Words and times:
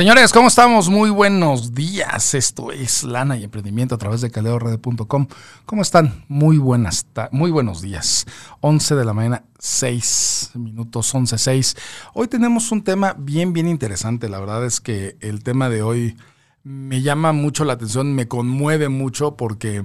Señores, 0.00 0.32
¿cómo 0.32 0.48
estamos? 0.48 0.88
Muy 0.88 1.10
buenos 1.10 1.74
días. 1.74 2.32
Esto 2.32 2.72
es 2.72 3.04
Lana 3.04 3.36
y 3.36 3.44
Emprendimiento 3.44 3.96
a 3.96 3.98
través 3.98 4.22
de 4.22 4.30
caleorred.com. 4.30 5.26
¿Cómo 5.66 5.82
están? 5.82 6.24
Muy 6.26 6.56
buenas, 6.56 7.04
muy 7.32 7.50
buenos 7.50 7.82
días. 7.82 8.24
11 8.60 8.94
de 8.94 9.04
la 9.04 9.12
mañana, 9.12 9.44
6 9.58 10.52
minutos, 10.54 11.14
11, 11.14 11.36
6. 11.36 11.76
Hoy 12.14 12.28
tenemos 12.28 12.72
un 12.72 12.82
tema 12.82 13.14
bien, 13.18 13.52
bien 13.52 13.68
interesante. 13.68 14.30
La 14.30 14.40
verdad 14.40 14.64
es 14.64 14.80
que 14.80 15.18
el 15.20 15.42
tema 15.42 15.68
de 15.68 15.82
hoy 15.82 16.16
me 16.62 17.02
llama 17.02 17.32
mucho 17.34 17.66
la 17.66 17.74
atención, 17.74 18.14
me 18.14 18.26
conmueve 18.26 18.88
mucho 18.88 19.36
porque, 19.36 19.82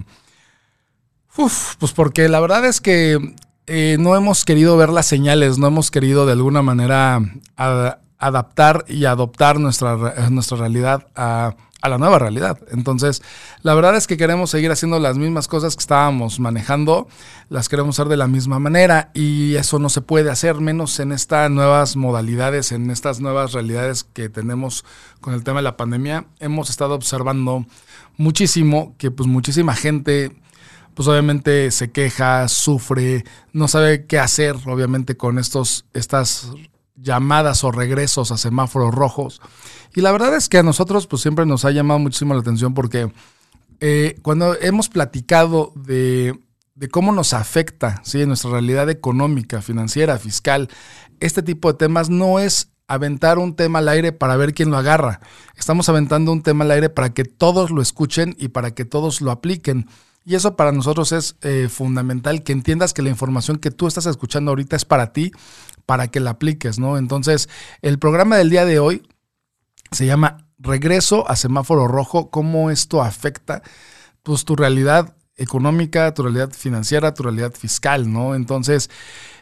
uf, 1.35 1.75
pues 1.75 1.91
porque 1.91 2.29
la 2.29 2.39
verdad 2.39 2.63
es 2.63 2.79
que 2.79 3.35
eh, 3.67 3.97
no 3.99 4.15
hemos 4.15 4.45
querido 4.45 4.77
ver 4.77 4.91
las 4.91 5.07
señales, 5.07 5.57
no 5.57 5.67
hemos 5.67 5.91
querido 5.91 6.25
de 6.25 6.31
alguna 6.31 6.61
manera 6.61 7.19
adaptar 8.19 8.85
y 8.87 9.05
adoptar 9.05 9.59
nuestra, 9.59 10.29
nuestra 10.29 10.57
realidad 10.57 11.07
a, 11.15 11.55
la 11.87 11.99
nueva 11.99 12.17
realidad. 12.17 12.57
Entonces, 12.71 13.21
la 13.61 13.75
verdad 13.75 13.95
es 13.95 14.07
que 14.07 14.17
queremos 14.17 14.49
seguir 14.49 14.71
haciendo 14.71 14.97
las 14.99 15.19
mismas 15.19 15.47
cosas 15.47 15.75
que 15.75 15.81
estábamos 15.81 16.39
manejando, 16.39 17.07
las 17.49 17.69
queremos 17.69 17.99
hacer 17.99 18.09
de 18.09 18.17
la 18.17 18.25
misma 18.25 18.57
manera 18.57 19.11
y 19.13 19.53
eso 19.53 19.77
no 19.77 19.89
se 19.89 20.01
puede 20.01 20.31
hacer 20.31 20.55
menos 20.55 20.99
en 20.99 21.11
estas 21.11 21.51
nuevas 21.51 21.95
modalidades, 21.95 22.71
en 22.71 22.89
estas 22.89 23.19
nuevas 23.19 23.51
realidades 23.51 24.03
que 24.03 24.29
tenemos 24.29 24.83
con 25.21 25.35
el 25.35 25.43
tema 25.43 25.59
de 25.59 25.63
la 25.65 25.77
pandemia. 25.77 26.25
Hemos 26.39 26.71
estado 26.71 26.95
observando 26.95 27.67
muchísimo 28.17 28.95
que 28.97 29.11
pues 29.11 29.29
muchísima 29.29 29.75
gente 29.75 30.35
pues 30.95 31.07
obviamente 31.07 31.69
se 31.69 31.91
queja, 31.91 32.47
sufre, 32.47 33.25
no 33.53 33.67
sabe 33.67 34.07
qué 34.07 34.17
hacer 34.17 34.55
obviamente 34.65 35.17
con 35.17 35.37
estos 35.37 35.85
estas 35.93 36.51
llamadas 36.95 37.63
o 37.63 37.71
regresos 37.71 38.31
a 38.31 38.37
semáforos 38.37 38.93
rojos. 38.93 39.41
Y 39.95 40.01
la 40.01 40.11
verdad 40.11 40.35
es 40.35 40.49
que 40.49 40.57
a 40.57 40.63
nosotros 40.63 41.07
pues 41.07 41.21
siempre 41.21 41.45
nos 41.45 41.65
ha 41.65 41.71
llamado 41.71 41.99
muchísimo 41.99 42.33
la 42.33 42.41
atención 42.41 42.73
porque 42.73 43.11
eh, 43.79 44.17
cuando 44.21 44.55
hemos 44.59 44.89
platicado 44.89 45.73
de, 45.75 46.39
cómo 46.91 47.11
nos 47.11 47.33
afecta 47.33 48.01
¿sí? 48.03 48.25
nuestra 48.25 48.51
realidad 48.51 48.89
económica, 48.89 49.61
financiera, 49.61 50.17
fiscal, 50.17 50.69
este 51.19 51.41
tipo 51.41 51.71
de 51.71 51.77
temas 51.77 52.09
no 52.09 52.39
es 52.39 52.71
aventar 52.87 53.39
un 53.39 53.55
tema 53.55 53.79
al 53.79 53.89
aire 53.89 54.11
para 54.11 54.37
ver 54.37 54.53
quién 54.53 54.69
lo 54.69 54.77
agarra. 54.77 55.19
Estamos 55.57 55.89
aventando 55.89 56.31
un 56.31 56.43
tema 56.43 56.63
al 56.65 56.71
aire 56.71 56.89
para 56.89 57.13
que 57.13 57.25
todos 57.25 57.71
lo 57.71 57.81
escuchen 57.81 58.35
y 58.37 58.49
para 58.49 58.71
que 58.71 58.85
todos 58.85 59.21
lo 59.21 59.31
apliquen. 59.31 59.87
Y 60.23 60.35
eso 60.35 60.55
para 60.55 60.71
nosotros 60.71 61.11
es 61.11 61.35
eh, 61.41 61.67
fundamental, 61.69 62.43
que 62.43 62.51
entiendas 62.51 62.93
que 62.93 63.03
la 63.03 63.09
información 63.09 63.57
que 63.57 63.69
tú 63.69 63.87
estás 63.87 64.07
escuchando 64.07 64.51
ahorita 64.51 64.75
es 64.75 64.83
para 64.83 65.13
ti, 65.13 65.31
para 65.85 66.07
que 66.07 66.19
la 66.19 66.31
apliques, 66.31 66.79
¿no? 66.79 66.97
Entonces, 66.97 67.49
el 67.81 67.99
programa 67.99 68.37
del 68.37 68.49
día 68.49 68.65
de 68.65 68.79
hoy 68.79 69.07
se 69.91 70.05
llama 70.05 70.49
Regreso 70.57 71.29
a 71.29 71.35
semáforo 71.35 71.87
rojo, 71.87 72.31
cómo 72.31 72.71
esto 72.71 73.01
afecta 73.01 73.61
pues 74.23 74.45
tu 74.45 74.55
realidad 74.55 75.15
económica, 75.37 76.13
tu 76.13 76.23
realidad 76.23 76.51
financiera, 76.51 77.13
tu 77.13 77.23
realidad 77.23 77.53
fiscal, 77.53 78.11
¿no? 78.11 78.35
Entonces, 78.35 78.89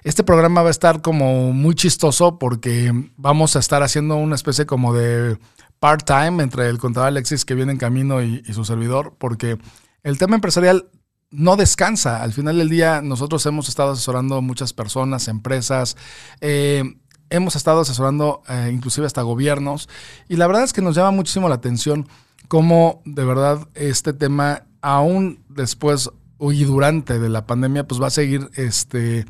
este 0.03 0.23
programa 0.23 0.61
va 0.61 0.69
a 0.69 0.71
estar 0.71 1.01
como 1.01 1.53
muy 1.53 1.75
chistoso 1.75 2.39
porque 2.39 2.91
vamos 3.15 3.55
a 3.55 3.59
estar 3.59 3.83
haciendo 3.83 4.15
una 4.15 4.35
especie 4.35 4.65
como 4.65 4.93
de 4.93 5.37
part-time 5.79 6.43
entre 6.43 6.67
el 6.69 6.79
contador 6.79 7.09
Alexis 7.09 7.45
que 7.45 7.55
viene 7.55 7.73
en 7.73 7.77
camino 7.77 8.23
y, 8.23 8.43
y 8.45 8.53
su 8.53 8.65
servidor, 8.65 9.15
porque 9.17 9.57
el 10.01 10.17
tema 10.17 10.35
empresarial 10.35 10.89
no 11.33 11.55
descansa. 11.55 12.21
Al 12.21 12.31
final 12.31 12.57
del 12.57 12.69
día, 12.69 13.01
nosotros 13.01 13.45
hemos 13.47 13.67
estado 13.67 13.91
asesorando 13.91 14.41
muchas 14.41 14.71
personas, 14.71 15.27
empresas, 15.27 15.97
eh, 16.41 16.83
hemos 17.29 17.55
estado 17.55 17.81
asesorando 17.81 18.43
eh, 18.47 18.69
inclusive 18.71 19.07
hasta 19.07 19.23
gobiernos, 19.23 19.89
y 20.29 20.35
la 20.35 20.47
verdad 20.47 20.63
es 20.63 20.73
que 20.73 20.81
nos 20.81 20.95
llama 20.95 21.11
muchísimo 21.11 21.49
la 21.49 21.55
atención 21.55 22.07
cómo 22.47 23.01
de 23.05 23.25
verdad 23.25 23.67
este 23.73 24.13
tema, 24.13 24.63
aún 24.81 25.43
después 25.49 26.11
y 26.39 26.63
durante 26.65 27.19
de 27.19 27.29
la 27.29 27.47
pandemia, 27.47 27.87
pues 27.87 28.01
va 28.01 28.07
a 28.07 28.11
seguir 28.11 28.49
este, 28.55 29.25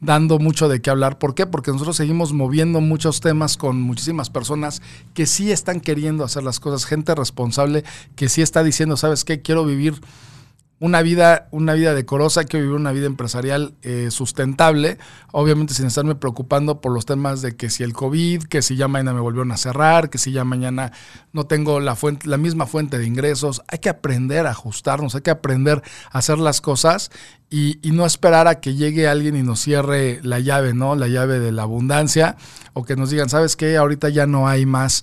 dando 0.00 0.38
mucho 0.38 0.68
de 0.68 0.80
qué 0.80 0.90
hablar. 0.90 1.18
¿Por 1.18 1.34
qué? 1.34 1.46
Porque 1.46 1.72
nosotros 1.72 1.96
seguimos 1.96 2.32
moviendo 2.32 2.80
muchos 2.80 3.20
temas 3.20 3.56
con 3.56 3.80
muchísimas 3.80 4.30
personas 4.30 4.82
que 5.14 5.26
sí 5.26 5.50
están 5.50 5.80
queriendo 5.80 6.24
hacer 6.24 6.42
las 6.42 6.60
cosas, 6.60 6.84
gente 6.84 7.14
responsable 7.14 7.84
que 8.16 8.28
sí 8.28 8.42
está 8.42 8.62
diciendo, 8.62 8.96
¿sabes 8.96 9.24
qué? 9.24 9.40
Quiero 9.40 9.64
vivir 9.64 10.00
una 10.80 11.02
vida, 11.02 11.48
una 11.50 11.74
vida 11.74 11.92
decorosa, 11.92 12.44
que 12.44 12.58
vivir 12.58 12.74
una 12.74 12.92
vida 12.92 13.06
empresarial 13.06 13.74
eh, 13.82 14.08
sustentable, 14.10 14.98
obviamente 15.32 15.74
sin 15.74 15.86
estarme 15.86 16.14
preocupando 16.14 16.80
por 16.80 16.92
los 16.92 17.04
temas 17.04 17.42
de 17.42 17.56
que 17.56 17.68
si 17.68 17.82
el 17.82 17.92
COVID, 17.92 18.44
que 18.44 18.62
si 18.62 18.76
ya 18.76 18.86
mañana 18.86 19.12
me 19.12 19.20
volvieron 19.20 19.50
a 19.50 19.56
cerrar, 19.56 20.08
que 20.08 20.18
si 20.18 20.30
ya 20.30 20.44
mañana 20.44 20.92
no 21.32 21.46
tengo 21.46 21.80
la, 21.80 21.96
fuente, 21.96 22.28
la 22.28 22.36
misma 22.36 22.66
fuente 22.66 22.98
de 22.98 23.06
ingresos. 23.06 23.62
Hay 23.68 23.80
que 23.80 23.88
aprender 23.88 24.46
a 24.46 24.50
ajustarnos, 24.50 25.16
hay 25.16 25.22
que 25.22 25.30
aprender 25.30 25.82
a 26.12 26.18
hacer 26.18 26.38
las 26.38 26.60
cosas 26.60 27.10
y, 27.50 27.80
y, 27.82 27.90
no 27.90 28.06
esperar 28.06 28.46
a 28.46 28.60
que 28.60 28.74
llegue 28.74 29.08
alguien 29.08 29.34
y 29.34 29.42
nos 29.42 29.60
cierre 29.60 30.20
la 30.22 30.38
llave, 30.38 30.74
¿no? 30.74 30.94
La 30.94 31.08
llave 31.08 31.40
de 31.40 31.50
la 31.50 31.62
abundancia, 31.62 32.36
o 32.74 32.84
que 32.84 32.94
nos 32.94 33.10
digan, 33.10 33.30
¿sabes 33.30 33.56
qué? 33.56 33.76
Ahorita 33.76 34.10
ya 34.10 34.26
no 34.26 34.48
hay 34.48 34.66
más 34.66 35.02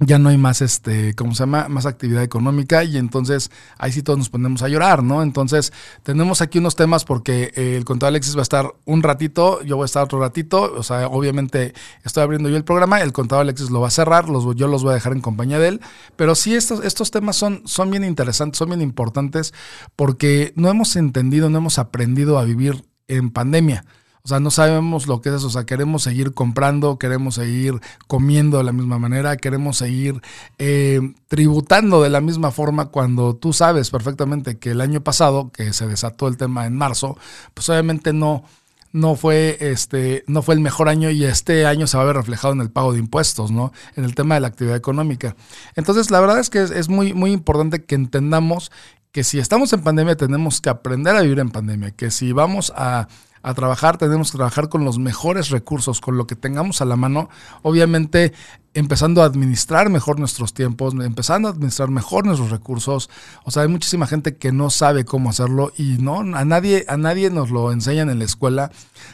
ya 0.00 0.18
no 0.18 0.30
hay 0.30 0.38
más, 0.38 0.62
este, 0.62 1.14
¿cómo 1.14 1.34
se 1.34 1.42
llama? 1.42 1.68
Más 1.68 1.84
actividad 1.84 2.22
económica 2.22 2.84
y 2.84 2.96
entonces 2.96 3.50
ahí 3.76 3.92
sí 3.92 4.02
todos 4.02 4.18
nos 4.18 4.30
ponemos 4.30 4.62
a 4.62 4.68
llorar, 4.68 5.02
¿no? 5.02 5.22
Entonces 5.22 5.74
tenemos 6.02 6.40
aquí 6.40 6.58
unos 6.58 6.74
temas 6.74 7.04
porque 7.04 7.52
eh, 7.54 7.76
el 7.76 7.84
contador 7.84 8.12
Alexis 8.12 8.34
va 8.34 8.40
a 8.40 8.42
estar 8.42 8.74
un 8.86 9.02
ratito, 9.02 9.62
yo 9.62 9.76
voy 9.76 9.84
a 9.84 9.86
estar 9.86 10.02
otro 10.02 10.18
ratito, 10.18 10.72
o 10.74 10.82
sea, 10.82 11.06
obviamente 11.06 11.74
estoy 12.02 12.22
abriendo 12.22 12.48
yo 12.48 12.56
el 12.56 12.64
programa, 12.64 13.02
el 13.02 13.12
contador 13.12 13.42
Alexis 13.42 13.70
lo 13.70 13.82
va 13.82 13.88
a 13.88 13.90
cerrar, 13.90 14.30
los, 14.30 14.56
yo 14.56 14.68
los 14.68 14.82
voy 14.82 14.92
a 14.92 14.94
dejar 14.94 15.12
en 15.12 15.20
compañía 15.20 15.58
de 15.58 15.68
él, 15.68 15.80
pero 16.16 16.34
sí 16.34 16.54
estos, 16.54 16.82
estos 16.82 17.10
temas 17.10 17.36
son, 17.36 17.62
son 17.66 17.90
bien 17.90 18.04
interesantes, 18.04 18.56
son 18.58 18.70
bien 18.70 18.80
importantes 18.80 19.52
porque 19.96 20.54
no 20.56 20.70
hemos 20.70 20.96
entendido, 20.96 21.50
no 21.50 21.58
hemos 21.58 21.78
aprendido 21.78 22.38
a 22.38 22.44
vivir 22.44 22.84
en 23.06 23.30
pandemia. 23.30 23.84
O 24.22 24.28
sea, 24.28 24.40
no 24.40 24.50
sabemos 24.50 25.06
lo 25.06 25.20
que 25.20 25.30
es 25.30 25.36
eso. 25.36 25.46
O 25.46 25.50
sea, 25.50 25.64
queremos 25.64 26.02
seguir 26.02 26.34
comprando, 26.34 26.98
queremos 26.98 27.36
seguir 27.36 27.80
comiendo 28.06 28.58
de 28.58 28.64
la 28.64 28.72
misma 28.72 28.98
manera, 28.98 29.36
queremos 29.36 29.78
seguir 29.78 30.20
eh, 30.58 31.00
tributando 31.28 32.02
de 32.02 32.10
la 32.10 32.20
misma 32.20 32.50
forma 32.50 32.86
cuando 32.86 33.34
tú 33.34 33.52
sabes 33.52 33.90
perfectamente 33.90 34.58
que 34.58 34.70
el 34.70 34.80
año 34.80 35.02
pasado, 35.02 35.50
que 35.52 35.72
se 35.72 35.86
desató 35.86 36.28
el 36.28 36.36
tema 36.36 36.66
en 36.66 36.76
marzo, 36.76 37.16
pues 37.54 37.68
obviamente 37.70 38.12
no, 38.12 38.44
no 38.92 39.14
fue 39.14 39.56
este 39.60 40.24
no 40.26 40.42
fue 40.42 40.54
el 40.54 40.60
mejor 40.60 40.88
año 40.88 41.10
y 41.10 41.24
este 41.24 41.66
año 41.66 41.86
se 41.86 41.96
va 41.96 42.02
a 42.02 42.06
ver 42.06 42.16
reflejado 42.16 42.52
en 42.52 42.60
el 42.60 42.70
pago 42.70 42.92
de 42.92 42.98
impuestos, 42.98 43.50
¿no? 43.50 43.72
En 43.96 44.04
el 44.04 44.14
tema 44.14 44.34
de 44.34 44.40
la 44.40 44.48
actividad 44.48 44.76
económica. 44.76 45.36
Entonces, 45.76 46.10
la 46.10 46.20
verdad 46.20 46.40
es 46.40 46.50
que 46.50 46.62
es, 46.62 46.70
es 46.70 46.88
muy 46.88 47.14
muy 47.14 47.32
importante 47.32 47.84
que 47.84 47.94
entendamos 47.94 48.70
que 49.12 49.24
si 49.24 49.38
estamos 49.38 49.72
en 49.72 49.82
pandemia 49.82 50.16
tenemos 50.16 50.60
que 50.60 50.70
aprender 50.70 51.16
a 51.16 51.22
vivir 51.22 51.40
en 51.40 51.50
pandemia, 51.50 51.90
que 51.90 52.10
si 52.10 52.32
vamos 52.32 52.72
a 52.76 53.08
a 53.42 53.54
trabajar, 53.54 53.96
tenemos 53.96 54.30
que 54.30 54.36
trabajar 54.36 54.68
con 54.68 54.84
los 54.84 54.98
mejores 54.98 55.50
recursos, 55.50 56.00
con 56.00 56.16
lo 56.16 56.26
que 56.26 56.36
tengamos 56.36 56.80
a 56.80 56.84
la 56.84 56.96
mano, 56.96 57.30
obviamente 57.62 58.32
empezando 58.74 59.22
a 59.22 59.24
administrar 59.24 59.88
mejor 59.88 60.20
nuestros 60.20 60.54
tiempos, 60.54 60.94
empezando 60.94 61.48
a 61.48 61.52
administrar 61.52 61.88
mejor 61.90 62.24
nuestros 62.24 62.50
recursos. 62.50 63.10
O 63.44 63.50
sea, 63.50 63.62
hay 63.62 63.68
muchísima 63.68 64.06
gente 64.06 64.36
que 64.36 64.52
no 64.52 64.70
sabe 64.70 65.04
cómo 65.04 65.30
hacerlo 65.30 65.72
y 65.76 65.96
no 65.98 66.20
a 66.20 66.44
nadie 66.44 66.84
a 66.86 66.96
nadie 66.96 67.30
nos 67.30 67.50
lo 67.50 67.72
enseñan 67.72 68.10
en 68.10 68.18
la 68.18 68.26
escuela. 68.26 68.70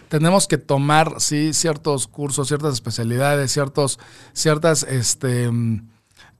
Tenemos 0.08 0.46
que 0.46 0.58
tomar 0.58 1.14
sí 1.19 1.54
ciertos 1.54 2.06
cursos, 2.06 2.48
ciertas 2.48 2.75
especialidades, 2.75 3.52
ciertos 3.52 3.98
ciertas 4.34 4.82
este 4.82 5.50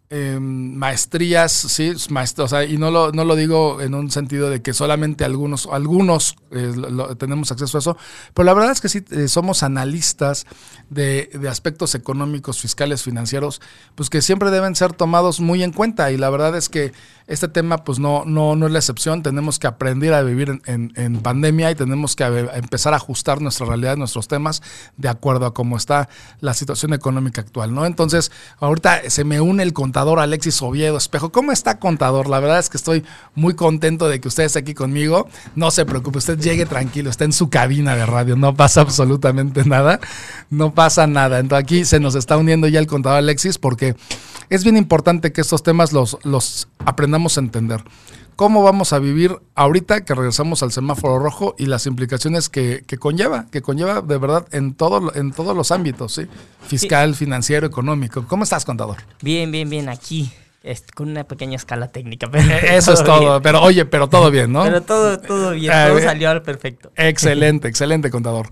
Em, 0.09 0.77
maestrías, 0.77 1.51
sí, 1.51 1.91
o 1.91 2.49
sea, 2.49 2.63
y 2.63 2.79
no 2.79 2.93
lo, 2.93 3.11
no 3.11 3.25
lo 3.25 3.35
digo 3.35 3.81
en 3.81 3.93
un 3.93 4.09
sentido 4.13 4.49
de 4.49 4.63
que 4.63 4.73
solamente 4.73 5.25
algunos, 5.25 5.67
algunos 5.67 6.37
eh, 6.53 6.73
tenemos 7.19 7.51
acceso 7.51 7.77
a 7.77 7.81
eso, 7.81 7.97
pero 8.33 8.47
la 8.47 8.55
verdad 8.55 8.71
es 8.71 8.81
que 8.81 8.89
sí 8.89 9.05
eh, 9.11 9.27
somos 9.27 9.65
analistas 9.65 10.47
de, 10.91 11.29
de, 11.33 11.49
aspectos 11.49 11.97
económicos, 11.97 12.61
fiscales, 12.61 13.03
financieros, 13.03 13.61
pues 13.97 14.09
que 14.09 14.23
siempre 14.23 14.53
deben 14.53 14.77
ser 14.77 14.93
tomados 14.93 15.41
muy 15.41 15.65
en 15.65 15.73
cuenta 15.73 16.13
y 16.13 16.17
la 16.19 16.31
verdad 16.31 16.57
es 16.57 16.69
que 16.69 16.93
este 17.27 17.49
tema 17.49 17.79
pues 17.79 17.99
no, 17.99 18.25
no, 18.25 18.55
no 18.55 18.67
es 18.67 18.73
la 18.73 18.79
excepción, 18.79 19.23
tenemos 19.23 19.59
que 19.59 19.67
aprender 19.67 20.15
a 20.15 20.23
vivir 20.23 20.61
en, 20.67 20.93
en, 20.95 21.21
pandemia 21.21 21.71
y 21.73 21.75
tenemos 21.75 22.15
que 22.15 22.25
empezar 22.25 22.93
a 22.93 22.99
ajustar 22.99 23.41
nuestra 23.41 23.67
realidad, 23.67 23.97
nuestros 23.97 24.29
temas 24.29 24.63
de 24.97 25.09
acuerdo 25.09 25.47
a 25.47 25.55
cómo 25.55 25.77
está 25.77 26.09
la 26.41 26.55
situación 26.55 26.95
económica 26.95 27.41
actual, 27.41 27.75
¿no? 27.75 27.85
Entonces, 27.85 28.31
ahorita 28.61 29.11
se 29.11 29.25
me 29.25 29.41
une 29.41 29.65
el 29.65 29.73
contador 29.97 30.21
Alexis 30.21 30.61
Oviedo 30.61 30.99
Espejo. 30.99 31.33
¿Cómo 31.33 31.53
está 31.53 31.79
contador? 31.79 32.29
La 32.29 32.39
verdad 32.39 32.59
es 32.59 32.69
que 32.69 32.77
estoy 32.77 33.03
muy 33.35 33.55
contento 33.55 34.11
de 34.11 34.21
que 34.21 34.29
usted 34.29 34.43
esté 34.45 34.59
aquí 34.59 34.75
conmigo. 34.75 35.27
No 35.55 35.71
se 35.71 35.87
preocupe, 35.87 36.19
usted 36.19 36.39
llegue 36.39 36.67
tranquilo, 36.67 37.09
está 37.09 37.25
en 37.25 37.33
su 37.33 37.49
cabina 37.49 37.97
de 37.97 38.05
radio, 38.05 38.37
no 38.37 38.55
pasa 38.55 38.83
absolutamente 38.83 39.65
nada, 39.65 39.99
no 40.51 40.75
pasa 40.75 41.07
nada. 41.07 41.39
Entonces 41.39 41.65
aquí 41.65 41.85
se 41.87 41.99
nos 41.99 42.15
está 42.15 42.37
uniendo 42.37 42.69
ya 42.69 42.79
el 42.79 42.87
contador 42.87 43.17
Alexis 43.17 43.57
porque 43.57 43.97
es 44.51 44.65
bien 44.65 44.77
importante 44.77 45.33
que 45.33 45.41
estos 45.41 45.63
temas 45.63 45.95
los, 45.95 46.19
los 46.25 46.69
aprendamos 46.85 47.39
a 47.39 47.41
entender. 47.41 47.83
Cómo 48.37 48.63
vamos 48.63 48.93
a 48.93 48.99
vivir 48.99 49.37
ahorita 49.55 50.05
que 50.05 50.15
regresamos 50.15 50.63
al 50.63 50.71
semáforo 50.71 51.19
rojo 51.19 51.55
y 51.59 51.67
las 51.67 51.87
implicaciones 51.87 52.49
que, 52.49 52.85
que 52.87 52.99
conlleva, 52.99 53.47
que 53.51 53.63
conlleva 53.63 54.03
de 54.03 54.19
verdad 54.19 54.47
en, 54.53 54.75
todo, 54.75 55.15
en 55.15 55.33
todos 55.33 55.57
los 55.57 55.73
ámbitos, 55.73 56.13
¿sí? 56.15 56.27
fiscal, 56.67 57.15
financiero, 57.15 57.67
económico. 57.67 58.25
¿Cómo 58.29 58.45
estás, 58.45 58.65
contador? 58.65 58.99
Bien, 59.23 59.51
bien, 59.51 59.69
bien, 59.71 59.89
aquí. 59.89 60.31
con 60.95 61.09
una 61.09 61.25
pequeña 61.25 61.57
escala 61.57 61.89
técnica. 61.89 62.29
Pero 62.31 62.45
eh, 62.45 62.77
Eso 62.77 62.93
es 62.93 63.03
todo. 63.05 63.41
Pero 63.41 63.63
oye, 63.63 63.87
pero 63.87 64.09
todo 64.09 64.31
bien, 64.31 64.53
¿no? 64.53 64.65
Pero 64.65 64.83
todo, 64.83 65.19
todo 65.19 65.53
bien, 65.53 65.73
eh, 65.73 65.87
todo 65.89 66.01
salió 66.01 66.31
al 66.31 66.43
perfecto. 66.43 66.93
Excelente, 66.95 67.69
excelente, 67.69 68.11
contador. 68.11 68.49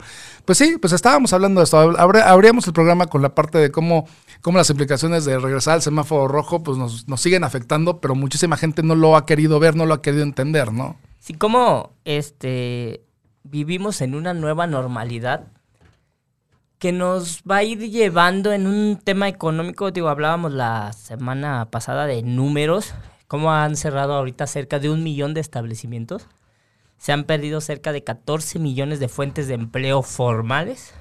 Pues 0.47 0.59
sí, 0.59 0.79
pues 0.81 0.93
estábamos 0.93 1.33
hablando 1.33 1.61
de 1.61 1.65
esto. 1.65 1.79
Abríamos 1.79 2.67
el 2.67 2.73
programa 2.73 3.07
con 3.07 3.23
la 3.23 3.35
parte 3.35 3.59
de 3.59 3.71
cómo 3.71 4.07
cómo 4.45 4.59
las 4.59 4.69
implicaciones 4.69 5.25
de 5.25 5.39
regresar 5.39 5.73
al 5.73 5.83
semáforo 5.83 6.29
rojo 6.29 6.63
pues 6.63 6.77
nos, 6.77 7.09
nos, 7.09 7.23
siguen 7.23 7.45
afectando, 7.45 8.03
pero 8.03 8.15
muchísima 8.15 8.59
gente 8.59 8.83
no 8.83 8.95
lo 8.95 9.17
ha 9.17 9.25
querido 9.25 9.59
ver, 9.59 9.75
no 9.75 9.87
lo 9.87 9.95
ha 9.95 10.03
querido 10.03 10.23
entender, 10.23 10.71
¿no? 10.71 10.97
Sí, 11.19 11.33
como 11.33 11.95
este, 12.05 13.01
vivimos 13.43 14.03
en 14.03 14.15
una 14.15 14.35
nueva 14.35 14.67
normalidad 14.67 15.47
que 16.79 16.93
nos 16.93 17.43
va 17.51 17.57
a 17.57 17.63
ir 17.63 17.79
llevando 17.91 18.53
en 18.53 18.67
un 18.67 19.01
tema 19.03 19.29
económico, 19.29 19.91
digo, 19.93 20.11
hablábamos 20.11 20.53
la 20.53 20.93
semana 20.93 21.71
pasada 21.71 22.05
de 22.05 22.23
números, 22.23 22.93
cómo 23.27 23.51
han 23.51 23.77
cerrado 23.77 24.13
ahorita 24.13 24.47
cerca 24.47 24.79
de 24.79 24.91
un 24.91 25.03
millón 25.03 25.33
de 25.33 25.41
establecimientos, 25.41 26.29
se 26.99 27.13
han 27.13 27.25
perdido 27.25 27.63
cerca 27.63 27.93
de 27.93 28.05
14 28.05 28.59
millones 28.59 29.01
de 29.01 29.09
fuentes 29.09 29.49
de 29.49 29.55
empleo 29.55 30.03
formales. 30.03 30.93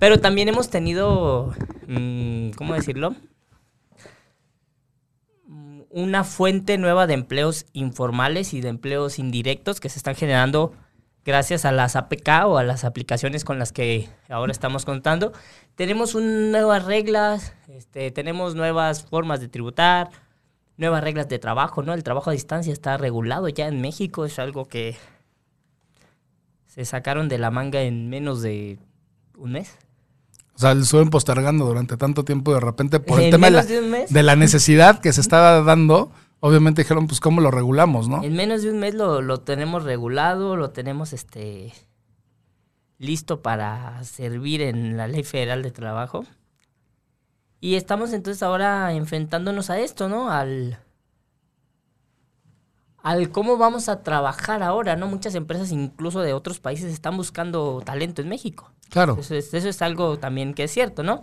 Pero 0.00 0.18
también 0.18 0.48
hemos 0.48 0.70
tenido, 0.70 1.54
¿cómo 2.56 2.74
decirlo? 2.74 3.14
Mm, 5.46 5.82
una 5.90 6.24
fuente 6.24 6.78
nueva 6.78 7.06
de 7.06 7.14
empleos 7.14 7.66
informales 7.72 8.54
y 8.54 8.60
de 8.60 8.68
empleos 8.68 9.18
indirectos 9.18 9.80
que 9.80 9.88
se 9.88 9.98
están 9.98 10.14
generando 10.14 10.72
gracias 11.24 11.64
a 11.64 11.72
las 11.72 11.96
APK 11.96 12.46
o 12.46 12.58
a 12.58 12.64
las 12.64 12.84
aplicaciones 12.84 13.44
con 13.44 13.58
las 13.58 13.72
que 13.72 14.08
ahora 14.28 14.52
estamos 14.52 14.84
contando. 14.84 15.32
Tenemos 15.74 16.14
nuevas 16.14 16.84
reglas, 16.84 17.54
este, 17.68 18.10
tenemos 18.10 18.54
nuevas 18.54 19.04
formas 19.04 19.40
de 19.40 19.48
tributar, 19.48 20.10
nuevas 20.76 21.02
reglas 21.02 21.28
de 21.28 21.38
trabajo, 21.38 21.82
¿no? 21.82 21.94
El 21.94 22.02
trabajo 22.02 22.30
a 22.30 22.34
distancia 22.34 22.72
está 22.72 22.96
regulado 22.96 23.48
ya 23.48 23.66
en 23.68 23.80
México, 23.80 24.24
es 24.24 24.38
algo 24.38 24.66
que 24.66 24.96
se 26.66 26.84
sacaron 26.84 27.28
de 27.28 27.38
la 27.38 27.50
manga 27.50 27.82
en 27.82 28.08
menos 28.10 28.42
de 28.42 28.78
un 29.36 29.52
mes. 29.52 29.78
O 30.54 30.58
sea, 30.58 30.74
lo 30.74 30.82
estuvieron 30.82 31.10
postergando 31.10 31.64
durante 31.64 31.96
tanto 31.96 32.24
tiempo 32.24 32.54
de 32.54 32.60
repente 32.60 33.00
por 33.00 33.20
el 33.20 33.30
tema 33.30 33.50
de 33.50 34.22
la, 34.22 34.36
necesidad 34.36 35.00
que 35.00 35.12
se 35.12 35.20
estaba 35.20 35.62
dando. 35.62 36.12
Obviamente 36.40 36.82
dijeron, 36.82 37.06
pues, 37.06 37.20
¿cómo 37.20 37.40
lo 37.40 37.50
regulamos, 37.50 38.08
no? 38.08 38.22
En 38.22 38.34
menos 38.34 38.62
de 38.62 38.70
un 38.70 38.78
mes 38.78 38.94
lo, 38.94 39.20
lo 39.20 39.40
tenemos 39.40 39.82
regulado, 39.82 40.56
lo 40.56 40.70
tenemos 40.70 41.12
este 41.12 41.72
listo 42.98 43.42
para 43.42 44.02
servir 44.04 44.62
en 44.62 44.96
la 44.96 45.08
Ley 45.08 45.24
Federal 45.24 45.62
de 45.62 45.70
Trabajo. 45.70 46.24
Y 47.60 47.74
estamos 47.76 48.12
entonces 48.12 48.42
ahora 48.42 48.92
enfrentándonos 48.92 49.70
a 49.70 49.80
esto, 49.80 50.08
¿no? 50.08 50.30
Al, 50.30 50.78
al 53.04 53.28
cómo 53.30 53.58
vamos 53.58 53.90
a 53.90 54.02
trabajar 54.02 54.62
ahora, 54.62 54.96
¿no? 54.96 55.06
Muchas 55.06 55.34
empresas, 55.34 55.70
incluso 55.72 56.22
de 56.22 56.32
otros 56.32 56.58
países, 56.58 56.90
están 56.90 57.18
buscando 57.18 57.82
talento 57.84 58.22
en 58.22 58.30
México. 58.30 58.72
Claro. 58.88 59.18
Eso 59.20 59.34
es, 59.34 59.52
eso 59.52 59.68
es 59.68 59.82
algo 59.82 60.18
también 60.18 60.54
que 60.54 60.64
es 60.64 60.70
cierto, 60.70 61.02
¿no? 61.02 61.22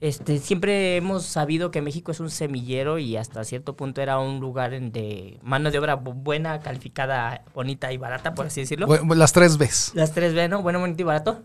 Este, 0.00 0.38
siempre 0.38 0.96
hemos 0.96 1.24
sabido 1.24 1.70
que 1.70 1.82
México 1.82 2.12
es 2.12 2.20
un 2.20 2.30
semillero 2.30 2.98
y 2.98 3.18
hasta 3.18 3.44
cierto 3.44 3.76
punto 3.76 4.00
era 4.00 4.18
un 4.18 4.40
lugar 4.40 4.70
de 4.70 5.38
mano 5.42 5.70
de 5.70 5.78
obra 5.78 5.96
buena, 5.96 6.60
calificada, 6.60 7.42
bonita 7.54 7.92
y 7.92 7.98
barata, 7.98 8.34
por 8.34 8.46
así 8.46 8.62
decirlo. 8.62 8.86
las 9.14 9.34
tres 9.34 9.58
Bs. 9.58 9.92
Las 9.94 10.12
tres 10.12 10.32
B, 10.32 10.48
¿no? 10.48 10.62
Bueno, 10.62 10.80
bonito 10.80 11.02
y 11.02 11.04
barato. 11.04 11.42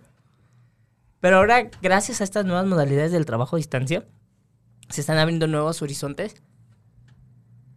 Pero 1.20 1.40
ahora, 1.40 1.70
gracias 1.82 2.22
a 2.22 2.24
estas 2.24 2.46
nuevas 2.46 2.66
modalidades 2.66 3.12
del 3.12 3.26
trabajo 3.26 3.58
a 3.58 3.60
distancia, 3.60 4.06
se 4.88 5.02
están 5.02 5.18
abriendo 5.18 5.46
nuevos 5.48 5.82
horizontes 5.82 6.42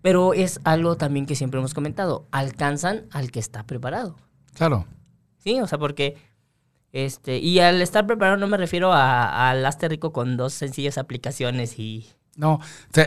pero 0.03 0.35
es 0.35 0.61
algo 0.65 0.97
también 0.97 1.27
que 1.27 1.37
siempre 1.37 1.59
hemos 1.59 1.75
comentado, 1.75 2.27
alcanzan 2.31 3.07
al 3.11 3.31
que 3.31 3.41
está 3.41 3.65
preparado. 3.65 4.17
Claro. 4.55 4.87
Sí, 5.39 5.61
o 5.61 5.67
sea, 5.67 5.79
porque 5.79 6.17
este, 6.93 7.39
y 7.39 7.59
al 7.61 7.81
estar 7.81 8.07
preparado 8.07 8.37
no 8.37 8.47
me 8.47 8.59
refiero 8.59 8.93
al 8.93 9.65
a 9.65 9.71
rico 9.89 10.13
con 10.13 10.37
dos 10.37 10.53
sencillas 10.53 10.99
aplicaciones 10.99 11.79
y 11.79 12.07
no, 12.35 12.55
o 12.55 12.61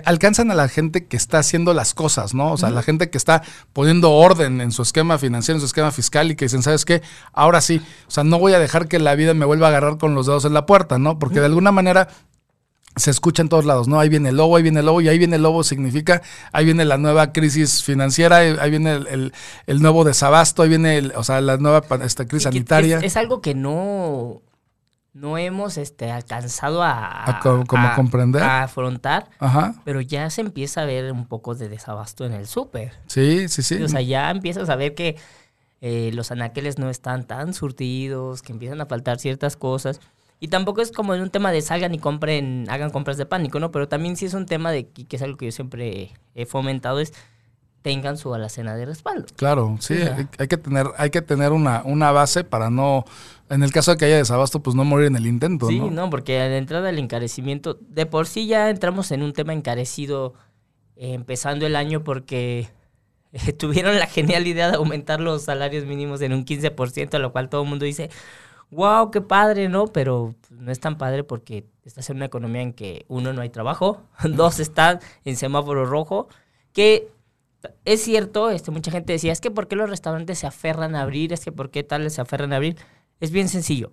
alcanzan 0.05 0.51
a 0.51 0.55
la 0.55 0.67
gente 0.67 1.07
que 1.07 1.17
está 1.17 1.39
haciendo 1.39 1.73
las 1.73 1.95
cosas, 1.95 2.35
¿no? 2.35 2.51
O 2.51 2.57
sea, 2.57 2.69
la 2.69 2.83
gente 2.83 3.09
que 3.09 3.17
está 3.17 3.41
poniendo 3.73 4.11
orden 4.11 4.61
en 4.61 4.71
su 4.71 4.83
esquema 4.83 5.17
financiero, 5.17 5.57
en 5.57 5.61
su 5.61 5.65
esquema 5.65 5.91
fiscal 5.91 6.29
y 6.29 6.35
que 6.35 6.45
dicen, 6.45 6.61
¿sabes 6.61 6.85
qué? 6.85 7.01
Ahora 7.33 7.61
sí, 7.61 7.81
o 8.07 8.11
sea, 8.11 8.23
no 8.23 8.37
voy 8.37 8.53
a 8.53 8.59
dejar 8.59 8.87
que 8.87 8.99
la 8.99 9.15
vida 9.15 9.33
me 9.33 9.45
vuelva 9.45 9.65
a 9.67 9.69
agarrar 9.69 9.97
con 9.97 10.13
los 10.13 10.27
dedos 10.27 10.45
en 10.45 10.53
la 10.53 10.67
puerta, 10.67 10.99
¿no? 10.99 11.17
Porque 11.17 11.39
de 11.39 11.47
alguna 11.47 11.71
manera 11.71 12.07
se 12.95 13.11
escucha 13.11 13.41
en 13.41 13.49
todos 13.49 13.65
lados, 13.65 13.87
¿no? 13.87 13.99
Ahí 13.99 14.09
viene 14.09 14.29
el 14.29 14.37
lobo, 14.37 14.55
ahí 14.55 14.63
viene 14.63 14.79
el 14.79 14.85
lobo, 14.85 15.01
y 15.01 15.09
ahí 15.09 15.17
viene 15.17 15.35
el 15.35 15.43
lobo 15.43 15.63
significa, 15.63 16.21
ahí 16.51 16.65
viene 16.65 16.85
la 16.85 16.97
nueva 16.97 17.33
crisis 17.33 17.83
financiera, 17.83 18.37
ahí 18.37 18.69
viene 18.69 18.99
el, 19.67 19.81
nuevo 19.81 20.03
desabasto, 20.03 20.63
ahí 20.63 20.69
viene, 20.69 21.11
o 21.15 21.23
sea, 21.23 21.41
la 21.41 21.57
nueva 21.57 21.83
esta 22.03 22.25
crisis 22.25 22.43
sanitaria. 22.43 22.99
Es, 22.99 23.17
algo 23.17 23.41
que 23.41 23.53
no, 23.53 24.41
no 25.13 25.37
hemos 25.37 25.77
este, 25.77 26.11
alcanzado 26.11 26.83
a, 26.83 27.39
como 27.67 27.93
comprender. 27.95 28.43
A 28.43 28.63
afrontar, 28.63 29.29
pero 29.83 29.99
ya 30.01 30.29
se 30.29 30.41
empieza 30.41 30.81
a 30.81 30.85
ver 30.85 31.11
un 31.11 31.25
poco 31.25 31.53
de 31.55 31.67
desabasto 31.67 32.25
en 32.25 32.33
el 32.33 32.47
súper. 32.47 32.93
Sí, 33.07 33.49
sí, 33.49 33.61
sí. 33.61 33.81
O 33.83 33.89
sea, 33.89 34.01
ya 34.01 34.31
empiezas 34.31 34.69
a 34.69 34.75
ver 34.75 34.95
que 34.95 35.17
eh, 35.81 36.11
los 36.13 36.31
anaqueles 36.31 36.79
no 36.79 36.89
están 36.89 37.25
tan 37.25 37.53
surtidos, 37.53 38.41
que 38.41 38.53
empiezan 38.53 38.79
a 38.81 38.85
faltar 38.85 39.19
ciertas 39.19 39.57
cosas. 39.57 39.99
Y 40.45 40.47
tampoco 40.47 40.83
es 40.83 40.91
como 40.91 41.15
en 41.15 41.21
un 41.23 41.31
tema 41.31 41.51
de 41.51 41.59
salgan 41.63 41.95
y 41.95 41.97
compren, 41.97 42.67
hagan 42.69 42.91
compras 42.91 43.17
de 43.17 43.25
pánico, 43.25 43.59
¿no? 43.59 43.71
Pero 43.71 43.87
también 43.87 44.15
sí 44.15 44.27
es 44.27 44.35
un 44.35 44.45
tema 44.45 44.71
de 44.71 44.85
que 44.89 45.15
es 45.15 45.21
algo 45.23 45.37
que 45.37 45.45
yo 45.45 45.51
siempre 45.51 46.11
he 46.35 46.45
fomentado, 46.45 46.99
es 46.99 47.13
tengan 47.81 48.15
su 48.15 48.31
alacena 48.31 48.75
de 48.75 48.85
respaldo. 48.85 49.25
Claro, 49.37 49.75
sí, 49.79 49.95
hay, 50.37 50.47
que 50.47 50.57
tener, 50.57 50.85
hay 50.99 51.09
que 51.09 51.23
tener 51.23 51.51
una, 51.51 51.81
una 51.83 52.11
base 52.11 52.43
para 52.43 52.69
no, 52.69 53.05
en 53.49 53.63
el 53.63 53.71
caso 53.71 53.89
de 53.89 53.97
que 53.97 54.05
haya 54.05 54.17
desabasto, 54.17 54.59
pues 54.59 54.75
no 54.75 54.85
morir 54.85 55.07
en 55.07 55.15
el 55.15 55.25
intento. 55.25 55.67
Sí, 55.67 55.79
no, 55.79 56.11
porque 56.11 56.39
a 56.39 56.47
la 56.47 56.57
entrada 56.57 56.85
del 56.85 56.99
encarecimiento, 56.99 57.79
de 57.81 58.05
por 58.05 58.27
sí 58.27 58.45
ya 58.45 58.69
entramos 58.69 59.09
en 59.09 59.23
un 59.23 59.33
tema 59.33 59.51
encarecido 59.51 60.35
eh, 60.95 61.15
empezando 61.15 61.65
el 61.65 61.75
año 61.75 62.03
porque 62.03 62.69
eh, 63.33 63.51
tuvieron 63.57 63.97
la 63.97 64.05
genial 64.05 64.45
idea 64.45 64.69
de 64.69 64.75
aumentar 64.77 65.21
los 65.21 65.41
salarios 65.41 65.85
mínimos 65.85 66.21
en 66.21 66.33
un 66.33 66.45
15%, 66.45 67.15
a 67.15 67.19
lo 67.19 67.31
cual 67.31 67.49
todo 67.49 67.63
el 67.63 67.69
mundo 67.69 67.85
dice, 67.85 68.11
wow, 68.71 69.11
qué 69.11 69.21
padre, 69.21 69.69
¿no? 69.69 69.87
Pero 69.87 70.35
no 70.49 70.71
es 70.71 70.79
tan 70.79 70.97
padre 70.97 71.23
porque 71.23 71.65
estás 71.83 72.09
en 72.09 72.17
una 72.17 72.25
economía 72.25 72.61
en 72.61 72.73
que 72.73 73.05
uno 73.07 73.33
no 73.33 73.41
hay 73.41 73.49
trabajo, 73.49 74.01
dos 74.23 74.59
están 74.59 74.99
en 75.23 75.35
semáforo 75.35 75.85
rojo, 75.85 76.27
que 76.73 77.09
es 77.83 78.03
cierto, 78.03 78.49
este, 78.49 78.71
mucha 78.71 78.91
gente 78.91 79.13
decía, 79.13 79.31
es 79.31 79.41
que 79.41 79.51
¿por 79.51 79.67
qué 79.67 79.75
los 79.75 79.89
restaurantes 79.89 80.39
se 80.39 80.47
aferran 80.47 80.95
a 80.95 81.01
abrir? 81.01 81.33
Es 81.33 81.43
que 81.43 81.51
¿por 81.51 81.71
qué 81.71 81.83
tales 81.83 82.13
se 82.13 82.21
aferran 82.21 82.53
a 82.53 82.57
abrir? 82.57 82.77
Es 83.19 83.31
bien 83.31 83.49
sencillo. 83.49 83.91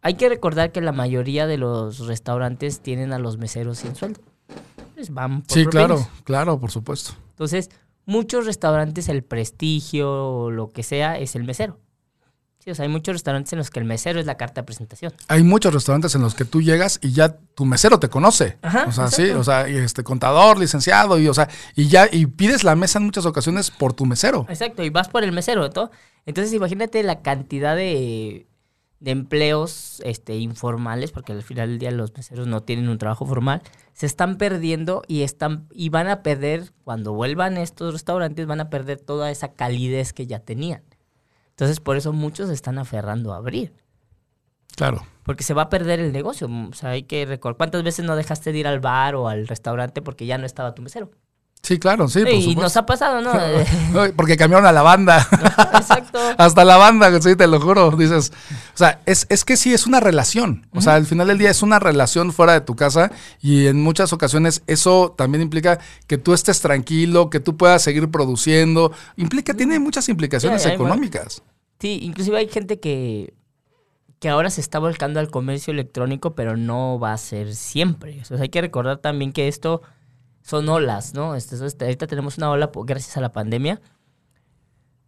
Hay 0.00 0.14
que 0.14 0.28
recordar 0.28 0.70
que 0.72 0.80
la 0.80 0.92
mayoría 0.92 1.46
de 1.46 1.58
los 1.58 2.06
restaurantes 2.06 2.80
tienen 2.80 3.12
a 3.12 3.18
los 3.18 3.36
meseros 3.36 3.78
sin 3.78 3.94
sueldo. 3.96 4.20
Pues 4.94 5.10
van 5.10 5.42
por 5.42 5.52
sí, 5.52 5.66
claro, 5.66 6.06
claro, 6.24 6.58
por 6.58 6.70
supuesto. 6.70 7.12
Entonces, 7.30 7.68
muchos 8.06 8.46
restaurantes 8.46 9.08
el 9.08 9.22
prestigio 9.22 10.10
o 10.10 10.50
lo 10.50 10.70
que 10.70 10.82
sea 10.82 11.18
es 11.18 11.36
el 11.36 11.44
mesero 11.44 11.78
hay 12.78 12.88
muchos 12.88 13.14
restaurantes 13.14 13.52
en 13.52 13.58
los 13.58 13.70
que 13.70 13.78
el 13.80 13.86
mesero 13.86 14.20
es 14.20 14.26
la 14.26 14.36
carta 14.36 14.60
de 14.60 14.66
presentación. 14.66 15.12
Hay 15.28 15.42
muchos 15.42 15.72
restaurantes 15.72 16.14
en 16.14 16.22
los 16.22 16.34
que 16.34 16.44
tú 16.44 16.60
llegas 16.60 16.98
y 17.02 17.12
ya 17.12 17.36
tu 17.54 17.64
mesero 17.64 17.98
te 17.98 18.08
conoce. 18.08 18.58
o 18.86 18.92
sea, 18.92 19.08
sí, 19.08 19.30
o 19.30 19.42
sea, 19.42 19.66
este 19.66 20.04
contador, 20.04 20.58
licenciado, 20.58 21.18
y 21.18 21.28
o 21.28 21.34
sea, 21.34 21.48
y 21.74 21.88
ya, 21.88 22.08
y 22.10 22.26
pides 22.26 22.64
la 22.64 22.76
mesa 22.76 22.98
en 22.98 23.06
muchas 23.06 23.26
ocasiones 23.26 23.70
por 23.70 23.94
tu 23.94 24.04
mesero. 24.04 24.46
Exacto, 24.48 24.82
y 24.82 24.90
vas 24.90 25.08
por 25.08 25.24
el 25.24 25.32
mesero, 25.32 25.68
¿no? 25.74 25.90
Entonces 26.26 26.52
imagínate 26.52 27.02
la 27.02 27.22
cantidad 27.22 27.74
de, 27.74 28.46
de 29.00 29.10
empleos 29.10 30.02
este, 30.04 30.36
informales, 30.36 31.10
porque 31.10 31.32
al 31.32 31.42
final 31.42 31.70
del 31.70 31.78
día 31.78 31.90
los 31.90 32.14
meseros 32.14 32.46
no 32.46 32.62
tienen 32.62 32.88
un 32.88 32.98
trabajo 32.98 33.24
formal, 33.24 33.62
se 33.94 34.06
están 34.06 34.36
perdiendo 34.36 35.02
y 35.08 35.22
están, 35.22 35.68
y 35.72 35.88
van 35.88 36.08
a 36.08 36.22
perder, 36.22 36.72
cuando 36.84 37.14
vuelvan 37.14 37.56
estos 37.56 37.94
restaurantes, 37.94 38.46
van 38.46 38.60
a 38.60 38.68
perder 38.68 39.00
toda 39.00 39.30
esa 39.30 39.52
calidez 39.52 40.12
que 40.12 40.26
ya 40.26 40.40
tenían. 40.40 40.82
Entonces, 41.58 41.80
por 41.80 41.96
eso 41.96 42.12
muchos 42.12 42.50
están 42.50 42.78
aferrando 42.78 43.34
a 43.34 43.38
abrir. 43.38 43.72
Claro. 44.76 45.04
Porque 45.24 45.42
se 45.42 45.54
va 45.54 45.62
a 45.62 45.68
perder 45.68 45.98
el 45.98 46.12
negocio. 46.12 46.48
O 46.48 46.72
sea, 46.72 46.90
hay 46.90 47.02
que 47.02 47.26
recordar. 47.26 47.56
¿Cuántas 47.56 47.82
veces 47.82 48.04
no 48.04 48.14
dejaste 48.14 48.52
de 48.52 48.58
ir 48.58 48.68
al 48.68 48.78
bar 48.78 49.16
o 49.16 49.26
al 49.26 49.48
restaurante 49.48 50.00
porque 50.00 50.24
ya 50.24 50.38
no 50.38 50.46
estaba 50.46 50.76
tu 50.76 50.82
mesero? 50.82 51.10
Sí, 51.62 51.78
claro, 51.78 52.08
sí, 52.08 52.20
por 52.20 52.28
y 52.30 52.40
supuesto. 52.40 52.62
nos 52.62 52.76
ha 52.76 52.86
pasado, 52.86 53.20
¿no? 53.20 53.32
Porque 54.16 54.36
cambiaron 54.36 54.64
a 54.66 54.72
la 54.72 54.82
banda. 54.82 55.26
Exacto. 55.74 56.18
Hasta 56.38 56.64
la 56.64 56.76
banda, 56.76 57.20
sí, 57.20 57.36
te 57.36 57.46
lo 57.46 57.60
juro. 57.60 57.90
Dices, 57.90 58.32
o 58.74 58.76
sea, 58.78 59.00
es, 59.06 59.26
es 59.28 59.44
que 59.44 59.56
sí, 59.56 59.74
es 59.74 59.86
una 59.86 60.00
relación. 60.00 60.66
O 60.72 60.80
sea, 60.80 60.94
al 60.94 61.04
final 61.04 61.26
del 61.28 61.36
día 61.38 61.50
es 61.50 61.62
una 61.62 61.78
relación 61.78 62.32
fuera 62.32 62.52
de 62.54 62.60
tu 62.62 62.74
casa 62.76 63.10
y 63.42 63.66
en 63.66 63.82
muchas 63.82 64.12
ocasiones 64.12 64.62
eso 64.66 65.14
también 65.18 65.42
implica 65.42 65.78
que 66.06 66.16
tú 66.16 66.32
estés 66.32 66.60
tranquilo, 66.60 67.28
que 67.28 67.40
tú 67.40 67.56
puedas 67.56 67.82
seguir 67.82 68.08
produciendo. 68.10 68.92
Implica, 69.16 69.52
tiene 69.52 69.78
muchas 69.78 70.08
implicaciones 70.08 70.62
Sí, 70.62 70.68
hay- 70.68 70.74
económicas. 70.76 71.42
Sí, 71.80 71.98
inclusive 72.02 72.38
hay 72.38 72.48
gente 72.48 72.80
que, 72.80 73.34
que 74.20 74.28
ahora 74.28 74.48
se 74.50 74.60
está 74.60 74.78
volcando 74.78 75.20
al 75.20 75.30
comercio 75.30 75.72
electrónico, 75.72 76.34
pero 76.34 76.56
no 76.56 76.98
va 76.98 77.12
a 77.12 77.18
ser 77.18 77.54
siempre. 77.54 78.20
O 78.22 78.24
sea, 78.24 78.40
hay 78.40 78.48
que 78.48 78.60
recordar 78.60 78.98
también 78.98 79.32
que 79.32 79.48
esto 79.48 79.82
son 80.48 80.68
olas, 80.68 81.12
¿no? 81.14 81.34
Este- 81.34 81.56
este- 81.66 81.84
ahorita 81.84 82.06
tenemos 82.06 82.38
una 82.38 82.50
ola 82.50 82.72
po- 82.72 82.84
gracias 82.84 83.16
a 83.16 83.20
la 83.20 83.32
pandemia, 83.32 83.80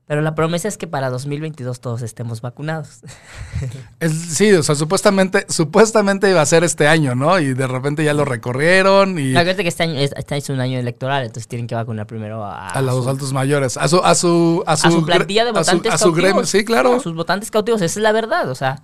pero 0.07 0.23
la 0.23 0.35
promesa 0.35 0.67
es 0.67 0.77
que 0.77 0.89
para 0.89 1.09
2022 1.09 1.81
todos 1.81 2.03
estemos 2.03 2.41
vacunados. 2.41 3.01
Es- 4.01 4.13
sí, 4.37 4.53
o 4.53 4.63
sea, 4.63 4.75
supuestamente, 4.75 5.47
supuestamente 5.49 6.29
iba 6.29 6.41
a 6.41 6.47
ser 6.47 6.65
este 6.65 6.89
año, 6.89 7.15
¿no? 7.15 7.39
Y 7.39 7.55
de 7.55 7.67
repente 7.67 8.03
ya 8.05 8.13
lo 8.13 8.25
recorrieron 8.25 9.19
y 9.19 9.31
Acuérdate 9.37 9.63
que 9.63 9.69
este 9.69 9.85
año 9.85 9.95
es, 10.01 10.13
este 10.17 10.37
es 10.37 10.49
un 10.51 10.59
año 10.61 10.79
electoral, 10.79 11.23
entonces 11.23 11.47
tienen 11.47 11.67
que 11.69 11.75
vacunar 11.77 12.07
primero 12.07 12.45
a, 12.45 12.69
a 12.69 12.83
los 12.83 13.07
altos 13.07 13.33
mayores, 13.33 13.77
a 13.77 13.87
su, 13.89 13.99
a 14.05 14.15
su, 14.17 14.65
a 14.67 14.77
su, 14.77 14.89
a 14.89 14.91
su 14.91 15.05
plantilla 15.07 15.45
de 15.45 15.53
gre- 15.53 15.59
a 15.59 15.65
su- 15.65 15.71
votantes 15.71 15.93
a 15.95 15.99
su 15.99 16.05
cautivos. 16.07 16.23
gremio, 16.25 16.45
sí, 16.47 16.65
claro. 16.65 16.95
A 16.97 17.01
sus 17.01 17.15
votantes 17.15 17.51
cautivos, 17.51 17.81
esa 17.83 17.99
es 17.99 18.03
la 18.03 18.13
verdad, 18.13 18.51
o 18.51 18.55
sea, 18.55 18.83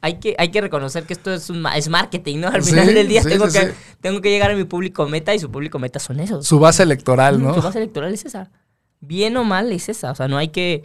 hay 0.00 0.14
que, 0.20 0.34
hay 0.38 0.50
que 0.50 0.60
reconocer 0.60 1.04
que 1.04 1.12
esto 1.12 1.32
es, 1.32 1.50
un, 1.50 1.64
es 1.74 1.88
marketing, 1.88 2.38
¿no? 2.40 2.48
Al 2.48 2.62
Sí, 2.62 2.70
final 2.70 2.94
del 2.94 3.08
día 3.08 3.22
sí, 3.22 3.28
tengo, 3.28 3.48
sí, 3.50 3.58
que, 3.58 3.72
tengo 4.00 4.20
que 4.20 4.30
llegar 4.30 4.50
a 4.50 4.54
mi 4.56 4.64
público 4.64 5.06
meta 5.08 5.34
y 5.34 5.38
su 5.38 5.50
público 5.50 5.78
meta 5.78 5.98
son 5.98 6.20
esos. 6.20 6.46
Su 6.46 6.58
base 6.58 6.82
electoral, 6.82 7.42
¿no? 7.42 7.54
Su 7.54 7.62
base 7.62 7.78
electoral 7.78 8.12
es 8.14 8.24
esa. 8.24 8.50
Bien 9.00 9.36
o 9.36 9.44
mal 9.44 9.70
es 9.72 9.88
esa, 9.88 10.12
o 10.12 10.14
sea, 10.14 10.28
no 10.28 10.36
hay 10.38 10.48
que, 10.48 10.84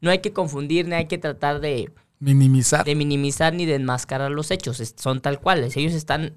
no 0.00 0.10
hay 0.10 0.18
que 0.20 0.32
confundir, 0.32 0.86
ni 0.88 0.94
hay 0.94 1.06
que 1.06 1.18
tratar 1.18 1.60
de, 1.60 1.92
Minimizar. 2.18 2.84
de 2.84 2.94
minimizar 2.94 3.52
ni 3.54 3.66
de 3.66 3.74
enmascarar 3.74 4.30
los 4.30 4.50
hechos, 4.50 4.80
es- 4.80 4.94
son 4.98 5.20
tal 5.20 5.40
cuales, 5.40 5.76
ellos 5.76 5.92
están 5.92 6.34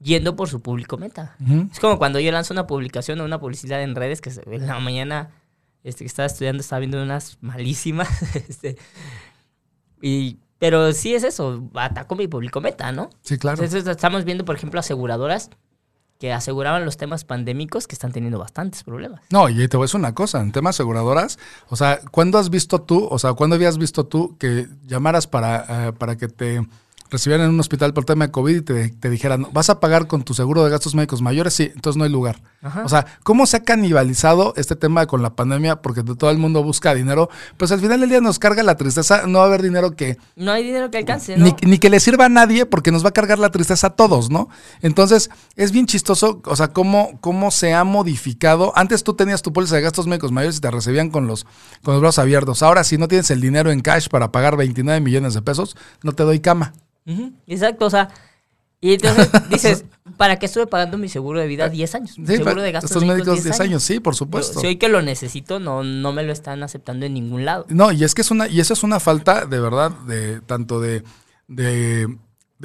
yendo 0.00 0.36
por 0.36 0.48
su 0.48 0.60
público 0.60 0.96
meta. 0.98 1.36
Es 1.72 1.78
como 1.80 1.98
cuando 1.98 2.18
yo 2.20 2.30
lanzo 2.32 2.52
una 2.52 2.66
publicación 2.66 3.20
o 3.20 3.24
una 3.24 3.38
publicidad 3.40 3.82
en 3.82 3.94
redes 3.94 4.20
que 4.20 4.30
en 4.46 4.66
la 4.66 4.78
mañana 4.80 5.30
este, 5.84 6.04
que 6.04 6.06
estaba 6.08 6.26
estudiando 6.26 6.60
estaba 6.60 6.80
viendo 6.80 7.02
unas 7.02 7.38
malísimas. 7.40 8.08
este, 8.48 8.76
y, 10.02 10.38
pero 10.58 10.92
sí 10.92 11.14
es 11.14 11.24
eso, 11.24 11.68
ataco 11.74 12.16
mi 12.16 12.28
público 12.28 12.60
meta, 12.60 12.92
¿no? 12.92 13.10
Sí, 13.22 13.38
claro. 13.38 13.62
Entonces 13.62 13.86
estamos 13.86 14.24
viendo, 14.24 14.44
por 14.44 14.56
ejemplo, 14.56 14.80
aseguradoras 14.80 15.50
que 16.18 16.32
aseguraban 16.32 16.84
los 16.84 16.96
temas 16.96 17.24
pandémicos 17.24 17.86
que 17.86 17.94
están 17.94 18.12
teniendo 18.12 18.38
bastantes 18.38 18.84
problemas. 18.84 19.20
No, 19.30 19.48
y 19.48 19.68
te 19.68 19.76
voy 19.76 19.84
a 19.84 19.86
decir 19.86 19.98
una 19.98 20.14
cosa, 20.14 20.40
en 20.40 20.52
temas 20.52 20.76
aseguradoras, 20.76 21.38
o 21.68 21.76
sea, 21.76 22.00
¿cuándo 22.10 22.38
has 22.38 22.50
visto 22.50 22.80
tú, 22.80 23.06
o 23.10 23.18
sea, 23.18 23.34
cuándo 23.34 23.56
habías 23.56 23.78
visto 23.78 24.06
tú 24.06 24.36
que 24.38 24.68
llamaras 24.86 25.26
para, 25.26 25.88
eh, 25.88 25.92
para 25.92 26.16
que 26.16 26.28
te 26.28 26.66
recibieran 27.14 27.46
en 27.46 27.54
un 27.54 27.60
hospital 27.60 27.94
por 27.94 28.04
tema 28.04 28.26
de 28.26 28.32
COVID 28.32 28.56
y 28.56 28.60
te, 28.60 28.88
te 28.90 29.08
dijeran, 29.08 29.46
vas 29.52 29.70
a 29.70 29.80
pagar 29.80 30.06
con 30.06 30.22
tu 30.24 30.34
seguro 30.34 30.64
de 30.64 30.70
gastos 30.70 30.94
médicos 30.94 31.22
mayores? 31.22 31.54
Sí, 31.54 31.70
entonces 31.74 31.96
no 31.96 32.04
hay 32.04 32.10
lugar. 32.10 32.42
Ajá. 32.62 32.82
O 32.84 32.88
sea, 32.88 33.06
¿cómo 33.22 33.46
se 33.46 33.58
ha 33.58 33.62
canibalizado 33.62 34.52
este 34.56 34.76
tema 34.76 35.06
con 35.06 35.22
la 35.22 35.34
pandemia? 35.34 35.80
Porque 35.80 36.02
todo 36.02 36.30
el 36.30 36.38
mundo 36.38 36.62
busca 36.62 36.94
dinero, 36.94 37.30
pues 37.56 37.72
al 37.72 37.80
final 37.80 38.00
del 38.00 38.10
día 38.10 38.20
nos 38.20 38.38
carga 38.38 38.62
la 38.62 38.76
tristeza, 38.76 39.26
no 39.26 39.38
va 39.38 39.44
a 39.44 39.48
haber 39.48 39.62
dinero 39.62 39.96
que, 39.96 40.18
No 40.36 40.52
hay 40.52 40.64
dinero 40.64 40.90
que 40.90 40.98
alcance, 40.98 41.36
¿no? 41.36 41.44
ni, 41.44 41.54
ni 41.62 41.78
que 41.78 41.90
le 41.90 42.00
sirva 42.00 42.26
a 42.26 42.28
nadie 42.28 42.66
porque 42.66 42.90
nos 42.90 43.04
va 43.04 43.10
a 43.10 43.12
cargar 43.12 43.38
la 43.38 43.50
tristeza 43.50 43.86
a 43.86 43.90
todos, 43.90 44.30
¿no? 44.30 44.48
Entonces, 44.82 45.30
es 45.56 45.72
bien 45.72 45.86
chistoso, 45.86 46.42
o 46.44 46.56
sea, 46.56 46.68
cómo, 46.68 47.18
cómo 47.20 47.50
se 47.50 47.74
ha 47.74 47.84
modificado. 47.84 48.72
Antes 48.76 49.04
tú 49.04 49.14
tenías 49.14 49.42
tu 49.42 49.52
póliza 49.52 49.76
de 49.76 49.82
gastos 49.82 50.06
médicos 50.06 50.32
mayores 50.32 50.58
y 50.58 50.60
te 50.60 50.70
recibían 50.70 51.10
con 51.10 51.26
los, 51.26 51.46
con 51.82 51.94
los 51.94 52.00
brazos 52.00 52.18
abiertos. 52.18 52.62
Ahora, 52.62 52.84
si 52.84 52.98
no 52.98 53.08
tienes 53.08 53.30
el 53.30 53.40
dinero 53.40 53.70
en 53.70 53.80
cash 53.80 54.08
para 54.08 54.32
pagar 54.32 54.56
29 54.56 55.00
millones 55.00 55.34
de 55.34 55.42
pesos, 55.42 55.76
no 56.02 56.12
te 56.12 56.22
doy 56.22 56.40
cama. 56.40 56.72
Exacto, 57.46 57.86
o 57.86 57.90
sea, 57.90 58.08
y 58.84 58.92
entonces 58.92 59.30
dices, 59.48 59.84
¿para 60.18 60.38
qué 60.38 60.44
estuve 60.44 60.66
pagando 60.66 60.98
mi 60.98 61.08
seguro 61.08 61.40
de 61.40 61.46
vida 61.46 61.70
10 61.70 61.94
años? 61.94 62.18
Mi 62.18 62.26
Sí, 62.26 62.36
seguro 62.36 62.60
de 62.60 62.70
gastos 62.70 62.90
estos 62.90 63.02
médicos 63.02 63.28
médicos 63.28 63.44
10 63.44 63.60
años, 63.60 63.82
sí, 63.82 63.98
por 63.98 64.14
supuesto. 64.14 64.60
Si 64.60 64.66
hoy 64.66 64.76
que 64.76 64.90
lo 64.90 65.00
necesito, 65.00 65.58
no, 65.58 65.82
no 65.82 66.12
me 66.12 66.22
lo 66.22 66.34
están 66.34 66.62
aceptando 66.62 67.06
en 67.06 67.14
ningún 67.14 67.46
lado. 67.46 67.64
No, 67.70 67.92
y 67.92 68.04
es 68.04 68.14
que 68.14 68.20
es 68.20 68.30
una, 68.30 68.46
y 68.46 68.60
eso 68.60 68.74
es 68.74 68.82
una 68.82 69.00
falta 69.00 69.46
de 69.46 69.58
verdad, 69.58 69.90
de 70.06 70.42
tanto 70.42 70.80
de, 70.80 71.02
de, 71.48 72.14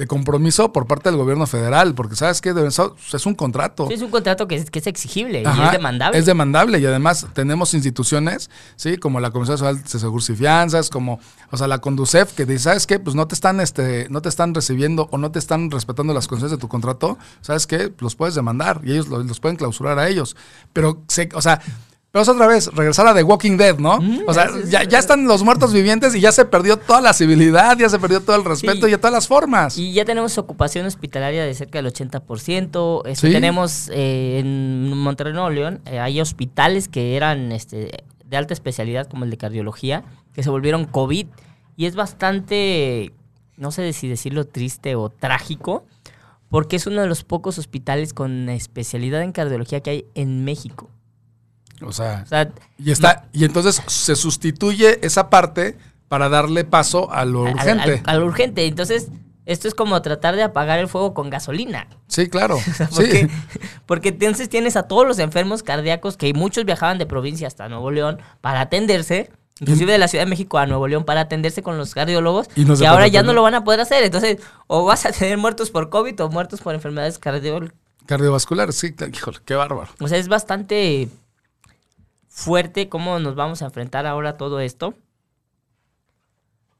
de 0.00 0.06
compromiso 0.06 0.72
por 0.72 0.86
parte 0.86 1.10
del 1.10 1.18
gobierno 1.18 1.46
federal, 1.46 1.94
porque 1.94 2.16
sabes 2.16 2.40
que 2.40 2.54
es 2.56 3.26
un 3.26 3.34
contrato. 3.34 3.86
Sí, 3.86 3.92
es 3.92 4.00
un 4.00 4.10
contrato 4.10 4.48
que 4.48 4.54
es, 4.54 4.70
que 4.70 4.78
es 4.78 4.86
exigible 4.86 5.42
y 5.42 5.62
es 5.62 5.72
demandable. 5.72 6.18
Es 6.18 6.24
demandable 6.24 6.78
y 6.78 6.86
además 6.86 7.26
tenemos 7.34 7.74
instituciones, 7.74 8.48
¿sí? 8.76 8.96
Como 8.96 9.20
la 9.20 9.30
Comisión 9.30 9.56
Nacional 9.56 9.82
de 9.82 9.86
Seguros 9.86 10.30
y 10.30 10.36
Fianzas, 10.36 10.88
como, 10.88 11.20
o 11.50 11.56
sea, 11.58 11.68
la 11.68 11.80
Conducef, 11.80 12.32
que 12.32 12.46
dice, 12.46 12.60
¿sabes 12.60 12.86
qué? 12.86 12.98
Pues 12.98 13.14
no 13.14 13.28
te 13.28 13.34
están, 13.34 13.60
este, 13.60 14.06
no 14.08 14.22
te 14.22 14.30
están 14.30 14.54
recibiendo 14.54 15.06
o 15.12 15.18
no 15.18 15.32
te 15.32 15.38
están 15.38 15.70
respetando 15.70 16.14
las 16.14 16.28
condiciones 16.28 16.52
de 16.52 16.58
tu 16.58 16.68
contrato, 16.68 17.18
¿sabes 17.42 17.66
qué? 17.66 17.92
Los 17.98 18.16
puedes 18.16 18.34
demandar 18.34 18.80
y 18.82 18.92
ellos 18.92 19.08
los, 19.08 19.26
los 19.26 19.38
pueden 19.38 19.58
clausurar 19.58 19.98
a 19.98 20.08
ellos. 20.08 20.34
Pero, 20.72 21.02
se, 21.08 21.28
o 21.34 21.42
sea, 21.42 21.60
pero 22.12 22.22
es 22.22 22.28
otra 22.28 22.46
vez, 22.48 22.66
regresar 22.74 23.06
a 23.06 23.14
The 23.14 23.22
Walking 23.22 23.56
Dead, 23.56 23.78
¿no? 23.78 23.98
o 24.26 24.34
sea, 24.34 24.44
es- 24.44 24.70
ya, 24.70 24.82
ya 24.84 24.98
están 24.98 25.26
los 25.26 25.44
muertos 25.44 25.72
vivientes 25.72 26.14
y 26.14 26.20
ya 26.20 26.32
se 26.32 26.44
perdió 26.44 26.76
toda 26.76 27.00
la 27.00 27.12
civilidad, 27.12 27.78
ya 27.78 27.88
se 27.88 27.98
perdió 28.00 28.20
todo 28.20 28.34
el 28.36 28.44
respeto 28.44 28.86
Sí. 28.88 28.92
y 28.92 28.96
todas 28.96 29.12
las 29.12 29.28
formas. 29.28 29.78
Y 29.78 29.92
ya 29.92 30.04
tenemos 30.04 30.36
ocupación 30.38 30.86
hospitalaria 30.86 31.44
de 31.44 31.54
cerca 31.54 31.78
del 31.78 31.86
80%. 31.86 33.02
Este, 33.06 33.28
Sí. 33.28 33.32
Tenemos 33.32 33.88
eh, 33.92 34.38
en 34.40 34.96
Monterrey, 34.98 35.32
Nuevo 35.32 35.50
León, 35.50 35.80
eh, 35.86 35.98
hay 36.00 36.20
hospitales 36.20 36.88
que 36.88 37.16
eran 37.16 37.52
este, 37.52 38.02
de 38.26 38.36
alta 38.36 38.54
especialidad, 38.54 39.06
como 39.08 39.24
el 39.24 39.30
de 39.30 39.36
cardiología, 39.36 40.02
que 40.34 40.42
se 40.42 40.50
volvieron 40.50 40.84
COVID. 40.86 41.26
Y 41.76 41.86
es 41.86 41.94
bastante, 41.96 43.12
no 43.56 43.70
sé 43.72 43.92
si 43.92 44.08
decirlo 44.08 44.46
triste 44.46 44.94
o 44.96 45.10
trágico, 45.10 45.84
porque 46.48 46.76
es 46.76 46.86
uno 46.86 47.00
de 47.00 47.06
los 47.06 47.22
pocos 47.24 47.58
hospitales 47.58 48.12
con 48.14 48.48
especialidad 48.48 49.22
en 49.22 49.32
cardiología 49.32 49.80
que 49.80 49.90
hay 49.90 50.04
en 50.14 50.44
México. 50.44 50.90
O 51.82 51.92
sea, 51.92 52.22
O 52.24 52.28
sea, 52.28 52.48
y 52.78 52.90
está, 52.90 53.26
y 53.32 53.44
entonces 53.44 53.82
se 53.86 54.16
sustituye 54.16 55.04
esa 55.06 55.30
parte 55.30 55.76
para 56.08 56.28
darle 56.28 56.64
paso 56.64 57.10
a 57.12 57.24
lo 57.24 57.42
urgente. 57.42 58.02
a 58.04 58.14
lo 58.16 58.26
urgente. 58.26 58.66
Entonces, 58.66 59.08
esto 59.46 59.66
es 59.68 59.74
como 59.74 60.00
tratar 60.02 60.36
de 60.36 60.42
apagar 60.42 60.78
el 60.78 60.88
fuego 60.88 61.14
con 61.14 61.30
gasolina. 61.30 61.86
Sí, 62.08 62.28
claro. 62.28 62.58
Porque, 62.94 63.28
Sí. 63.28 63.28
porque 63.86 64.08
entonces 64.10 64.48
tienes 64.48 64.76
a 64.76 64.84
todos 64.84 65.06
los 65.06 65.18
enfermos 65.18 65.62
cardíacos 65.62 66.16
que 66.16 66.32
muchos 66.34 66.64
viajaban 66.64 66.98
de 66.98 67.06
provincia 67.06 67.46
hasta 67.48 67.68
Nuevo 67.68 67.90
León 67.90 68.18
para 68.40 68.60
atenderse, 68.60 69.30
inclusive 69.60 69.92
de 69.92 69.98
la 69.98 70.08
Ciudad 70.08 70.24
de 70.24 70.30
México 70.30 70.58
a 70.58 70.66
Nuevo 70.66 70.86
León 70.88 71.04
para 71.04 71.22
atenderse 71.22 71.62
con 71.62 71.78
los 71.78 71.94
cardiólogos, 71.94 72.48
Y 72.56 72.64
no 72.64 72.76
se 72.76 72.84
y 72.84 72.86
ahora 72.86 73.08
ya 73.08 73.22
no 73.22 73.32
lo 73.32 73.42
van 73.42 73.54
a 73.54 73.64
poder 73.64 73.80
hacer. 73.80 74.04
Entonces, 74.04 74.38
o 74.66 74.84
vas 74.84 75.06
a 75.06 75.12
tener 75.12 75.38
muertos 75.38 75.70
por 75.70 75.90
COVID 75.90 76.20
o 76.22 76.28
muertos 76.28 76.60
por 76.60 76.74
enfermedades 76.74 77.18
cardiológicas. 77.18 77.76
Cardiovascular, 78.06 78.72
sí, 78.72 78.94
híjole, 79.12 79.38
qué 79.44 79.54
bárbaro. 79.54 79.90
O 80.00 80.08
sea, 80.08 80.18
es 80.18 80.26
bastante 80.28 81.08
fuerte 82.44 82.88
cómo 82.88 83.18
nos 83.18 83.34
vamos 83.34 83.62
a 83.62 83.66
enfrentar 83.66 84.06
ahora 84.06 84.30
a 84.30 84.36
todo 84.36 84.60
esto. 84.60 84.94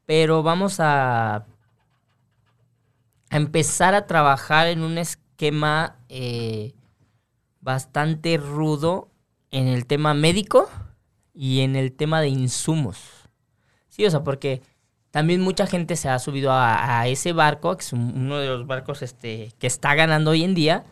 Pero 0.05 0.43
vamos 0.43 0.79
a, 0.79 1.35
a 1.37 1.45
empezar 3.37 3.93
a 3.93 4.07
trabajar 4.07 4.67
en 4.67 4.81
un 4.83 4.97
esquema 4.97 5.97
eh, 6.09 6.73
bastante 7.61 8.37
rudo 8.37 9.09
en 9.51 9.67
el 9.67 9.85
tema 9.85 10.13
médico 10.13 10.69
y 11.33 11.61
en 11.61 11.75
el 11.75 11.93
tema 11.93 12.21
de 12.21 12.29
insumos. 12.29 12.97
Sí, 13.89 14.05
o 14.05 14.11
sea, 14.11 14.23
porque 14.23 14.61
también 15.11 15.41
mucha 15.41 15.67
gente 15.67 15.95
se 15.95 16.09
ha 16.09 16.19
subido 16.19 16.51
a, 16.51 16.99
a 17.01 17.07
ese 17.07 17.33
barco, 17.33 17.75
que 17.77 17.83
es 17.83 17.93
un- 17.93 18.13
uno 18.15 18.37
de 18.37 18.47
los 18.47 18.65
barcos 18.67 19.01
este, 19.01 19.51
que 19.59 19.67
está 19.67 19.93
ganando 19.95 20.31
hoy 20.31 20.43
en 20.43 20.55
día, 20.55 20.85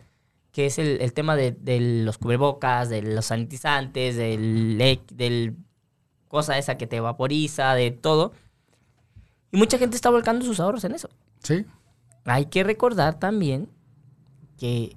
que 0.52 0.66
es 0.66 0.80
el, 0.80 1.00
el 1.02 1.14
tema 1.14 1.36
de, 1.36 1.52
de 1.52 1.80
los 2.04 2.18
cubrebocas, 2.18 2.90
de 2.90 3.02
los 3.02 3.26
sanitizantes, 3.28 4.16
del, 4.16 5.00
del 5.14 5.56
cosa 6.28 6.58
esa 6.58 6.78
que 6.78 6.88
te 6.88 7.00
vaporiza, 7.00 7.74
de 7.76 7.92
todo. 7.92 8.34
Y 9.52 9.58
mucha 9.58 9.78
gente 9.78 9.96
está 9.96 10.10
volcando 10.10 10.46
sus 10.46 10.60
ahorros 10.60 10.84
en 10.84 10.94
eso. 10.96 11.10
Sí, 11.44 11.66
Hay 12.26 12.46
que 12.48 12.64
recordar 12.64 13.20
también 13.20 13.70
que 14.58 14.96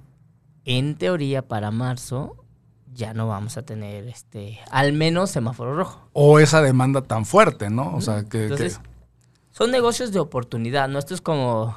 en 0.65 0.95
teoría 0.95 1.47
para 1.47 1.71
marzo 1.71 2.35
ya 2.93 3.13
no 3.13 3.27
vamos 3.27 3.57
a 3.57 3.63
tener 3.63 4.07
este 4.07 4.59
al 4.69 4.93
menos 4.93 5.31
semáforo 5.31 5.75
rojo. 5.75 6.07
o 6.13 6.39
esa 6.39 6.61
demanda 6.61 7.01
tan 7.01 7.25
fuerte, 7.25 7.69
¿no? 7.69 7.95
O 7.95 8.01
sea, 8.01 8.23
que, 8.25 8.43
Entonces, 8.43 8.77
que- 8.77 8.89
son 9.51 9.71
negocios 9.71 10.11
de 10.11 10.19
oportunidad, 10.19 10.87
¿no? 10.89 10.99
Esto 10.99 11.13
es 11.15 11.21
como 11.21 11.75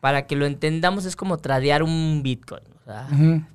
para 0.00 0.26
que 0.26 0.36
lo 0.36 0.46
entendamos 0.46 1.04
es 1.04 1.16
como 1.16 1.38
tradear 1.38 1.82
un 1.82 2.20
Bitcoin, 2.22 2.62
o 2.80 2.84
sea, 2.84 3.08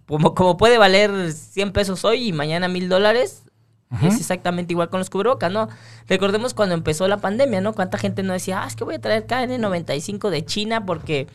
como, 0.07 0.35
como 0.35 0.57
puede 0.57 0.77
valer 0.77 1.31
100 1.31 1.71
pesos 1.71 2.03
hoy 2.05 2.27
y 2.27 2.33
mañana 2.33 2.67
mil 2.67 2.89
dólares, 2.89 3.43
es 4.01 4.19
exactamente 4.19 4.73
igual 4.73 4.89
con 4.89 4.99
los 4.99 5.11
cubrebocas, 5.11 5.51
¿no? 5.51 5.69
Recordemos 6.07 6.55
cuando 6.55 6.73
empezó 6.73 7.07
la 7.07 7.17
pandemia, 7.17 7.61
¿no? 7.61 7.73
Cuánta 7.73 7.99
gente 7.99 8.23
no 8.23 8.33
decía, 8.33 8.63
ah, 8.63 8.67
es 8.67 8.75
que 8.75 8.83
voy 8.83 8.95
a 8.95 9.01
traer 9.01 9.27
KN95 9.27 10.29
de 10.31 10.43
China 10.43 10.83
porque 10.85 11.27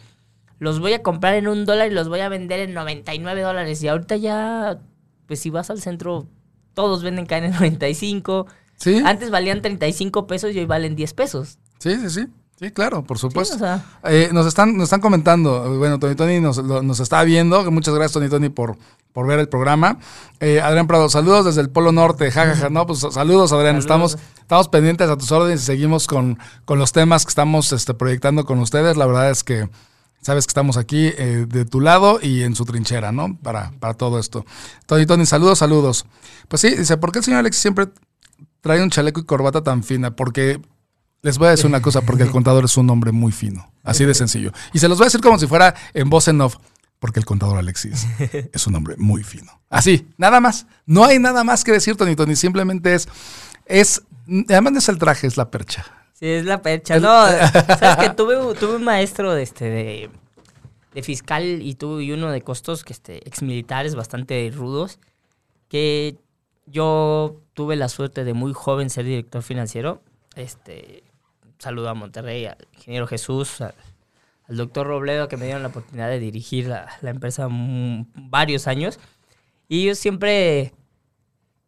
los 0.58 0.80
voy 0.80 0.92
a 0.92 1.02
comprar 1.04 1.34
en 1.34 1.46
un 1.46 1.64
dólar 1.64 1.92
y 1.92 1.94
los 1.94 2.08
voy 2.08 2.18
a 2.18 2.28
vender 2.28 2.58
en 2.58 2.74
99 2.74 3.42
dólares. 3.42 3.80
Y 3.84 3.88
ahorita 3.88 4.16
ya 4.16 4.80
pues 5.28 5.40
si 5.40 5.50
vas 5.50 5.70
al 5.70 5.80
centro, 5.80 6.26
todos 6.74 7.04
venden 7.04 7.28
KN95. 7.28 8.46
Sí. 8.76 9.02
Antes 9.04 9.30
valían 9.30 9.62
35 9.62 10.26
pesos 10.26 10.54
y 10.54 10.58
hoy 10.58 10.64
valen 10.64 10.96
10 10.96 11.12
pesos. 11.14 11.58
Sí, 11.78 11.94
sí, 11.96 12.10
sí. 12.10 12.26
Sí, 12.58 12.72
claro, 12.72 13.04
por 13.04 13.18
supuesto. 13.18 13.56
Sí, 13.56 13.62
o 13.62 13.66
sea. 13.66 13.84
Eh, 14.04 14.30
nos, 14.32 14.44
están, 14.46 14.76
nos 14.76 14.84
están 14.84 15.00
comentando, 15.00 15.78
bueno, 15.78 15.98
Tony 16.00 16.16
Tony 16.16 16.40
nos, 16.40 16.56
lo- 16.56 16.82
nos 16.82 16.98
está 16.98 17.22
viendo, 17.22 17.70
muchas 17.70 17.94
gracias 17.94 18.12
Tony 18.14 18.28
Tony 18.28 18.48
por, 18.48 18.76
por 19.12 19.28
ver 19.28 19.38
el 19.38 19.48
programa. 19.48 19.98
Eh, 20.40 20.60
Adrián 20.60 20.88
Prado, 20.88 21.08
saludos 21.08 21.44
desde 21.44 21.60
el 21.60 21.70
Polo 21.70 21.92
Norte, 21.92 22.32
jajaja, 22.32 22.68
no, 22.70 22.84
pues 22.86 22.98
saludos 23.12 23.52
Adrián, 23.52 23.80
Saludos. 23.80 24.12
Estamos, 24.14 24.18
estamos 24.40 24.68
pendientes 24.68 25.08
a 25.08 25.16
tus 25.16 25.30
órdenes 25.30 25.62
y 25.62 25.64
seguimos 25.66 26.08
con, 26.08 26.36
con 26.64 26.80
los 26.80 26.90
temas 26.90 27.24
que 27.24 27.28
estamos 27.30 27.72
este, 27.72 27.94
proyectando 27.94 28.44
con 28.44 28.58
ustedes, 28.58 28.96
la 28.96 29.06
verdad 29.06 29.30
es 29.30 29.44
que 29.44 29.68
sabes 30.20 30.44
que 30.46 30.50
estamos 30.50 30.76
aquí 30.76 31.12
eh, 31.16 31.46
de 31.48 31.64
tu 31.64 31.80
lado 31.80 32.18
y 32.20 32.42
en 32.42 32.56
su 32.56 32.64
trinchera, 32.64 33.12
¿no? 33.12 33.38
Para, 33.40 33.70
para 33.78 33.94
todo 33.94 34.18
esto. 34.18 34.44
Tony 34.86 35.06
Tony, 35.06 35.26
saludos, 35.26 35.58
saludos. 35.60 36.06
Pues 36.48 36.60
sí, 36.60 36.74
dice, 36.74 36.96
¿por 36.96 37.12
qué 37.12 37.20
el 37.20 37.24
señor 37.24 37.38
Alex 37.38 37.56
siempre 37.56 37.86
trae 38.62 38.82
un 38.82 38.90
chaleco 38.90 39.20
y 39.20 39.24
corbata 39.24 39.62
tan 39.62 39.84
fina? 39.84 40.16
Porque 40.16 40.60
les 41.22 41.38
voy 41.38 41.48
a 41.48 41.50
decir 41.50 41.66
una 41.66 41.82
cosa, 41.82 42.02
porque 42.02 42.22
el 42.22 42.30
contador 42.30 42.64
es 42.64 42.76
un 42.76 42.88
hombre 42.90 43.12
muy 43.12 43.32
fino, 43.32 43.70
así 43.82 44.04
de 44.04 44.14
sencillo. 44.14 44.52
Y 44.72 44.78
se 44.78 44.88
los 44.88 44.98
voy 44.98 45.04
a 45.04 45.08
decir 45.08 45.20
como 45.20 45.38
si 45.38 45.46
fuera 45.46 45.74
en 45.94 46.08
voz 46.10 46.28
en 46.28 46.40
off, 46.40 46.56
porque 46.98 47.20
el 47.20 47.26
contador 47.26 47.58
Alexis 47.58 48.06
es 48.52 48.66
un 48.66 48.74
hombre 48.74 48.96
muy 48.98 49.22
fino. 49.22 49.60
Así, 49.68 50.08
nada 50.16 50.40
más. 50.40 50.66
No 50.86 51.04
hay 51.04 51.18
nada 51.18 51.44
más 51.44 51.64
que 51.64 51.72
decir, 51.72 51.96
Tony 51.96 52.16
Tony, 52.16 52.36
simplemente 52.36 52.94
es, 52.94 53.08
es, 53.66 54.02
además 54.48 54.72
no 54.72 54.78
es 54.78 54.88
el 54.88 54.98
traje, 54.98 55.26
es 55.26 55.36
la 55.36 55.50
percha. 55.50 55.84
Sí, 56.14 56.26
es 56.26 56.44
la 56.44 56.62
percha. 56.62 56.98
No, 56.98 57.26
sabes 57.26 57.96
que 57.96 58.10
tuve, 58.16 58.36
tuve 58.54 58.76
un 58.76 58.84
maestro 58.84 59.34
de 59.34 59.42
este 59.42 59.64
de, 59.66 60.10
de 60.94 61.02
fiscal 61.02 61.62
y 61.62 61.74
tuve 61.74 62.04
y 62.04 62.12
uno 62.12 62.30
de 62.30 62.42
costos 62.42 62.84
que 62.84 62.92
este 62.92 63.28
exmilitares 63.28 63.94
bastante 63.94 64.50
rudos 64.54 64.98
que 65.68 66.16
yo 66.66 67.40
tuve 67.54 67.76
la 67.76 67.88
suerte 67.88 68.24
de 68.24 68.34
muy 68.34 68.52
joven 68.52 68.90
ser 68.90 69.04
director 69.04 69.42
financiero. 69.42 70.02
Este 70.34 71.04
saludo 71.58 71.88
a 71.88 71.94
Monterrey, 71.94 72.46
al 72.46 72.56
ingeniero 72.74 73.06
Jesús, 73.06 73.60
al, 73.60 73.74
doctor 74.48 74.86
Robledo 74.86 75.28
que 75.28 75.36
me 75.36 75.44
dieron 75.44 75.62
la 75.62 75.68
oportunidad 75.68 76.08
de 76.08 76.18
dirigir 76.18 76.66
la, 76.66 76.88
la 77.02 77.10
empresa 77.10 77.48
varios 77.50 78.66
años. 78.66 78.98
Y 79.68 79.84
yo 79.84 79.94
siempre 79.94 80.72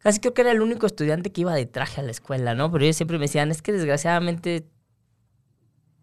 Casi 0.01 0.19
creo 0.19 0.33
que 0.33 0.41
era 0.41 0.51
el 0.51 0.61
único 0.61 0.87
estudiante 0.87 1.31
que 1.31 1.41
iba 1.41 1.53
de 1.53 1.67
traje 1.67 2.01
a 2.01 2.03
la 2.03 2.11
escuela, 2.11 2.55
¿no? 2.55 2.71
Pero 2.71 2.83
ellos 2.83 2.95
siempre 2.95 3.19
me 3.19 3.25
decían, 3.25 3.51
es 3.51 3.61
que 3.61 3.71
desgraciadamente 3.71 4.65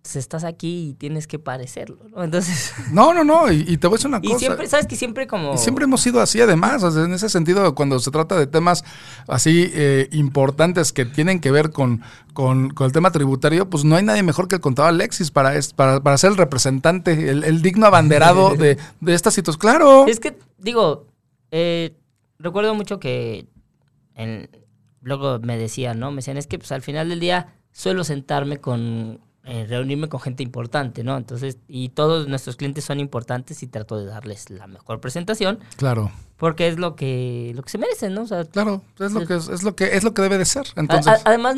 pues, 0.08 0.16
estás 0.16 0.42
aquí 0.44 0.88
y 0.90 0.94
tienes 0.94 1.26
que 1.26 1.38
parecerlo, 1.38 1.98
¿no? 2.08 2.24
Entonces, 2.24 2.72
No, 2.92 3.12
no, 3.12 3.24
no, 3.24 3.52
y, 3.52 3.64
y 3.68 3.76
te 3.76 3.86
voy 3.86 3.96
a 3.96 3.98
decir 3.98 4.08
una 4.08 4.20
y 4.22 4.28
cosa. 4.28 4.38
siempre, 4.38 4.66
¿sabes 4.66 4.86
que 4.86 4.96
siempre 4.96 5.26
como... 5.26 5.52
Y 5.54 5.58
siempre 5.58 5.84
hemos 5.84 6.00
sido 6.00 6.20
así, 6.22 6.40
además, 6.40 6.82
o 6.82 6.90
sea, 6.90 7.04
en 7.04 7.12
ese 7.12 7.28
sentido, 7.28 7.74
cuando 7.74 7.98
se 7.98 8.10
trata 8.10 8.38
de 8.38 8.46
temas 8.46 8.84
así 9.26 9.70
eh, 9.74 10.08
importantes 10.12 10.92
que 10.94 11.04
tienen 11.04 11.40
que 11.40 11.50
ver 11.50 11.70
con, 11.70 12.00
con, 12.32 12.70
con 12.70 12.86
el 12.86 12.92
tema 12.92 13.10
tributario, 13.12 13.68
pues 13.68 13.84
no 13.84 13.96
hay 13.96 14.02
nadie 14.02 14.22
mejor 14.22 14.48
que 14.48 14.54
el 14.54 14.60
contador 14.62 14.88
Alexis 14.90 15.30
para, 15.30 15.54
es- 15.56 15.74
para, 15.74 16.00
para 16.02 16.16
ser 16.16 16.30
el 16.30 16.36
representante, 16.38 17.30
el, 17.30 17.44
el 17.44 17.60
digno 17.60 17.84
abanderado 17.86 18.54
de, 18.56 18.78
de 19.00 19.14
esta 19.14 19.30
situación. 19.30 19.60
Claro. 19.60 20.06
Es 20.06 20.20
que, 20.20 20.38
digo, 20.56 21.06
eh, 21.50 21.94
recuerdo 22.38 22.74
mucho 22.74 22.98
que 22.98 23.46
en, 24.14 24.48
luego 25.02 25.38
me 25.40 25.58
decían, 25.58 25.98
¿no? 26.00 26.10
Me 26.10 26.16
decían, 26.16 26.36
es 26.38 26.46
que 26.46 26.58
pues 26.58 26.72
al 26.72 26.82
final 26.82 27.08
del 27.10 27.20
día 27.20 27.54
suelo 27.72 28.02
sentarme 28.04 28.58
con, 28.58 29.20
eh, 29.50 29.64
reunirme 29.66 30.08
con 30.08 30.20
gente 30.20 30.42
importante, 30.42 31.02
¿no? 31.02 31.16
Entonces, 31.16 31.56
y 31.68 31.88
todos 31.88 32.28
nuestros 32.28 32.56
clientes 32.56 32.84
son 32.84 33.00
importantes 33.00 33.62
y 33.62 33.66
trato 33.66 33.96
de 33.98 34.04
darles 34.04 34.50
la 34.50 34.66
mejor 34.66 35.00
presentación 35.00 35.58
Claro, 35.76 36.12
porque 36.36 36.68
es 36.68 36.78
lo 36.78 36.94
que, 36.96 37.52
lo 37.54 37.62
que 37.62 37.70
se 37.70 37.78
merecen, 37.78 38.12
¿no? 38.12 38.22
O 38.22 38.26
sea, 38.26 38.44
claro, 38.44 38.82
es 39.00 39.12
lo 39.12 39.26
que 39.26 39.36
es, 39.36 39.48
es 39.48 39.62
lo 39.62 39.74
que 39.74 39.96
es 39.96 40.04
lo 40.04 40.12
que 40.12 40.20
debe 40.22 40.36
de 40.38 40.44
ser. 40.44 40.66
Entonces, 40.76 41.08
a- 41.14 41.20
además, 41.24 41.56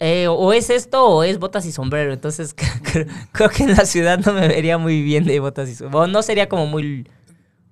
eh, 0.00 0.26
o 0.28 0.52
es 0.52 0.70
esto 0.70 1.04
o 1.04 1.22
es 1.24 1.38
botas 1.38 1.64
y 1.66 1.72
sombrero. 1.72 2.12
Entonces, 2.12 2.54
creo 3.32 3.48
que 3.48 3.62
en 3.64 3.74
la 3.74 3.84
ciudad 3.86 4.18
no 4.18 4.32
me 4.34 4.46
vería 4.46 4.76
muy 4.78 5.02
bien 5.02 5.24
de 5.24 5.40
botas 5.40 5.68
y 5.68 5.74
sombrero. 5.74 6.06
No 6.08 6.22
sería 6.22 6.48
como 6.48 6.66
muy, 6.66 7.08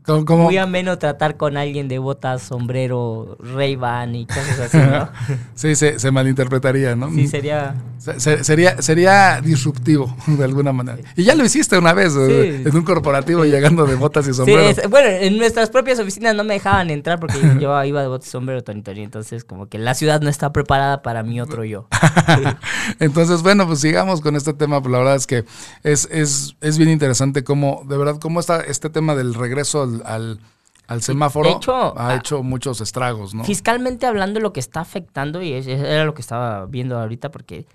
como, 0.07 0.25
como- 0.25 0.45
muy 0.45 0.57
ameno 0.57 0.99
tratar 0.99 1.37
con 1.37 1.57
alguien 1.57 1.89
de 1.89 1.99
botas, 1.99 2.43
sombrero, 2.43 3.37
Ray-Ban 3.41 4.15
y 4.15 4.27
cosas 4.27 4.61
así, 4.61 4.79
¿no? 4.79 5.09
sí, 5.55 5.75
se, 5.77 5.99
se 5.99 6.11
malinterpretaría, 6.11 6.97
¿no? 6.97 7.11
Sí, 7.11 7.27
sería... 7.29 7.75
Se- 7.99 8.21
se- 8.21 8.45
sería, 8.45 8.81
sería 8.83 9.41
disruptivo 9.41 10.15
de 10.27 10.45
alguna 10.45 10.73
manera. 10.73 10.99
Y 11.17 11.25
ya 11.25 11.35
lo 11.35 11.45
hiciste 11.45 11.77
una 11.79 11.93
vez 11.93 12.15
eh, 12.17 12.61
Sí. 12.63 12.69
en 12.69 12.77
un 12.77 12.83
corporativo 12.85 13.45
llegando 13.45 13.85
de 13.87 13.97
botas 13.97 14.27
y 14.27 14.31
Sí, 14.31 14.35
sombrero. 14.35 14.61
es- 14.61 14.89
bueno, 14.89 15.09
en 15.09 15.37
nuestras 15.39 15.71
propias 15.71 15.99
oficinas 15.99 16.35
no 16.37 16.45
me 16.45 16.55
dejaban 16.55 16.91
entrar 16.91 17.19
porque 17.19 17.39
yo 17.61 17.83
iba 17.85 18.03
de 18.03 18.09
botas 18.09 18.29
y 18.29 18.31
sombrero, 18.31 18.63
Tony 18.63 18.83
Tony. 18.83 19.03
Entonces, 19.03 19.43
como 19.45 19.67
que 19.69 19.79
la 19.79 19.95
ciudad 19.95 20.21
no 20.21 20.29
está 20.29 20.53
preparada 20.53 21.03
para 21.03 21.23
mi 21.25 21.41
otro 21.41 21.65
yo. 21.65 21.89
Entonces, 23.01 23.43
bueno, 23.43 23.67
pues 23.67 23.81
sigamos 23.81 24.21
con 24.21 24.37
este 24.37 24.53
tema, 24.53 24.81
pues 24.81 24.93
la 24.93 24.99
verdad 24.99 25.17
es 25.17 25.27
que 25.27 25.45
es, 25.83 26.09
es, 26.11 26.57
es 26.61 26.79
bien 26.79 26.91
interesante 26.91 27.45
cómo, 27.45 27.83
de 27.89 27.97
verdad, 27.97 28.19
cómo 28.21 28.41
está 28.41 28.61
este 28.61 28.91
tema 28.91 29.15
del 29.15 29.35
regreso 29.35 29.83
al, 29.83 29.96
al, 30.05 30.41
al 30.87 31.03
semáforo 31.03 31.49
hecho, 31.57 31.99
ha 31.99 32.15
hecho 32.17 32.43
muchos 32.43 32.81
estragos, 32.81 33.35
¿no? 33.35 33.45
Fiscalmente 33.45 34.07
hablando, 34.07 34.41
lo 34.41 34.53
que 34.53 34.61
está 34.61 34.81
afectando, 34.81 35.43
y 35.43 35.53
era 35.53 36.05
lo 36.05 36.15
que 36.15 36.21
estaba 36.23 36.67
viendo 36.67 36.99
ahorita, 36.99 37.31
porque 37.31 37.67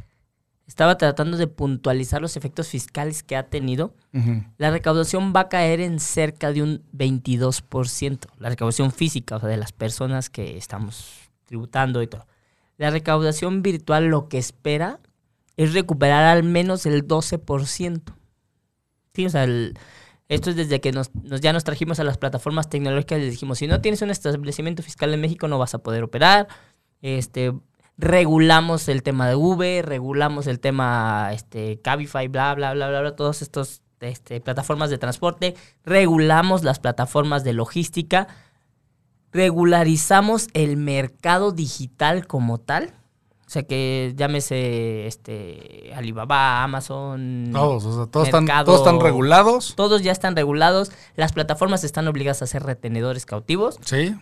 estaba 0.67 0.97
tratando 0.97 1.35
de 1.37 1.47
puntualizar 1.47 2.21
los 2.21 2.37
efectos 2.37 2.69
fiscales 2.69 3.23
que 3.23 3.35
ha 3.35 3.49
tenido. 3.49 3.93
La 4.57 4.71
recaudación 4.71 5.33
va 5.35 5.41
a 5.41 5.49
caer 5.49 5.81
en 5.81 5.99
cerca 5.99 6.53
de 6.53 6.63
un 6.63 6.83
22%. 6.95 8.19
La 8.39 8.49
recaudación 8.49 8.91
física, 8.91 9.35
o 9.35 9.39
sea, 9.39 9.49
de 9.49 9.57
las 9.57 9.71
personas 9.73 10.29
que 10.29 10.57
estamos 10.57 11.11
tributando 11.45 12.01
y 12.01 12.07
todo. 12.07 12.25
La 12.77 12.89
recaudación 12.89 13.61
virtual 13.61 14.05
lo 14.05 14.29
que 14.29 14.37
espera 14.37 14.99
es 15.57 15.73
recuperar 15.73 16.23
al 16.23 16.43
menos 16.43 16.85
el 16.85 17.05
12%. 17.05 18.01
Sí, 19.13 19.25
o 19.25 19.29
sea, 19.29 19.43
el- 19.43 19.77
esto 20.31 20.49
es 20.49 20.55
desde 20.55 20.79
que 20.79 20.93
nos, 20.93 21.11
ya 21.41 21.51
nos 21.51 21.65
trajimos 21.65 21.99
a 21.99 22.05
las 22.05 22.17
plataformas 22.17 22.69
tecnológicas 22.69 23.19
les 23.19 23.31
dijimos, 23.31 23.57
si 23.57 23.67
no 23.67 23.81
tienes 23.81 24.01
un 24.01 24.11
establecimiento 24.11 24.81
fiscal 24.81 25.13
en 25.13 25.19
México 25.19 25.49
no 25.49 25.59
vas 25.59 25.73
a 25.73 25.79
poder 25.79 26.03
operar. 26.03 26.47
Este, 27.01 27.51
regulamos 27.97 28.87
el 28.87 29.03
tema 29.03 29.27
de 29.27 29.35
V, 29.35 29.81
regulamos 29.81 30.47
el 30.47 30.61
tema 30.61 31.31
este, 31.33 31.81
Cabify, 31.81 32.29
bla, 32.29 32.55
bla, 32.55 32.73
bla, 32.73 32.87
bla, 32.87 33.01
bla, 33.01 33.15
todas 33.17 33.41
estas 33.41 33.81
este, 33.99 34.39
plataformas 34.39 34.89
de 34.89 34.97
transporte, 34.97 35.53
regulamos 35.83 36.63
las 36.63 36.79
plataformas 36.79 37.43
de 37.43 37.51
logística, 37.51 38.29
regularizamos 39.33 40.47
el 40.53 40.77
mercado 40.77 41.51
digital 41.51 42.25
como 42.25 42.57
tal. 42.57 42.93
O 43.51 43.53
sea 43.53 43.63
que 43.63 44.13
llámese 44.15 45.07
este 45.07 45.91
Alibaba, 45.93 46.63
Amazon, 46.63 47.49
Todos, 47.51 47.83
o 47.83 47.95
sea, 47.97 48.05
todos, 48.05 48.27
están, 48.29 48.45
todos 48.45 48.79
están 48.79 49.01
regulados. 49.01 49.73
todos 49.75 50.01
ya 50.03 50.13
están 50.13 50.37
regulados, 50.37 50.93
las 51.17 51.33
plataformas 51.33 51.83
están 51.83 52.07
obligadas 52.07 52.41
a 52.41 52.47
ser 52.47 52.63
retenedores 52.63 53.25
cautivos 53.25 53.77
Sí, 53.83 54.15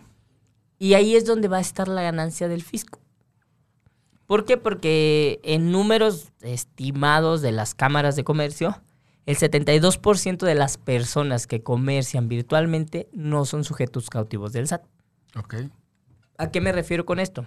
y 0.79 0.95
ahí 0.95 1.15
es 1.15 1.27
donde 1.27 1.47
va 1.47 1.57
a 1.57 1.61
estar 1.61 1.87
la 1.87 2.01
ganancia 2.01 2.47
del 2.47 2.63
fisco. 2.63 3.01
¿Por 4.25 4.45
qué? 4.45 4.57
Porque 4.57 5.39
en 5.43 5.71
números 5.71 6.31
estimados 6.41 7.43
de 7.43 7.51
las 7.51 7.75
cámaras 7.75 8.15
de 8.15 8.23
comercio, 8.23 8.81
el 9.27 9.37
72% 9.37 10.39
de 10.39 10.55
las 10.55 10.79
personas 10.79 11.45
que 11.45 11.61
comercian 11.61 12.29
virtualmente 12.29 13.07
no 13.13 13.45
son 13.45 13.63
sujetos 13.63 14.09
cautivos 14.09 14.53
del 14.53 14.67
SAT. 14.67 14.81
ok. 15.35 15.55
¿A 16.39 16.49
qué 16.49 16.61
me 16.61 16.71
refiero 16.71 17.05
con 17.05 17.19
esto? 17.19 17.45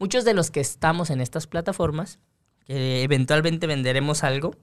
Muchos 0.00 0.24
de 0.24 0.34
los 0.34 0.50
que 0.50 0.58
estamos 0.60 1.10
en 1.10 1.20
estas 1.20 1.46
plataformas, 1.46 2.18
que 2.64 3.02
eventualmente 3.04 3.66
venderemos 3.68 4.24
algo, 4.24 4.54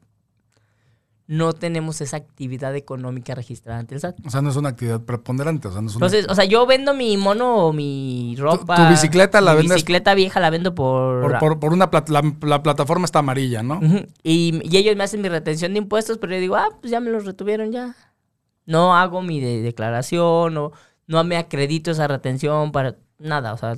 no 1.30 1.52
tenemos 1.52 2.00
esa 2.00 2.16
actividad 2.16 2.74
económica 2.78 3.36
registrada 3.36 3.80
ante 3.80 3.96
el 3.96 4.00
SAT. 4.02 4.16
O 4.26 4.30
sea, 4.30 4.42
no 4.42 4.50
es 4.50 4.56
una 4.56 4.70
actividad 4.70 5.02
preponderante. 5.02 5.68
O 5.68 5.72
sea, 5.74 5.82
no 5.82 5.90
es 5.90 5.96
una- 5.98 6.06
Entonces, 6.08 6.32
o 6.32 6.36
sea, 6.36 6.46
yo 6.46 6.66
vendo 6.66 6.94
mi 6.94 7.18
mono 7.18 7.68
o 7.68 7.74
mi 7.74 8.34
ropa. 8.40 8.76
tu 8.78 8.90
bicicleta 8.90 9.42
la 9.42 9.52
mi 9.54 9.58
vendes- 9.64 9.74
bicicleta 9.76 10.14
vieja 10.16 10.40
la 10.40 10.50
vendo 10.50 10.74
por. 10.74 11.22
por, 11.24 11.40
por- 11.40 11.60
por 11.60 11.74
una 11.74 11.92
plat- 11.92 12.08
la, 12.08 12.22
la 12.48 12.64
plataforma 12.64 13.04
está 13.04 13.20
amarilla, 13.20 13.62
¿no? 13.62 13.82
Y, 14.24 14.62
y 14.64 14.78
ellos 14.78 14.96
me 14.96 15.04
hacen 15.04 15.22
mi 15.22 15.28
retención 15.28 15.74
de 15.74 15.80
impuestos, 15.80 16.18
pero 16.18 16.34
yo 16.34 16.40
digo, 16.40 16.56
ah, 16.56 16.70
pues 16.80 16.92
ya 16.92 17.02
me 17.02 17.10
los 17.12 17.26
retuvieron 17.26 17.74
ya. 17.74 17.94
No 18.66 18.96
hago 18.96 19.22
mi 19.22 19.42
de- 19.42 19.62
declaración, 19.62 20.54
no, 20.54 20.72
no 21.08 21.24
me 21.26 21.36
acredito 21.36 21.92
esa 21.92 22.08
retención 22.08 22.72
para 22.72 22.96
nada. 23.20 23.52
O 23.54 23.58
sea, 23.58 23.78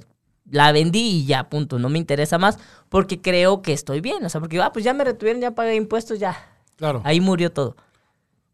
la 0.51 0.71
vendí 0.71 0.99
y 0.99 1.25
ya, 1.25 1.49
punto. 1.49 1.79
No 1.79 1.89
me 1.89 1.97
interesa 1.99 2.38
más 2.38 2.57
porque 2.89 3.21
creo 3.21 3.62
que 3.62 3.73
estoy 3.73 4.01
bien. 4.01 4.23
O 4.25 4.29
sea, 4.29 4.39
porque, 4.41 4.62
ah, 4.62 4.71
pues 4.73 4.83
ya 4.85 4.93
me 4.93 5.03
retuvieron, 5.03 5.41
ya 5.41 5.51
pagué 5.51 5.75
impuestos, 5.75 6.19
ya. 6.19 6.38
Claro. 6.77 7.01
Ahí 7.03 7.19
murió 7.21 7.51
todo. 7.51 7.75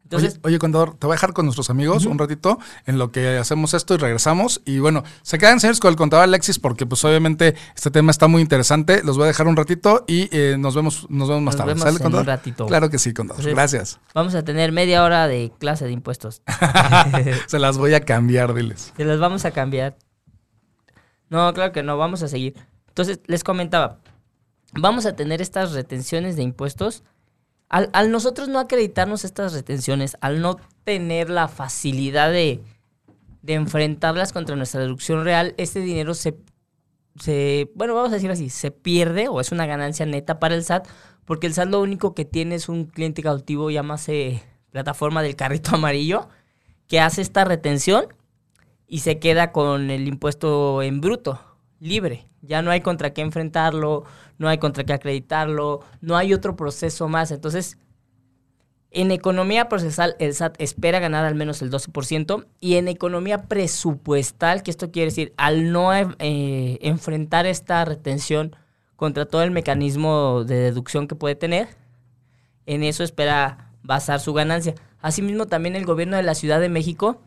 Entonces, 0.04 0.38
oye, 0.44 0.60
contador, 0.60 0.94
te 0.96 1.04
voy 1.08 1.14
a 1.14 1.16
dejar 1.16 1.32
con 1.32 1.46
nuestros 1.46 1.68
amigos 1.68 2.06
un 2.06 2.16
ratito 2.16 2.60
en 2.86 2.96
lo 2.96 3.10
que 3.10 3.38
hacemos 3.38 3.74
esto 3.74 3.94
y 3.94 3.96
regresamos. 3.96 4.62
Y 4.64 4.78
bueno, 4.78 5.02
se 5.22 5.36
quedan 5.36 5.58
serios 5.58 5.80
con 5.80 5.90
el 5.90 5.96
contador 5.96 6.22
Alexis 6.22 6.60
porque 6.60 6.86
pues 6.86 7.04
obviamente 7.04 7.56
este 7.74 7.90
tema 7.90 8.12
está 8.12 8.28
muy 8.28 8.40
interesante. 8.40 9.02
Los 9.02 9.16
voy 9.16 9.24
a 9.24 9.26
dejar 9.26 9.48
un 9.48 9.56
ratito 9.56 10.04
y 10.06 10.28
eh, 10.30 10.54
nos 10.60 10.76
vemos 10.76 11.08
nos 11.10 11.28
vemos 11.28 11.42
más 11.42 11.54
Nos 11.54 11.56
tarde. 11.56 11.70
vemos 11.74 11.82
¿Sale, 11.82 11.96
en 11.96 12.02
contador? 12.04 12.22
un 12.22 12.26
ratito. 12.28 12.66
Claro 12.66 12.88
que 12.88 13.00
sí, 13.00 13.12
contador. 13.12 13.40
Entonces- 13.40 13.56
Gracias. 13.56 14.00
vamos 14.14 14.36
a 14.36 14.44
tener 14.44 14.70
media 14.70 15.02
hora 15.02 15.26
de 15.26 15.50
clase 15.58 15.86
de 15.86 15.90
impuestos. 15.90 16.40
Se 17.48 17.58
las 17.58 17.76
voy 17.76 17.94
a 17.94 18.00
cambiar, 18.04 18.54
diles. 18.54 18.92
Se 18.96 19.04
las 19.04 19.18
vamos 19.18 19.44
a 19.44 19.50
cambiar. 19.50 19.96
No, 21.28 21.52
claro 21.52 21.72
que 21.72 21.82
no, 21.82 21.96
vamos 21.96 22.22
a 22.22 22.28
seguir. 22.28 22.54
Entonces, 22.88 23.20
les 23.26 23.44
comentaba, 23.44 23.98
vamos 24.72 25.06
a 25.06 25.16
tener 25.16 25.42
estas 25.42 25.72
retenciones 25.72 26.36
de 26.36 26.42
impuestos. 26.42 27.02
Al, 27.68 27.90
al 27.92 28.10
nosotros 28.10 28.48
no 28.48 28.58
acreditarnos 28.58 29.24
estas 29.24 29.52
retenciones, 29.52 30.16
al 30.20 30.40
no 30.40 30.56
tener 30.84 31.30
la 31.30 31.48
facilidad 31.48 32.30
de, 32.30 32.62
de 33.42 33.54
enfrentarlas 33.54 34.32
contra 34.32 34.56
nuestra 34.56 34.80
deducción 34.80 35.24
real, 35.24 35.54
este 35.56 35.80
dinero 35.80 36.14
se, 36.14 36.36
se, 37.20 37.70
bueno, 37.74 37.94
vamos 37.94 38.10
a 38.10 38.14
decir 38.14 38.30
así, 38.30 38.50
se 38.50 38.70
pierde 38.70 39.28
o 39.28 39.40
es 39.40 39.52
una 39.52 39.66
ganancia 39.66 40.04
neta 40.04 40.38
para 40.38 40.54
el 40.54 40.64
SAT, 40.64 40.86
porque 41.24 41.46
el 41.46 41.54
SAT 41.54 41.70
lo 41.70 41.80
único 41.80 42.14
que 42.14 42.24
tiene 42.24 42.56
es 42.56 42.68
un 42.68 42.84
cliente 42.84 43.22
cautivo, 43.22 43.70
llámase 43.70 44.42
plataforma 44.70 45.22
del 45.22 45.36
carrito 45.36 45.70
amarillo, 45.74 46.28
que 46.88 47.00
hace 47.00 47.22
esta 47.22 47.44
retención 47.44 48.06
y 48.86 49.00
se 49.00 49.18
queda 49.18 49.52
con 49.52 49.90
el 49.90 50.06
impuesto 50.06 50.82
en 50.82 51.00
bruto, 51.00 51.40
libre. 51.80 52.28
Ya 52.42 52.62
no 52.62 52.70
hay 52.70 52.80
contra 52.80 53.12
qué 53.12 53.22
enfrentarlo, 53.22 54.04
no 54.38 54.48
hay 54.48 54.58
contra 54.58 54.84
qué 54.84 54.92
acreditarlo, 54.92 55.80
no 56.00 56.16
hay 56.16 56.32
otro 56.32 56.54
proceso 56.54 57.08
más. 57.08 57.32
Entonces, 57.32 57.78
en 58.92 59.10
economía 59.10 59.68
procesal, 59.68 60.16
el 60.20 60.32
SAT 60.32 60.60
espera 60.60 61.00
ganar 61.00 61.24
al 61.24 61.34
menos 61.34 61.60
el 61.60 61.70
12%, 61.70 62.46
y 62.60 62.76
en 62.76 62.88
economía 62.88 63.42
presupuestal, 63.42 64.62
que 64.62 64.70
esto 64.70 64.90
quiere 64.90 65.10
decir, 65.10 65.34
al 65.36 65.72
no 65.72 65.92
eh, 65.92 66.78
enfrentar 66.80 67.46
esta 67.46 67.84
retención 67.84 68.54
contra 68.94 69.26
todo 69.26 69.42
el 69.42 69.50
mecanismo 69.50 70.44
de 70.44 70.56
deducción 70.56 71.08
que 71.08 71.14
puede 71.14 71.34
tener, 71.34 71.68
en 72.64 72.84
eso 72.84 73.04
espera 73.04 73.70
basar 73.82 74.20
su 74.20 74.32
ganancia. 74.32 74.74
Asimismo, 75.00 75.46
también 75.46 75.76
el 75.76 75.84
gobierno 75.84 76.16
de 76.16 76.22
la 76.22 76.34
Ciudad 76.34 76.60
de 76.60 76.68
México 76.68 77.20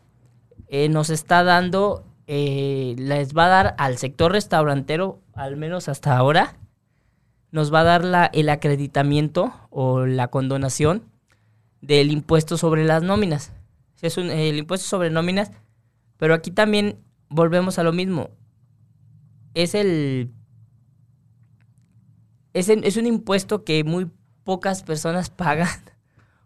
eh, 0.72 0.88
nos 0.88 1.10
está 1.10 1.42
dando, 1.42 2.06
eh, 2.28 2.94
les 2.96 3.36
va 3.36 3.46
a 3.46 3.48
dar 3.48 3.74
al 3.76 3.98
sector 3.98 4.30
restaurantero, 4.30 5.20
al 5.32 5.56
menos 5.56 5.88
hasta 5.88 6.16
ahora, 6.16 6.56
nos 7.50 7.74
va 7.74 7.80
a 7.80 7.84
dar 7.84 8.04
la, 8.04 8.26
el 8.26 8.48
acreditamiento 8.48 9.52
o 9.70 10.06
la 10.06 10.28
condonación 10.28 11.02
del 11.80 12.12
impuesto 12.12 12.56
sobre 12.56 12.84
las 12.84 13.02
nóminas. 13.02 13.52
Es 14.00 14.16
el 14.16 14.56
impuesto 14.56 14.86
sobre 14.86 15.10
nóminas, 15.10 15.50
pero 16.16 16.34
aquí 16.34 16.52
también 16.52 17.00
volvemos 17.28 17.80
a 17.80 17.82
lo 17.82 17.92
mismo. 17.92 18.30
Es 19.54 19.74
el... 19.74 20.30
Es, 22.52 22.68
es 22.68 22.96
un 22.96 23.06
impuesto 23.06 23.64
que 23.64 23.82
muy 23.82 24.08
pocas 24.44 24.84
personas 24.84 25.30
pagan 25.30 25.68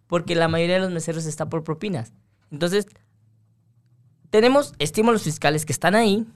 porque 0.06 0.34
la 0.34 0.48
mayoría 0.48 0.76
de 0.76 0.80
los 0.80 0.92
meseros 0.92 1.26
está 1.26 1.50
por 1.50 1.62
propinas. 1.62 2.14
Entonces, 2.50 2.86
tenemos 4.34 4.72
estímulos 4.80 5.22
fiscales 5.22 5.64
que 5.64 5.70
están 5.72 5.94
ahí, 5.94 6.26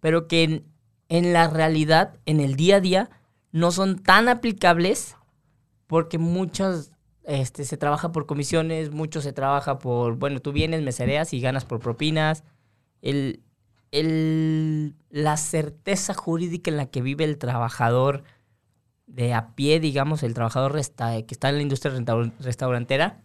pero 0.00 0.26
que 0.26 0.64
en, 1.10 1.32
la 1.34 1.46
realidad, 1.50 2.14
en 2.24 2.40
el 2.40 2.56
día 2.56 2.76
a 2.76 2.80
día, 2.80 3.10
no 3.52 3.72
son 3.72 3.98
tan 3.98 4.26
aplicables 4.30 5.14
porque 5.86 6.16
muchos 6.16 6.92
este, 7.24 7.66
se 7.66 7.76
trabaja 7.76 8.10
por 8.10 8.24
comisiones, 8.24 8.90
mucho 8.90 9.20
se 9.20 9.34
trabaja 9.34 9.78
por, 9.78 10.16
bueno, 10.16 10.40
tú 10.40 10.52
vienes, 10.52 10.80
mesereas 10.80 11.34
y 11.34 11.42
ganas 11.42 11.66
por 11.66 11.78
propinas. 11.78 12.42
El, 13.02 13.42
el- 13.92 14.94
la 15.10 15.36
certeza 15.36 16.14
jurídica 16.14 16.70
en 16.70 16.78
la 16.78 16.86
que 16.86 17.02
vive 17.02 17.24
el 17.24 17.36
trabajador 17.36 18.22
de 19.06 19.34
a 19.34 19.54
pie, 19.54 19.78
digamos, 19.78 20.22
el 20.22 20.32
trabajador 20.32 20.72
resta- 20.72 21.22
que 21.26 21.34
está 21.34 21.50
en 21.50 21.56
la 21.56 21.62
industria 21.62 21.92
restaurantera, 22.40 23.20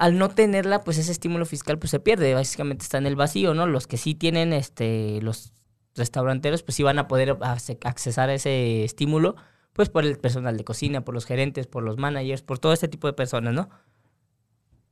al 0.00 0.16
no 0.16 0.30
tenerla, 0.30 0.82
pues 0.82 0.96
ese 0.96 1.12
estímulo 1.12 1.44
fiscal 1.44 1.78
pues 1.78 1.90
se 1.90 2.00
pierde, 2.00 2.32
básicamente 2.32 2.84
está 2.84 2.96
en 2.96 3.06
el 3.06 3.16
vacío, 3.16 3.52
¿no? 3.52 3.66
Los 3.66 3.86
que 3.86 3.98
sí 3.98 4.14
tienen 4.14 4.54
este 4.54 5.20
los 5.20 5.52
restauranteros 5.94 6.62
pues 6.62 6.76
sí 6.76 6.82
van 6.82 6.98
a 6.98 7.06
poder 7.06 7.36
accesar 7.42 8.30
a 8.30 8.34
ese 8.34 8.82
estímulo 8.82 9.36
pues 9.74 9.90
por 9.90 10.06
el 10.06 10.18
personal 10.18 10.56
de 10.56 10.64
cocina, 10.64 11.04
por 11.04 11.12
los 11.12 11.26
gerentes, 11.26 11.66
por 11.66 11.82
los 11.82 11.98
managers, 11.98 12.40
por 12.40 12.58
todo 12.58 12.72
este 12.72 12.88
tipo 12.88 13.08
de 13.08 13.12
personas, 13.12 13.52
¿no? 13.52 13.68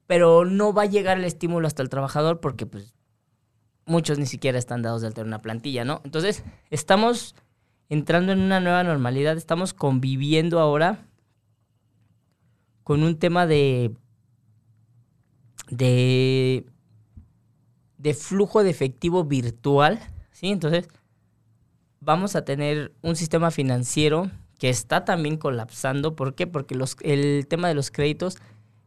Pero 0.06 0.44
no 0.44 0.74
va 0.74 0.82
a 0.82 0.86
llegar 0.86 1.16
el 1.16 1.24
estímulo 1.24 1.66
hasta 1.66 1.82
el 1.82 1.88
trabajador 1.88 2.40
porque 2.40 2.66
pues 2.66 2.94
muchos 3.86 4.18
ni 4.18 4.26
siquiera 4.26 4.58
están 4.58 4.82
dados 4.82 5.00
de 5.00 5.06
alta 5.06 5.22
una 5.22 5.40
plantilla, 5.40 5.86
¿no? 5.86 6.02
Entonces, 6.04 6.44
estamos 6.68 7.34
entrando 7.88 8.32
en 8.32 8.40
una 8.40 8.60
nueva 8.60 8.84
normalidad, 8.84 9.38
estamos 9.38 9.72
conviviendo 9.72 10.60
ahora 10.60 11.06
con 12.84 13.02
un 13.02 13.18
tema 13.18 13.46
de 13.46 13.96
de 15.70 16.66
de 17.98 18.14
flujo 18.14 18.62
de 18.62 18.70
efectivo 18.70 19.24
virtual, 19.24 19.98
¿sí? 20.30 20.48
Entonces, 20.48 20.88
vamos 22.00 22.36
a 22.36 22.44
tener 22.44 22.92
un 23.02 23.16
sistema 23.16 23.50
financiero 23.50 24.30
que 24.58 24.68
está 24.68 25.04
también 25.04 25.36
colapsando. 25.36 26.14
¿Por 26.16 26.34
qué? 26.34 26.46
Porque 26.46 26.74
los, 26.74 26.96
el 27.02 27.46
tema 27.48 27.68
de 27.68 27.74
los 27.74 27.90
créditos 27.90 28.36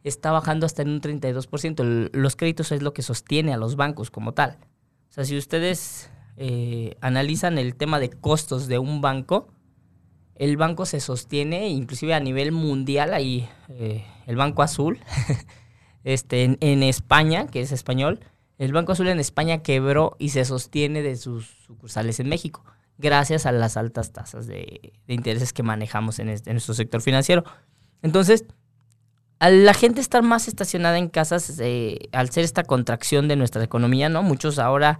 está 0.03 0.31
bajando 0.31 0.65
hasta 0.65 0.81
en 0.81 0.89
un 0.89 1.01
32%. 1.01 1.81
El- 1.83 2.09
los 2.13 2.35
créditos 2.35 2.71
es 2.71 2.81
lo 2.81 2.93
que 2.93 3.01
sostiene 3.01 3.53
a 3.53 3.57
los 3.57 3.75
bancos 3.75 4.11
como 4.11 4.33
tal. 4.33 4.57
O 5.09 5.13
sea, 5.13 5.25
si 5.25 5.37
ustedes 5.37 6.09
eh, 6.37 6.95
analizan 7.01 7.57
el 7.57 7.75
tema 7.75 7.99
de 7.99 8.09
costos 8.09 8.67
de 8.67 8.79
un 8.79 9.01
banco, 9.01 9.49
el 10.35 10.55
banco 10.57 10.85
se 10.85 11.01
sostiene, 11.01 11.67
inclusive 11.69 12.13
a 12.13 12.19
nivel 12.21 12.51
mundial, 12.53 13.13
ahí 13.13 13.47
eh, 13.69 14.05
el 14.25 14.37
Banco 14.37 14.63
Azul, 14.63 14.99
este, 16.03 16.57
en, 16.59 16.83
España, 16.83 17.47
que 17.47 17.61
es 17.61 17.71
español, 17.71 18.19
el 18.57 18.73
Banco 18.73 18.91
Azul 18.91 19.07
en 19.07 19.19
España 19.19 19.63
quebró 19.63 20.15
y 20.19 20.29
se 20.29 20.45
sostiene 20.45 21.01
de 21.01 21.15
sus 21.15 21.45
sucursales 21.65 22.19
en 22.19 22.29
México, 22.29 22.63
gracias 22.97 23.45
a 23.45 23.51
las 23.51 23.77
altas 23.77 24.11
tasas 24.11 24.47
de, 24.47 24.93
intereses 25.07 25.53
que 25.53 25.63
manejamos 25.63 26.19
en, 26.19 26.29
este- 26.29 26.51
en 26.51 26.55
nuestro 26.55 26.73
sector 26.73 27.01
financiero. 27.01 27.43
Entonces, 28.01 28.45
al 29.39 29.65
la 29.65 29.73
gente 29.73 30.01
estar 30.01 30.21
más 30.21 30.47
estacionada 30.47 30.99
en 30.99 31.09
casas, 31.09 31.59
eh, 31.59 32.09
al 32.11 32.29
ser 32.29 32.43
esta 32.43 32.63
contracción 32.63 33.27
de 33.27 33.35
nuestra 33.35 33.63
economía, 33.63 34.07
¿no? 34.07 34.21
Muchos 34.21 34.59
ahora, 34.59 34.99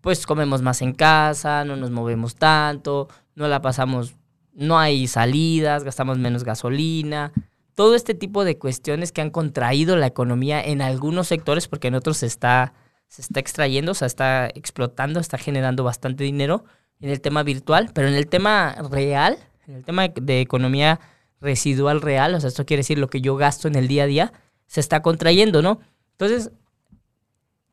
pues 0.00 0.26
comemos 0.26 0.60
más 0.62 0.82
en 0.82 0.92
casa, 0.92 1.64
no 1.64 1.76
nos 1.76 1.92
movemos 1.92 2.34
tanto, 2.34 3.08
no 3.36 3.46
la 3.46 3.62
pasamos, 3.62 4.16
no 4.52 4.78
hay 4.78 5.06
salidas, 5.06 5.84
gastamos 5.84 6.18
menos 6.18 6.42
gasolina. 6.42 7.32
Todo 7.76 7.94
este 7.94 8.14
tipo 8.14 8.44
de 8.44 8.58
cuestiones 8.58 9.12
que 9.12 9.20
han 9.20 9.30
contraído 9.30 9.96
la 9.96 10.08
economía 10.08 10.60
en 10.60 10.82
algunos 10.82 11.28
sectores, 11.28 11.68
porque 11.68 11.86
en 11.86 11.94
otros 11.94 12.16
se 12.16 12.26
está, 12.26 12.74
se 13.06 13.22
está 13.22 13.38
extrayendo, 13.38 13.92
o 13.92 13.94
sea, 13.94 14.06
está 14.06 14.48
explotando, 14.48 15.20
está 15.20 15.38
generando 15.38 15.84
bastante 15.84 16.24
dinero 16.24 16.64
en 17.00 17.10
el 17.10 17.20
tema 17.20 17.44
virtual, 17.44 17.90
pero 17.94 18.08
en 18.08 18.14
el 18.14 18.26
tema 18.26 18.74
real, 18.90 19.38
en 19.68 19.74
el 19.76 19.84
tema 19.84 20.08
de 20.08 20.40
economía 20.40 20.98
residual 21.40 22.00
real, 22.00 22.34
o 22.34 22.40
sea, 22.40 22.48
esto 22.48 22.66
quiere 22.66 22.80
decir 22.80 22.98
lo 22.98 23.08
que 23.08 23.20
yo 23.20 23.36
gasto 23.36 23.68
en 23.68 23.76
el 23.76 23.86
día 23.86 24.02
a 24.02 24.06
día, 24.06 24.32
se 24.66 24.80
está 24.80 25.02
contrayendo, 25.02 25.62
¿no? 25.62 25.78
Entonces, 26.12 26.50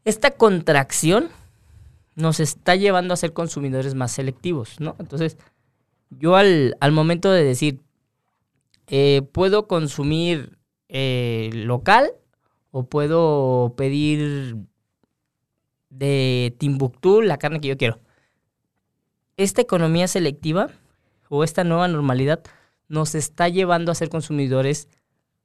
esta 0.05 0.31
contracción 0.31 1.29
nos 2.15 2.39
está 2.39 2.75
llevando 2.75 3.13
a 3.13 3.17
ser 3.17 3.33
consumidores 3.33 3.95
más 3.95 4.11
selectivos, 4.11 4.79
¿no? 4.79 4.95
Entonces, 4.99 5.37
yo 6.09 6.35
al, 6.35 6.75
al 6.79 6.91
momento 6.91 7.31
de 7.31 7.43
decir, 7.43 7.79
eh, 8.87 9.21
puedo 9.31 9.67
consumir 9.67 10.57
eh, 10.89 11.49
local 11.53 12.11
o 12.71 12.85
puedo 12.85 13.73
pedir 13.77 14.57
de 15.89 16.55
Timbuktu 16.57 17.21
la 17.21 17.37
carne 17.37 17.61
que 17.61 17.67
yo 17.69 17.77
quiero. 17.77 17.99
Esta 19.37 19.61
economía 19.61 20.07
selectiva 20.07 20.69
o 21.29 21.43
esta 21.43 21.63
nueva 21.63 21.87
normalidad 21.87 22.43
nos 22.87 23.15
está 23.15 23.49
llevando 23.49 23.91
a 23.91 23.95
ser 23.95 24.09
consumidores 24.09 24.87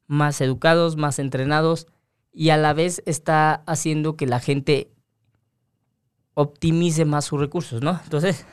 más 0.06 0.40
educados, 0.40 0.96
más 0.96 1.18
entrenados 1.18 1.86
y 2.32 2.50
a 2.50 2.56
la 2.56 2.72
vez 2.72 3.02
está 3.06 3.54
haciendo 3.66 4.16
que 4.16 4.26
la 4.26 4.40
gente 4.40 4.90
optimice 6.34 7.04
más 7.04 7.24
sus 7.24 7.40
recursos, 7.40 7.82
¿no? 7.82 8.00
Entonces, 8.04 8.46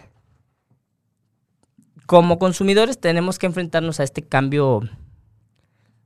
como 2.06 2.40
consumidores 2.40 3.00
tenemos 3.00 3.40
que 3.40 3.48
enfrentarnos 3.48 4.00
a 4.00 4.04
este 4.04 4.22
cambio, 4.22 4.82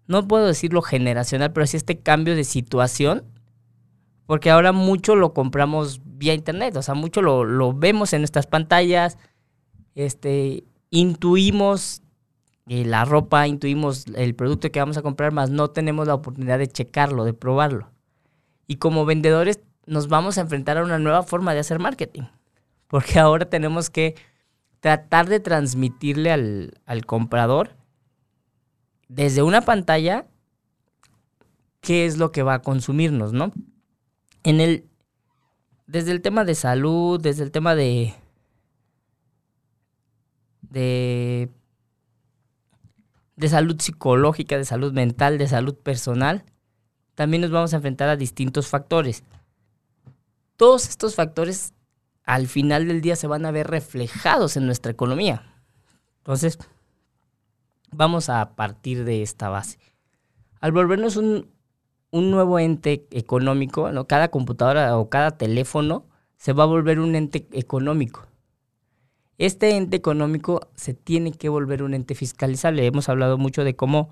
no 0.08 0.28
puedo 0.28 0.48
decirlo 0.48 0.82
generacional, 0.82 1.52
pero 1.52 1.68
sí 1.68 1.78
este 1.78 2.00
cambio 2.00 2.36
de 2.36 2.44
situación, 2.44 3.24
porque 4.26 4.50
ahora 4.50 4.72
mucho 4.72 5.16
lo 5.16 5.34
compramos 5.34 6.02
vía 6.06 6.34
internet, 6.34 6.76
o 6.78 6.82
sea, 6.82 6.94
mucho 6.94 7.22
lo, 7.22 7.44
lo 7.44 7.74
vemos 7.74 8.14
en 8.14 8.22
nuestras 8.22 8.48
pantallas, 8.48 9.18
este, 9.96 10.64
intuimos 10.90 12.02
eh, 12.68 12.86
la 12.86 13.04
ropa, 13.04 13.48
intuimos 13.48 14.06
el 14.16 14.36
producto 14.36 14.72
que 14.72 14.80
vamos 14.80 14.98
a 14.98 15.02
comprar, 15.02 15.32
más 15.32 15.50
no 15.50 15.70
tenemos 15.72 16.08
la 16.08 16.14
oportunidad 16.14 16.60
de 16.60 16.68
checarlo, 16.68 17.26
de 17.26 17.34
probarlo. 17.34 17.90
Y 18.68 18.76
como 18.76 19.06
vendedores 19.06 19.60
nos 19.88 20.08
vamos 20.08 20.38
a 20.38 20.42
enfrentar 20.42 20.78
a 20.78 20.84
una 20.84 21.00
nueva 21.00 21.24
forma 21.24 21.54
de 21.54 21.62
hacer 21.62 21.80
marketing, 21.80 22.24
porque 22.88 23.18
ahora 23.20 23.50
tenemos 23.50 23.90
que 23.90 24.16
tratar 24.80 25.28
de 25.28 25.40
transmitirle 25.40 26.32
al, 26.32 26.82
al 26.86 27.06
comprador 27.06 27.76
desde 29.08 29.42
una 29.42 29.62
pantalla 29.62 30.28
qué 31.82 32.06
es 32.06 32.18
lo 32.18 32.32
que 32.32 32.44
va 32.44 32.56
a 32.56 32.62
consumirnos, 32.62 33.34
¿no? 33.34 33.52
En 34.44 34.62
el, 34.62 34.86
desde 35.88 36.12
el 36.12 36.22
tema 36.22 36.46
de 36.46 36.56
salud, 36.56 37.20
desde 37.20 37.44
el 37.44 37.52
tema 37.52 37.76
de, 37.76 38.14
de, 40.62 41.50
de 43.36 43.50
salud 43.50 43.80
psicológica, 43.80 44.58
de 44.58 44.66
salud 44.66 44.94
mental, 44.94 45.38
de 45.38 45.48
salud 45.48 45.76
personal, 45.76 46.46
también 47.16 47.42
nos 47.42 47.52
vamos 47.52 47.74
a 47.74 47.78
enfrentar 47.78 48.08
a 48.10 48.16
distintos 48.16 48.68
factores. 48.68 49.24
Todos 50.56 50.88
estos 50.88 51.16
factores 51.16 51.74
al 52.30 52.48
final 52.48 52.88
del 52.88 53.02
día 53.02 53.16
se 53.16 53.26
van 53.26 53.44
a 53.48 53.52
ver 53.52 53.66
reflejados 53.66 54.56
en 54.56 54.68
nuestra 54.68 54.92
economía. 54.92 55.52
Entonces, 56.20 56.60
vamos 57.92 58.30
a 58.30 58.56
partir 58.56 59.04
de 59.04 59.24
esta 59.24 59.50
base. 59.50 59.80
Al 60.62 60.72
volvernos 60.72 61.16
un, 61.16 61.50
un 62.12 62.30
nuevo 62.30 62.60
ente 62.60 63.08
económico, 63.10 63.92
¿no? 63.92 64.06
cada 64.06 64.28
computadora 64.28 64.96
o 65.00 65.10
cada 65.10 65.40
teléfono 65.40 66.06
se 66.38 66.54
va 66.54 66.66
a 66.66 66.68
volver 66.68 67.00
un 67.00 67.16
ente 67.16 67.48
económico. 67.52 68.28
Este 69.40 69.76
ente 69.76 69.98
económico 69.98 70.70
se 70.76 70.94
tiene 70.94 71.32
que 71.32 71.50
volver 71.50 71.82
un 71.82 71.96
ente 71.96 72.14
fiscalizable. 72.14 72.86
Hemos 72.86 73.10
hablado 73.10 73.40
mucho 73.40 73.64
de 73.64 73.76
cómo 73.76 74.10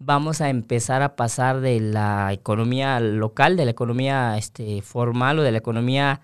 vamos 0.00 0.40
a 0.40 0.48
empezar 0.48 1.02
a 1.02 1.14
pasar 1.14 1.60
de 1.60 1.78
la 1.78 2.32
economía 2.32 2.98
local, 2.98 3.56
de 3.56 3.66
la 3.66 3.70
economía 3.70 4.36
este, 4.36 4.82
formal 4.82 5.38
o 5.38 5.42
de 5.42 5.52
la 5.52 5.58
economía 5.58 6.22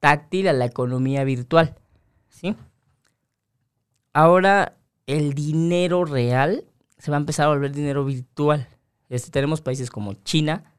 táctil 0.00 0.48
a 0.48 0.52
la 0.52 0.66
economía 0.66 1.24
virtual. 1.24 1.74
¿sí? 2.28 2.54
Ahora 4.12 4.76
el 5.06 5.34
dinero 5.34 6.04
real 6.04 6.64
se 6.98 7.10
va 7.10 7.16
a 7.16 7.20
empezar 7.20 7.46
a 7.46 7.50
volver 7.50 7.72
dinero 7.72 8.04
virtual. 8.04 8.68
Este, 9.08 9.30
tenemos 9.30 9.60
países 9.60 9.90
como 9.90 10.14
China, 10.14 10.74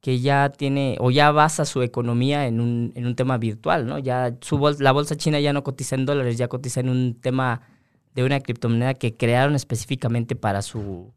que 0.00 0.20
ya 0.20 0.50
tiene 0.50 0.96
o 1.00 1.10
ya 1.10 1.32
basa 1.32 1.64
su 1.64 1.82
economía 1.82 2.46
en 2.46 2.60
un, 2.60 2.92
en 2.94 3.06
un 3.06 3.16
tema 3.16 3.38
virtual, 3.38 3.86
¿no? 3.86 3.98
Ya 3.98 4.36
su 4.40 4.58
la 4.78 4.92
bolsa 4.92 5.16
china 5.16 5.40
ya 5.40 5.52
no 5.52 5.64
cotiza 5.64 5.96
en 5.96 6.06
dólares, 6.06 6.38
ya 6.38 6.48
cotiza 6.48 6.80
en 6.80 6.90
un 6.90 7.14
tema 7.20 7.62
de 8.14 8.24
una 8.24 8.40
criptomoneda 8.40 8.94
que 8.94 9.16
crearon 9.16 9.54
específicamente 9.54 10.36
para 10.36 10.62
su, 10.62 11.12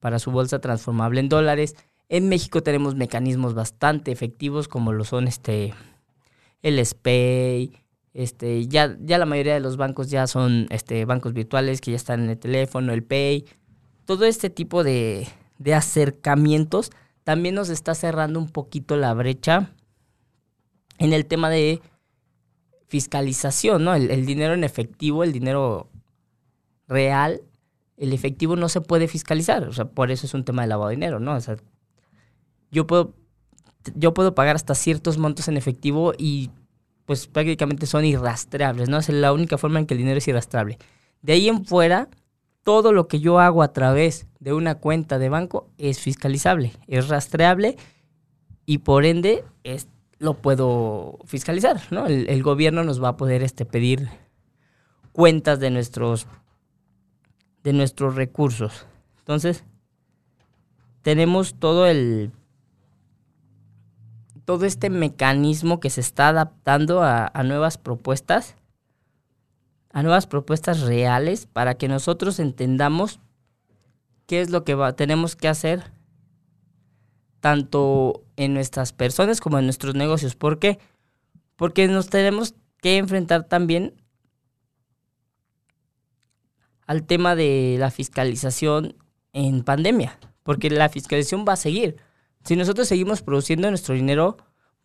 para 0.00 0.18
su 0.18 0.32
bolsa 0.32 0.60
transformable 0.60 1.20
en 1.20 1.28
dólares. 1.28 1.76
En 2.08 2.28
México 2.28 2.62
tenemos 2.62 2.94
mecanismos 2.94 3.54
bastante 3.54 4.10
efectivos 4.10 4.66
como 4.66 4.92
lo 4.92 5.04
son 5.04 5.28
este 5.28 5.72
el 6.62 6.84
SPAY, 6.84 7.72
este, 8.14 8.66
ya, 8.68 8.96
ya 9.00 9.18
la 9.18 9.26
mayoría 9.26 9.54
de 9.54 9.60
los 9.60 9.76
bancos 9.76 10.10
ya 10.10 10.26
son 10.26 10.66
este, 10.70 11.04
bancos 11.04 11.32
virtuales 11.32 11.80
que 11.80 11.92
ya 11.92 11.96
están 11.96 12.24
en 12.24 12.30
el 12.30 12.38
teléfono, 12.38 12.92
el 12.92 13.02
Pay. 13.02 13.44
Todo 14.04 14.24
este 14.24 14.50
tipo 14.50 14.84
de, 14.84 15.28
de 15.58 15.74
acercamientos 15.74 16.90
también 17.24 17.54
nos 17.54 17.68
está 17.68 17.94
cerrando 17.94 18.38
un 18.38 18.48
poquito 18.48 18.96
la 18.96 19.14
brecha 19.14 19.70
en 20.98 21.12
el 21.12 21.26
tema 21.26 21.50
de 21.50 21.80
fiscalización, 22.88 23.84
¿no? 23.84 23.94
El, 23.94 24.26
dinero 24.26 24.54
en 24.54 24.64
efectivo, 24.64 25.24
el 25.24 25.32
dinero 25.32 25.88
real, 26.88 27.40
el 27.96 28.12
efectivo 28.12 28.54
no 28.56 28.68
se 28.68 28.80
puede 28.80 29.08
fiscalizar. 29.08 29.66
O 29.66 29.72
sea, 29.72 29.86
por 29.86 30.10
eso 30.10 30.26
es 30.26 30.34
un 30.34 30.44
tema 30.44 30.62
de 30.62 30.68
lavado 30.68 30.90
de 30.90 30.96
dinero, 30.96 31.18
¿no? 31.18 31.34
O 31.34 31.40
sea, 31.40 31.56
yo 32.70 32.86
puedo, 32.86 33.14
yo 33.94 34.14
puedo 34.14 34.34
pagar 34.34 34.56
hasta 34.56 34.74
ciertos 34.74 35.18
montos 35.18 35.48
en 35.48 35.56
efectivo 35.56 36.12
y 36.16 36.50
pues 37.04 37.26
prácticamente 37.26 37.86
son 37.86 38.04
irrastreables, 38.04 38.88
¿no? 38.88 38.98
Es 38.98 39.08
la 39.08 39.32
única 39.32 39.58
forma 39.58 39.78
en 39.78 39.86
que 39.86 39.94
el 39.94 39.98
dinero 39.98 40.18
es 40.18 40.28
irrastrable. 40.28 40.78
De 41.20 41.32
ahí 41.34 41.48
en 41.48 41.64
fuera, 41.64 42.08
todo 42.62 42.92
lo 42.92 43.08
que 43.08 43.20
yo 43.20 43.40
hago 43.40 43.62
a 43.62 43.72
través 43.72 44.26
de 44.38 44.52
una 44.52 44.76
cuenta 44.76 45.18
de 45.18 45.28
banco 45.28 45.68
es 45.78 46.00
fiscalizable, 46.00 46.72
es 46.86 47.08
rastreable 47.08 47.76
y 48.66 48.78
por 48.78 49.04
ende 49.04 49.44
es, 49.64 49.88
lo 50.18 50.34
puedo 50.34 51.18
fiscalizar, 51.24 51.80
¿no? 51.90 52.06
El, 52.06 52.42
gobierno 52.42 52.84
nos 52.84 53.02
va 53.02 53.08
a 53.08 53.16
poder 53.16 53.42
este, 53.42 53.64
pedir 53.64 54.08
cuentas 55.12 55.58
de 55.58 55.70
nuestros, 55.70 56.26
de 57.64 57.72
nuestros 57.72 58.14
recursos. 58.14 58.86
Entonces, 59.18 59.64
tenemos 61.02 61.54
todo 61.58 61.86
el 61.86 62.30
todo 64.44 64.64
este 64.64 64.90
mecanismo 64.90 65.80
que 65.80 65.90
se 65.90 66.00
está 66.00 66.28
adaptando 66.28 67.02
a, 67.02 67.30
nuevas 67.44 67.78
propuestas 67.78 68.56
a 69.90 70.02
nuevas 70.02 70.26
propuestas 70.26 70.80
reales 70.80 71.46
para 71.46 71.74
que 71.74 71.86
nosotros 71.86 72.38
entendamos 72.38 73.20
qué 74.26 74.40
es 74.40 74.50
lo 74.50 74.64
que 74.64 74.76
tenemos 74.96 75.36
que 75.36 75.48
hacer 75.48 75.92
tanto 77.40 78.24
en 78.36 78.54
nuestras 78.54 78.92
personas 78.92 79.40
como 79.40 79.58
en 79.58 79.64
nuestros 79.66 79.94
negocios. 79.94 80.34
¿Por 80.34 80.58
qué? 80.58 80.78
Porque 81.56 81.88
nos 81.88 82.08
tenemos 82.08 82.54
que 82.80 82.96
enfrentar 82.96 83.44
también 83.44 83.94
al 86.86 87.04
tema 87.04 87.34
de 87.34 87.76
la 87.78 87.90
fiscalización 87.90 88.96
en 89.32 89.62
pandemia, 89.62 90.18
porque 90.42 90.70
la 90.70 90.88
fiscalización 90.88 91.44
va 91.46 91.54
a 91.54 91.56
seguir. 91.56 91.96
Si 92.44 92.56
nosotros 92.56 92.88
seguimos 92.88 93.22
produciendo 93.22 93.68
nuestro 93.68 93.94
dinero, 93.94 94.36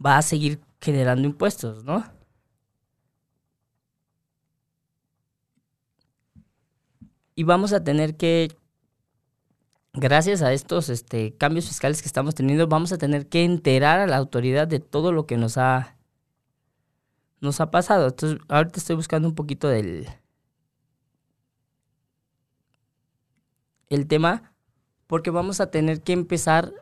va 0.03 0.17
a 0.17 0.21
seguir 0.21 0.59
generando 0.79 1.27
impuestos, 1.27 1.83
¿no? 1.83 2.03
y 7.37 7.43
vamos 7.43 7.71
a 7.71 7.83
tener 7.83 8.17
que, 8.17 8.57
gracias 9.93 10.41
a 10.41 10.53
estos 10.53 10.89
este, 10.89 11.37
cambios 11.37 11.67
fiscales 11.67 12.01
que 12.01 12.07
estamos 12.07 12.33
teniendo, 12.33 12.67
vamos 12.67 12.91
a 12.91 12.97
tener 12.97 13.29
que 13.29 13.43
enterar 13.43 13.99
a 13.99 14.07
la 14.07 14.17
autoridad 14.17 14.67
de 14.67 14.79
todo 14.79 15.11
lo 15.11 15.27
que 15.27 15.37
nos 15.37 15.55
ha, 15.59 15.97
nos 17.39 17.61
ha 17.61 17.69
pasado. 17.69 18.07
Entonces, 18.07 18.39
ahorita 18.47 18.79
estoy 18.79 18.95
buscando 18.95 19.27
un 19.27 19.35
poquito 19.35 19.67
del 19.67 20.07
el 23.89 24.07
tema, 24.07 24.55
porque 25.05 25.29
vamos 25.29 25.61
a 25.61 25.69
tener 25.69 26.01
que 26.01 26.13
empezar, 26.13 26.73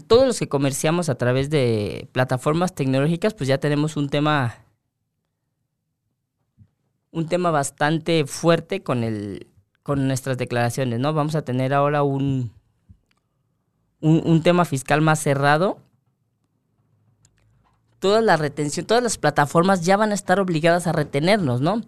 todos 0.00 0.26
los 0.26 0.38
que 0.38 0.48
comerciamos 0.48 1.08
a 1.08 1.16
través 1.16 1.50
de 1.50 2.08
plataformas 2.12 2.74
tecnológicas, 2.74 3.34
pues 3.34 3.48
ya 3.48 3.58
tenemos 3.58 3.96
un 3.96 4.08
tema 4.08 4.56
un 7.10 7.28
tema 7.28 7.50
bastante 7.50 8.24
fuerte 8.26 8.82
con 8.82 9.04
el 9.04 9.46
con 9.82 10.06
nuestras 10.06 10.38
declaraciones, 10.38 11.00
¿no? 11.00 11.12
Vamos 11.12 11.34
a 11.34 11.42
tener 11.42 11.74
ahora 11.74 12.04
un, 12.04 12.52
un, 14.00 14.42
tema 14.42 14.64
fiscal 14.64 15.00
más 15.00 15.18
cerrado. 15.18 15.78
Toda 17.98 18.20
la 18.20 18.36
retención, 18.36 18.86
todas 18.86 19.02
las 19.02 19.18
plataformas 19.18 19.84
ya 19.84 19.96
van 19.96 20.12
a 20.12 20.14
estar 20.14 20.38
obligadas 20.38 20.86
a 20.86 20.92
retenernos, 20.92 21.60
¿no? 21.60 21.82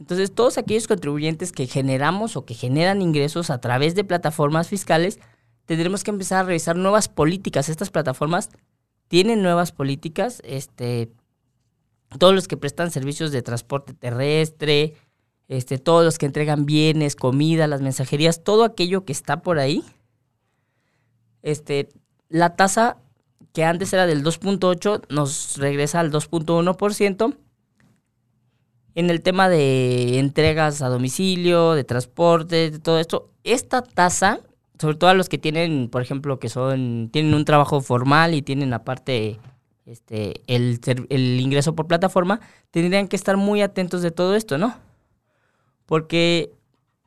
Entonces, 0.00 0.34
todos 0.34 0.56
aquellos 0.56 0.88
contribuyentes 0.88 1.52
que 1.52 1.66
generamos 1.66 2.36
o 2.36 2.44
que 2.44 2.54
generan 2.54 3.02
ingresos 3.02 3.50
a 3.50 3.60
través 3.60 3.94
de 3.94 4.04
plataformas 4.04 4.68
fiscales, 4.68 5.20
tendremos 5.66 6.04
que 6.04 6.10
empezar 6.10 6.40
a 6.40 6.46
revisar 6.46 6.76
nuevas 6.76 7.08
políticas. 7.08 7.68
Estas 7.68 7.90
plataformas 7.90 8.50
tienen 9.08 9.42
nuevas 9.42 9.72
políticas, 9.72 10.40
este, 10.44 11.10
todos 12.18 12.34
los 12.34 12.48
que 12.48 12.56
prestan 12.56 12.90
servicios 12.90 13.32
de 13.32 13.42
transporte 13.42 13.94
terrestre, 13.94 14.94
este, 15.48 15.78
todos 15.78 16.04
los 16.04 16.18
que 16.18 16.26
entregan 16.26 16.66
bienes, 16.66 17.16
comida, 17.16 17.66
las 17.66 17.80
mensajerías, 17.80 18.42
todo 18.42 18.64
aquello 18.64 19.04
que 19.04 19.12
está 19.12 19.42
por 19.42 19.58
ahí, 19.58 19.84
este, 21.42 21.88
la 22.28 22.56
tasa 22.56 22.96
que 23.52 23.64
antes 23.64 23.92
era 23.92 24.06
del 24.06 24.24
2.8 24.24 25.02
nos 25.10 25.56
regresa 25.58 26.00
al 26.00 26.10
2.1%. 26.10 27.36
En 28.96 29.10
el 29.10 29.22
tema 29.22 29.48
de 29.48 30.18
entregas 30.18 30.82
a 30.82 30.88
domicilio, 30.88 31.74
de 31.74 31.84
transporte, 31.84 32.70
de 32.70 32.78
todo 32.78 32.98
esto, 32.98 33.30
esta 33.44 33.82
tasa, 33.82 34.40
sobre 34.78 34.96
todo 34.96 35.10
a 35.10 35.14
los 35.14 35.28
que 35.28 35.38
tienen, 35.38 35.88
por 35.88 36.02
ejemplo, 36.02 36.38
que 36.38 36.48
son 36.48 37.10
tienen 37.12 37.34
un 37.34 37.44
trabajo 37.44 37.80
formal 37.80 38.34
y 38.34 38.42
tienen 38.42 38.72
aparte 38.72 39.38
este 39.86 40.42
el, 40.46 40.80
el 41.08 41.40
ingreso 41.40 41.74
por 41.74 41.86
plataforma, 41.86 42.40
tendrían 42.70 43.08
que 43.08 43.16
estar 43.16 43.36
muy 43.36 43.62
atentos 43.62 44.02
de 44.02 44.10
todo 44.10 44.34
esto, 44.34 44.58
¿no? 44.58 44.74
porque 45.86 46.52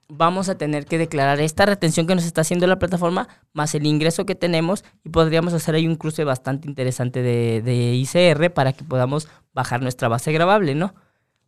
vamos 0.10 0.48
a 0.48 0.58
tener 0.58 0.86
que 0.86 0.98
declarar 0.98 1.42
esta 1.42 1.66
retención 1.66 2.08
que 2.08 2.16
nos 2.16 2.24
está 2.24 2.42
haciendo 2.42 2.66
la 2.68 2.80
plataforma 2.80 3.28
más 3.54 3.76
el 3.76 3.86
ingreso 3.86 4.26
que 4.26 4.36
tenemos 4.36 4.86
y 5.04 5.10
podríamos 5.10 5.54
hacer 5.54 5.76
ahí 5.76 5.88
un 5.88 5.96
cruce 5.96 6.24
bastante 6.24 6.68
interesante 6.68 7.22
de, 7.22 7.94
ICR 7.96 8.54
para 8.54 8.74
que 8.74 8.86
podamos 8.86 9.28
bajar 9.54 9.82
nuestra 9.82 10.08
base 10.08 10.32
grabable, 10.32 10.76
¿no? 10.76 10.96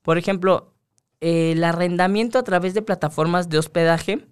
Por 0.02 0.18
ejemplo, 0.18 0.74
el 1.22 1.64
arrendamiento 1.64 2.40
a 2.40 2.44
través 2.44 2.74
de 2.74 2.82
plataformas 2.82 3.50
de 3.50 3.60
hospedaje 3.60 4.26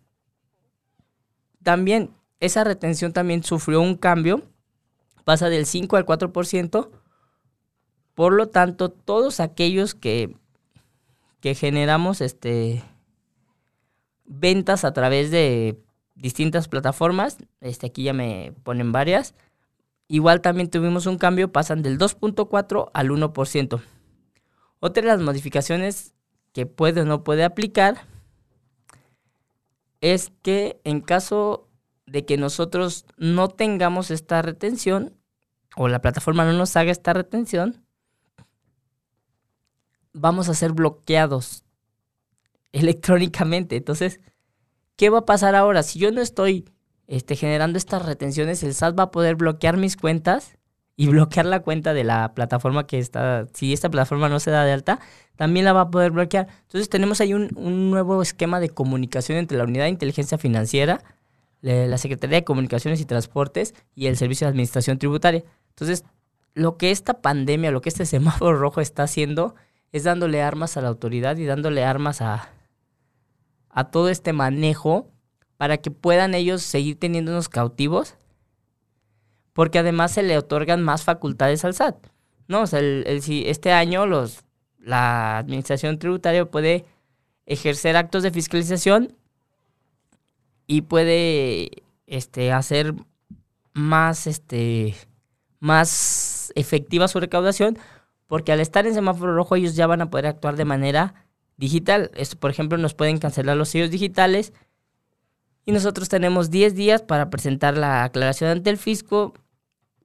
también 1.63 2.11
esa 2.39 2.63
retención 2.63 3.13
también 3.13 3.43
sufrió 3.43 3.81
un 3.81 3.95
cambio, 3.95 4.43
pasa 5.23 5.49
del 5.49 5.65
5 5.65 5.97
al 5.97 6.05
4%, 6.05 6.89
por 8.13 8.33
lo 8.33 8.47
tanto, 8.47 8.89
todos 8.89 9.39
aquellos 9.39 9.93
que, 9.93 10.35
que 11.39 11.55
generamos 11.55 12.21
este, 12.21 12.83
ventas 14.25 14.83
a 14.85 14.93
través 14.93 15.31
de 15.31 15.79
distintas 16.15 16.67
plataformas, 16.67 17.37
este, 17.61 17.87
aquí 17.87 18.03
ya 18.03 18.13
me 18.13 18.53
ponen 18.63 18.91
varias, 18.91 19.35
igual 20.07 20.41
también 20.41 20.69
tuvimos 20.69 21.05
un 21.05 21.17
cambio, 21.17 21.51
pasan 21.51 21.81
del 21.81 21.97
2.4 21.97 22.89
al 22.93 23.09
1%. 23.09 23.81
Otra 24.79 25.01
de 25.01 25.07
las 25.07 25.21
modificaciones 25.21 26.13
que 26.53 26.65
puede 26.65 27.01
o 27.01 27.05
no 27.05 27.23
puede 27.23 27.43
aplicar 27.43 28.05
es 30.01 30.31
que 30.41 30.79
en 30.83 31.01
caso 31.01 31.69
de 32.05 32.25
que 32.25 32.37
nosotros 32.37 33.05
no 33.17 33.49
tengamos 33.49 34.11
esta 34.11 34.41
retención 34.41 35.13
o 35.75 35.87
la 35.87 36.01
plataforma 36.01 36.45
no 36.45 36.53
nos 36.53 36.75
haga 36.75 36.91
esta 36.91 37.13
retención, 37.13 37.83
vamos 40.13 40.49
a 40.49 40.53
ser 40.53 40.71
bloqueados 40.71 41.63
electrónicamente. 42.71 43.75
Entonces, 43.75 44.19
¿qué 44.95 45.09
va 45.09 45.19
a 45.19 45.25
pasar 45.25 45.55
ahora? 45.55 45.83
Si 45.83 45.99
yo 45.99 46.11
no 46.11 46.21
estoy 46.21 46.69
este, 47.07 47.35
generando 47.35 47.77
estas 47.77 48.05
retenciones, 48.05 48.63
el 48.63 48.73
SAT 48.73 48.97
va 48.97 49.03
a 49.03 49.11
poder 49.11 49.35
bloquear 49.35 49.77
mis 49.77 49.95
cuentas 49.97 50.56
y 50.97 51.07
bloquear 51.07 51.45
la 51.45 51.61
cuenta 51.61 51.93
de 51.93 52.03
la 52.03 52.33
plataforma 52.33 52.87
que 52.87 52.97
está, 52.97 53.47
si 53.53 53.71
esta 53.71 53.89
plataforma 53.89 54.29
no 54.29 54.39
se 54.39 54.51
da 54.51 54.65
de 54.65 54.73
alta, 54.73 54.99
también 55.35 55.63
la 55.63 55.71
va 55.71 55.81
a 55.81 55.91
poder 55.91 56.11
bloquear. 56.11 56.47
Entonces 56.63 56.89
tenemos 56.89 57.21
ahí 57.21 57.33
un, 57.33 57.51
un 57.55 57.91
nuevo 57.91 58.21
esquema 58.21 58.59
de 58.59 58.69
comunicación 58.69 59.37
entre 59.37 59.59
la 59.59 59.63
Unidad 59.63 59.83
de 59.83 59.91
Inteligencia 59.91 60.39
Financiera, 60.39 61.03
la 61.61 61.97
Secretaría 61.97 62.37
de 62.37 62.43
Comunicaciones 62.43 62.99
y 62.99 63.05
Transportes 63.05 63.73
y 63.95 64.07
el 64.07 64.17
Servicio 64.17 64.45
de 64.45 64.49
Administración 64.49 64.97
Tributaria. 64.97 65.43
Entonces, 65.69 66.03
lo 66.53 66.77
que 66.77 66.91
esta 66.91 67.21
pandemia, 67.21 67.71
lo 67.71 67.81
que 67.81 67.89
este 67.89 68.05
semáforo 68.05 68.57
rojo 68.59 68.81
está 68.81 69.03
haciendo 69.03 69.55
es 69.91 70.03
dándole 70.03 70.41
armas 70.41 70.77
a 70.77 70.81
la 70.81 70.87
autoridad 70.89 71.37
y 71.37 71.45
dándole 71.45 71.83
armas 71.83 72.21
a, 72.21 72.49
a 73.69 73.91
todo 73.91 74.09
este 74.09 74.33
manejo 74.33 75.11
para 75.57 75.77
que 75.77 75.91
puedan 75.91 76.33
ellos 76.33 76.61
seguir 76.61 76.99
teniéndonos 76.99 77.49
cautivos, 77.49 78.15
porque 79.57 79.79
además 79.79 80.11
se 80.11 80.21
le 80.21 80.37
otorgan 80.37 80.83
más 80.83 81.03
facultades 81.03 81.65
al 81.65 81.73
SAT. 81.73 81.95
No, 82.47 82.61
o 82.61 82.67
sea, 82.67 82.77
el, 82.77 83.03
este 83.07 83.71
año 83.71 84.05
la 84.77 85.39
administración 85.39 85.97
tributaria 85.97 86.45
puede 86.45 86.85
ejercer 87.47 87.97
actos 87.97 88.21
de 88.21 88.29
fiscalización 88.29 89.17
y 90.67 90.81
puede 90.81 91.71
este, 92.05 92.51
hacer 92.51 92.93
más, 93.73 94.27
este, 94.27 94.93
más 95.59 96.53
efectiva 96.53 97.07
su 97.07 97.19
recaudación, 97.19 97.79
porque 98.27 98.51
al 98.51 98.59
estar 98.59 98.85
en 98.85 98.93
semáforo 98.93 99.33
rojo 99.33 99.55
ellos 99.55 99.75
ya 99.75 99.87
van 99.87 100.03
a 100.03 100.11
poder 100.11 100.27
actuar 100.27 100.55
de 100.55 100.65
manera 100.65 101.25
digital. 101.57 102.11
Esto, 102.13 102.37
por 102.37 102.51
ejemplo, 102.51 102.77
nos 102.77 102.93
pueden 102.93 103.17
cancelar 103.17 103.57
los 103.57 103.69
sellos 103.69 103.89
digitales 103.89 104.53
y 105.65 105.71
nosotros 105.71 106.09
tenemos 106.09 106.51
10 106.51 106.75
días 106.75 107.01
para 107.01 107.31
presentar 107.31 107.75
la 107.75 108.03
aclaración 108.03 108.51
ante 108.51 108.69
el 108.69 108.77
fisco 108.77 109.33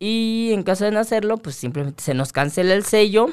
y 0.04 0.50
en 0.52 0.64
caso 0.64 0.84
de 0.84 0.90
no 0.90 0.98
hacerlo, 0.98 1.36
pues 1.36 1.54
simplemente 1.54 2.02
se 2.02 2.12
nos 2.12 2.32
cancela 2.32 2.74
el 2.74 2.84
sello. 2.84 3.28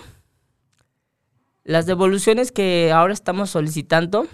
Las 1.64 1.88
devoluciones 1.88 2.52
que 2.52 2.92
ahora 2.92 3.12
estamos 3.12 3.50
solicitando, 3.50 4.28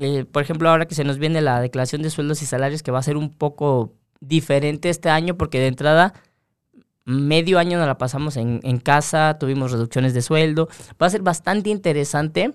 eh, 0.00 0.24
por 0.24 0.42
ejemplo, 0.42 0.68
ahora 0.68 0.86
que 0.86 0.96
se 0.96 1.04
nos 1.04 1.18
viene 1.18 1.40
la 1.40 1.60
declaración 1.60 2.02
de 2.02 2.10
sueldos 2.10 2.42
y 2.42 2.46
salarios, 2.46 2.82
que 2.82 2.90
va 2.90 2.98
a 2.98 3.04
ser 3.04 3.16
un 3.16 3.30
poco 3.30 3.94
diferente 4.18 4.88
este 4.88 5.08
año, 5.08 5.36
porque 5.36 5.60
de 5.60 5.68
entrada 5.68 6.14
medio 7.04 7.60
año 7.60 7.78
nos 7.78 7.86
la 7.86 7.96
pasamos 7.96 8.36
en, 8.36 8.58
en 8.64 8.78
casa, 8.80 9.38
tuvimos 9.38 9.70
reducciones 9.70 10.14
de 10.14 10.22
sueldo. 10.22 10.68
Va 11.00 11.06
a 11.06 11.10
ser 11.10 11.22
bastante 11.22 11.70
interesante 11.70 12.54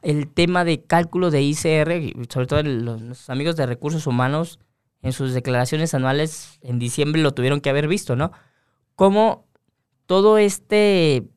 el 0.00 0.28
tema 0.28 0.64
de 0.64 0.82
cálculo 0.82 1.30
de 1.30 1.42
ICR, 1.42 2.26
sobre 2.30 2.46
todo 2.46 2.62
los, 2.62 3.28
amigos 3.28 3.56
de 3.56 3.66
recursos 3.66 4.06
humanos 4.06 4.60
en 5.02 5.12
sus 5.12 5.34
declaraciones 5.34 5.94
anuales 5.94 6.58
en 6.62 6.78
diciembre 6.78 7.20
lo 7.20 7.34
tuvieron 7.34 7.60
que 7.60 7.70
haber 7.70 7.88
visto, 7.88 8.16
¿no? 8.16 8.32
Cómo 8.94 9.46
todo 10.06 10.38
este, 10.38 11.28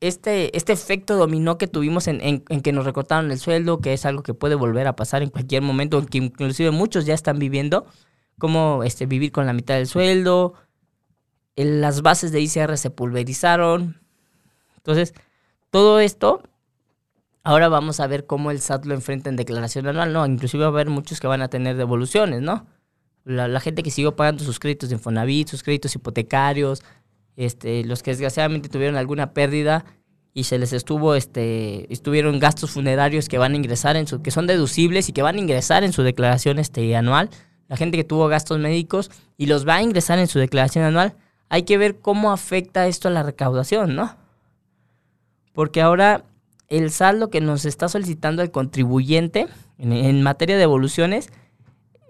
este, 0.00 0.56
este 0.56 0.72
efecto 0.72 1.16
dominó 1.16 1.56
que 1.56 1.66
tuvimos 1.66 2.06
en, 2.06 2.40
que 2.42 2.72
nos 2.72 2.84
recortaron 2.84 3.30
el 3.30 3.38
sueldo, 3.38 3.80
que 3.80 3.94
es 3.94 4.04
algo 4.04 4.22
que 4.22 4.34
puede 4.34 4.54
volver 4.54 4.86
a 4.86 4.96
pasar 4.96 5.22
en 5.22 5.30
cualquier 5.30 5.62
momento, 5.62 6.04
que 6.04 6.18
inclusive 6.18 6.70
muchos 6.70 7.06
ya 7.06 7.14
están 7.14 7.38
viviendo, 7.38 7.86
cómo 8.38 8.82
este, 8.84 9.06
vivir 9.06 9.32
con 9.32 9.46
la 9.46 9.54
mitad 9.54 9.74
del 9.74 9.86
sueldo, 9.86 10.54
las 11.56 12.02
bases 12.02 12.32
de 12.32 12.40
ICR 12.40 12.76
se 12.76 12.90
pulverizaron. 12.90 14.02
Entonces, 14.76 15.14
todo 15.70 16.00
esto 16.00 16.42
Ahora 17.46 17.68
vamos 17.68 18.00
a 18.00 18.06
ver 18.06 18.24
cómo 18.26 18.50
el 18.50 18.60
SAT 18.60 18.86
lo 18.86 18.94
enfrenta 18.94 19.28
en 19.28 19.36
declaración 19.36 19.86
anual, 19.86 20.14
¿no? 20.14 20.24
Inclusive 20.24 20.62
va 20.62 20.68
a 20.68 20.72
haber 20.72 20.88
muchos 20.88 21.20
que 21.20 21.26
van 21.26 21.42
a 21.42 21.48
tener 21.48 21.76
devoluciones, 21.76 22.40
¿no? 22.40 22.66
La, 23.24 23.60
gente 23.60 23.82
que 23.82 23.90
siguió 23.90 24.16
pagando 24.16 24.42
sus 24.42 24.58
créditos 24.58 24.88
de 24.88 24.96
Infonavit, 24.96 25.48
sus 25.48 25.62
créditos 25.62 25.94
hipotecarios, 25.94 26.82
este, 27.36 27.84
los 27.84 28.02
que 28.02 28.12
desgraciadamente 28.12 28.70
tuvieron 28.70 28.96
alguna 28.96 29.32
pérdida 29.32 29.84
y 30.32 30.44
se 30.44 30.58
les 30.58 30.72
estuvo, 30.72 31.14
este, 31.14 31.92
estuvieron 31.92 32.38
gastos 32.38 32.70
funerarios 32.70 33.28
que 33.28 33.36
van 33.36 33.52
a 33.52 33.56
ingresar 33.56 33.96
en 33.96 34.06
su, 34.06 34.22
que 34.22 34.30
son 34.30 34.46
deducibles 34.46 35.10
y 35.10 35.12
que 35.12 35.22
van 35.22 35.36
a 35.36 35.38
ingresar 35.38 35.84
en 35.84 35.92
su 35.92 36.02
declaración 36.02 36.58
este, 36.58 36.96
anual. 36.96 37.28
La 37.68 37.76
gente 37.76 37.98
que 37.98 38.04
tuvo 38.04 38.26
gastos 38.28 38.58
médicos 38.58 39.10
y 39.36 39.46
los 39.46 39.68
va 39.68 39.76
a 39.76 39.82
ingresar 39.82 40.18
en 40.18 40.28
su 40.28 40.38
declaración 40.38 40.84
anual. 40.84 41.14
Hay 41.50 41.64
que 41.64 41.76
ver 41.76 42.00
cómo 42.00 42.32
afecta 42.32 42.86
esto 42.86 43.08
a 43.08 43.10
la 43.10 43.22
recaudación, 43.22 43.94
¿no? 43.94 44.16
Porque 45.52 45.82
ahora 45.82 46.24
el 46.68 46.90
saldo 46.90 47.30
que 47.30 47.40
nos 47.40 47.64
está 47.64 47.88
solicitando 47.88 48.42
el 48.42 48.50
contribuyente 48.50 49.46
en, 49.78 50.22
materia 50.22 50.56
de 50.56 50.62
evoluciones 50.62 51.30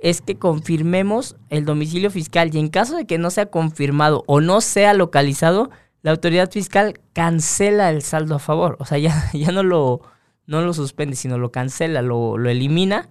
es 0.03 0.21
que 0.21 0.37
confirmemos 0.37 1.37
el 1.49 1.65
domicilio 1.65 2.11
fiscal 2.11 2.55
y 2.55 2.59
en 2.59 2.69
caso 2.69 2.97
de 2.97 3.07
que 3.07 3.19
no 3.19 3.31
sea 3.31 3.47
confirmado 3.47 4.23
o 4.27 4.41
no 4.41 4.61
sea 4.61 4.95
localizado, 4.95 5.71
la 6.03 6.11
autoridad 6.11 6.51
fiscal 6.51 7.01
cancela 7.15 7.91
el 7.91 8.03
saldo 8.03 8.35
a 8.35 8.39
favor. 8.39 8.77
O 8.81 8.85
sea, 8.85 8.99
ya, 8.99 9.31
ya 9.33 9.51
no, 9.51 9.63
lo, 9.63 10.03
no 10.47 10.61
lo 10.61 10.75
suspende, 10.75 11.17
sino 11.17 11.39
lo 11.39 11.51
cancela, 11.51 12.03
lo, 12.03 12.37
lo 12.37 12.51
elimina. 12.51 13.09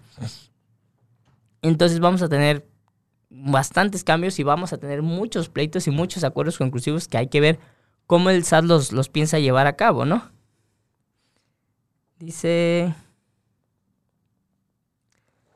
Entonces 1.62 2.00
vamos 2.00 2.22
a 2.22 2.30
tener 2.30 2.68
bastantes 3.30 4.04
cambios 4.04 4.38
y 4.38 4.44
vamos 4.44 4.74
a 4.74 4.78
tener 4.78 5.02
muchos 5.02 5.50
pleitos 5.50 5.88
y 5.88 5.92
muchos 5.92 6.24
acuerdos 6.24 6.58
conclusivos 6.60 7.08
que 7.08 7.18
hay 7.18 7.28
que 7.28 7.42
ver 7.42 7.60
cómo 8.06 8.30
el 8.30 8.44
SAT 8.44 8.66
los, 8.66 8.92
los 8.92 9.10
piensa 9.10 9.40
llevar 9.40 9.66
a 9.66 9.76
cabo, 9.76 10.06
¿no? 10.06 10.32
Dice... 12.24 12.96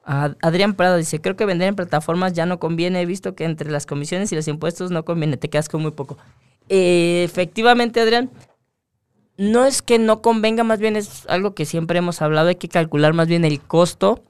Adrián 0.04 0.74
Prado 0.76 0.96
dice, 0.96 1.20
creo 1.20 1.36
que 1.36 1.46
vender 1.46 1.68
en 1.68 1.76
plataformas 1.76 2.32
ya 2.32 2.46
no 2.46 2.60
conviene, 2.60 3.02
he 3.02 3.06
visto 3.06 3.36
que 3.36 3.44
entre 3.44 3.70
las 3.70 3.86
comisiones 3.86 4.32
y 4.32 4.36
los 4.36 4.48
impuestos 4.48 4.90
no 4.90 5.04
conviene, 5.04 5.36
te 5.36 5.50
quedas 5.50 5.68
con 5.68 5.82
muy 5.82 5.92
poco. 5.92 6.18
efectivamente, 6.70 8.00
Adrián, 8.00 8.32
no 9.36 9.66
es 9.66 9.82
que 9.82 10.00
no 10.00 10.22
convenga, 10.22 10.64
más 10.64 10.80
bien 10.80 10.96
es 10.96 11.26
algo 11.28 11.54
que 11.54 11.66
siempre 11.66 12.00
hemos 12.00 12.22
hablado, 12.22 12.48
hay 12.48 12.56
que 12.56 12.70
calcular 12.70 13.14
más 13.14 13.28
bien 13.28 13.44
el 13.44 13.60
costo 13.60 14.24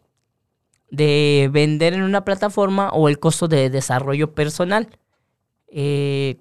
de 0.89 1.47
vender 1.51 1.93
en 1.93 2.01
una 2.01 2.25
plataforma 2.25 2.89
o 2.89 3.07
el 3.07 3.19
costo 3.19 3.47
de 3.47 3.69
desarrollo 3.69 4.33
personal. 4.33 4.89
Eh, 5.67 6.37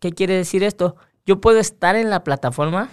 ¿Qué 0.00 0.12
quiere 0.12 0.34
decir 0.34 0.62
esto? 0.62 0.96
Yo 1.26 1.42
puedo 1.42 1.58
estar 1.58 1.94
en 1.94 2.08
la 2.08 2.24
plataforma, 2.24 2.88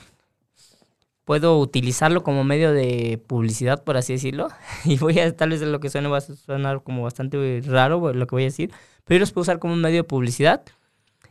puedo 1.26 1.60
utilizarlo 1.60 2.24
como 2.24 2.44
medio 2.44 2.72
de 2.72 3.22
publicidad, 3.28 3.84
por 3.84 3.98
así 3.98 4.14
decirlo. 4.14 4.48
Y 4.86 4.98
voy 4.98 5.20
a, 5.20 5.36
tal 5.36 5.50
vez 5.50 5.62
lo 5.62 5.80
que 5.80 5.90
suene 5.90 6.08
va 6.08 6.20
a 6.20 6.22
sonar 6.22 6.84
como 6.84 7.04
bastante 7.04 7.62
raro 7.66 8.14
lo 8.14 8.28
que 8.28 8.36
voy 8.36 8.44
a 8.44 8.46
decir, 8.46 8.72
pero 9.04 9.18
yo 9.18 9.20
los 9.22 9.32
puedo 9.32 9.42
usar 9.42 9.60
como 9.60 9.74
un 9.74 9.82
medio 9.82 9.98
de 9.98 10.04
publicidad 10.04 10.64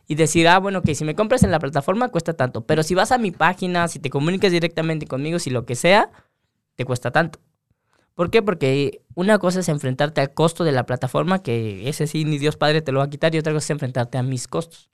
y 0.07 0.15
decir, 0.15 0.47
ah, 0.47 0.59
bueno, 0.59 0.81
que 0.83 0.93
si 0.93 1.03
me 1.03 1.15
compras 1.15 1.43
en 1.43 1.51
la 1.51 1.59
plataforma 1.59 2.09
cuesta 2.09 2.33
tanto, 2.33 2.61
pero 2.65 2.83
si 2.83 2.93
vas 2.93 3.11
a 3.11 3.17
mi 3.17 3.31
página, 3.31 3.87
si 3.87 3.99
te 3.99 4.09
comunicas 4.09 4.51
directamente 4.51 5.07
conmigo, 5.07 5.39
si 5.39 5.49
lo 5.49 5.65
que 5.65 5.75
sea, 5.75 6.11
te 6.75 6.85
cuesta 6.85 7.11
tanto. 7.11 7.39
¿Por 8.13 8.29
qué? 8.29 8.41
Porque 8.41 9.01
una 9.15 9.39
cosa 9.39 9.59
es 9.61 9.69
enfrentarte 9.69 10.21
al 10.21 10.33
costo 10.33 10.63
de 10.63 10.71
la 10.71 10.85
plataforma, 10.85 11.41
que 11.41 11.89
ese 11.89 12.07
sí 12.07 12.23
ni 12.23 12.37
Dios 12.37 12.55
Padre 12.55 12.81
te 12.81 12.91
lo 12.91 12.99
va 12.99 13.05
a 13.05 13.09
quitar, 13.09 13.33
y 13.33 13.39
otra 13.39 13.51
cosa 13.51 13.65
es 13.65 13.69
enfrentarte 13.71 14.17
a 14.17 14.23
mis 14.23 14.47
costos. 14.47 14.89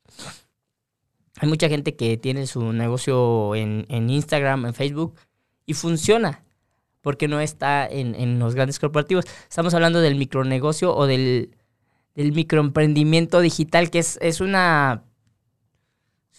Hay 1.40 1.48
mucha 1.48 1.70
gente 1.70 1.96
que 1.96 2.18
tiene 2.18 2.46
su 2.48 2.74
negocio 2.74 3.56
en, 3.56 3.86
Instagram, 3.90 4.66
en 4.66 4.74
Facebook, 4.74 5.16
y 5.66 5.74
funciona 5.74 6.44
porque 7.02 7.28
no 7.28 7.40
está 7.40 7.88
en, 7.88 8.38
los 8.38 8.54
grandes 8.54 8.80
corporativos. 8.80 9.26
Estamos 9.50 9.74
hablando 9.74 10.02
del 10.02 10.16
micronegocio 10.16 10.96
o 10.96 11.08
del, 11.08 11.56
microemprendimiento 12.16 13.40
digital, 13.40 13.90
que 13.90 14.00
es, 14.00 14.42
una, 14.42 15.04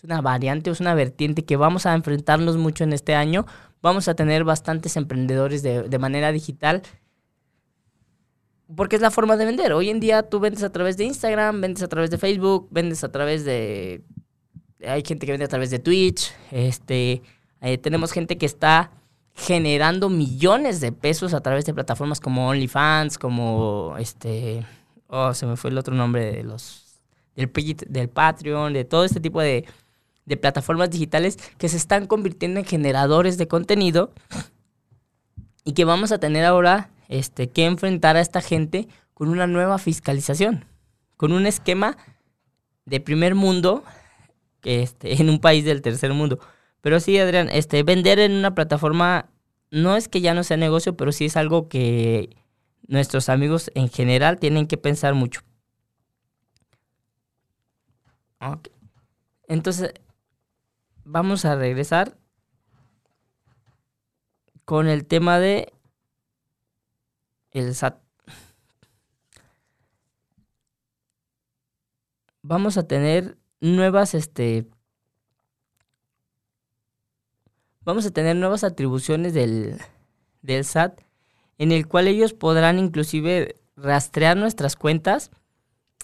una 0.04 0.20
variante, 0.20 0.70
es 0.70 0.80
una 0.80 0.94
vertiente 0.94 1.44
que 1.44 1.56
vamos 1.56 1.86
a 1.86 1.94
enfrentarnos 1.94 2.56
mucho 2.56 2.84
en 2.84 2.92
este 2.92 3.14
año. 3.14 3.46
Vamos 3.80 4.06
a 4.06 4.14
tener 4.14 4.44
bastantes 4.44 4.96
emprendedores 4.96 5.62
de, 5.62 5.88
de 5.88 5.98
manera 5.98 6.30
digital 6.30 6.82
porque 8.76 8.96
es 8.96 9.02
la 9.02 9.10
forma 9.10 9.36
de 9.36 9.44
vender. 9.44 9.72
Hoy 9.72 9.90
en 9.90 10.00
día 10.00 10.22
tú 10.22 10.40
vendes 10.40 10.62
a 10.62 10.70
través 10.70 10.96
de 10.96 11.04
Instagram, 11.04 11.60
vendes 11.60 11.82
a 11.82 11.88
través 11.88 12.10
de 12.10 12.18
Facebook, 12.18 12.68
vendes 12.70 13.04
a 13.04 13.12
través 13.12 13.44
de... 13.44 14.02
Hay 14.86 15.02
gente 15.06 15.26
que 15.26 15.32
vende 15.32 15.44
a 15.44 15.48
través 15.48 15.70
de 15.70 15.78
Twitch. 15.78 16.32
Este, 16.50 17.22
eh, 17.60 17.78
tenemos 17.78 18.12
gente 18.12 18.38
que 18.38 18.46
está 18.46 18.90
generando 19.34 20.08
millones 20.08 20.80
de 20.80 20.92
pesos 20.92 21.34
a 21.34 21.40
través 21.40 21.64
de 21.64 21.74
plataformas 21.74 22.20
como 22.20 22.48
OnlyFans, 22.48 23.18
como 23.18 23.94
este... 23.98 24.66
Oh, 25.08 25.34
se 25.34 25.46
me 25.46 25.56
fue 25.56 25.70
el 25.70 25.78
otro 25.78 25.94
nombre 25.94 26.32
de 26.32 26.42
los... 26.42 27.00
Del, 27.34 28.08
Patreon, 28.10 28.74
de 28.74 28.84
todo 28.84 29.04
este 29.04 29.18
tipo 29.18 29.40
de, 29.40 29.64
de 30.26 30.36
plataformas 30.36 30.90
digitales 30.90 31.38
que 31.56 31.68
se 31.68 31.78
están 31.78 32.06
convirtiendo 32.06 32.60
en 32.60 32.66
generadores 32.66 33.38
de 33.38 33.48
contenido 33.48 34.12
y 35.64 35.72
que 35.72 35.84
vamos 35.86 36.12
a 36.12 36.18
tener 36.18 36.44
ahora 36.44 36.90
este, 37.08 37.48
que 37.48 37.64
enfrentar 37.64 38.16
a 38.16 38.20
esta 38.20 38.42
gente 38.42 38.86
con 39.14 39.28
una 39.28 39.46
nueva 39.46 39.78
fiscalización, 39.78 40.66
con 41.16 41.32
un 41.32 41.46
esquema 41.46 41.96
de 42.84 43.00
primer 43.00 43.34
mundo 43.34 43.84
que 44.62 44.82
este, 44.82 45.20
en 45.20 45.28
un 45.28 45.40
país 45.40 45.64
del 45.64 45.82
tercer 45.82 46.14
mundo. 46.14 46.38
Pero 46.80 47.00
sí, 47.00 47.18
Adrián, 47.18 47.50
este, 47.50 47.82
vender 47.82 48.18
en 48.18 48.32
una 48.32 48.54
plataforma 48.54 49.28
no 49.70 49.96
es 49.96 50.08
que 50.08 50.20
ya 50.20 50.34
no 50.34 50.44
sea 50.44 50.56
negocio, 50.56 50.96
pero 50.96 51.12
sí 51.12 51.26
es 51.26 51.36
algo 51.36 51.68
que 51.68 52.36
nuestros 52.86 53.28
amigos 53.28 53.70
en 53.74 53.88
general 53.88 54.38
tienen 54.38 54.66
que 54.66 54.76
pensar 54.76 55.14
mucho. 55.14 55.42
Entonces, 59.46 59.94
vamos 61.04 61.44
a 61.44 61.54
regresar 61.54 62.16
con 64.64 64.88
el 64.88 65.06
tema 65.06 65.38
de 65.38 65.72
el 67.52 67.74
SAT. 67.74 68.00
Vamos 72.42 72.76
a 72.76 72.86
tener 72.88 73.38
nuevas, 73.62 74.14
este, 74.14 74.66
vamos 77.80 78.04
a 78.04 78.10
tener 78.10 78.36
nuevas 78.36 78.64
atribuciones 78.64 79.32
del, 79.32 79.78
del 80.42 80.64
SAT 80.64 81.00
en 81.58 81.72
el 81.72 81.86
cual 81.86 82.08
ellos 82.08 82.34
podrán 82.34 82.78
inclusive 82.78 83.54
rastrear 83.76 84.36
nuestras 84.36 84.76
cuentas 84.76 85.30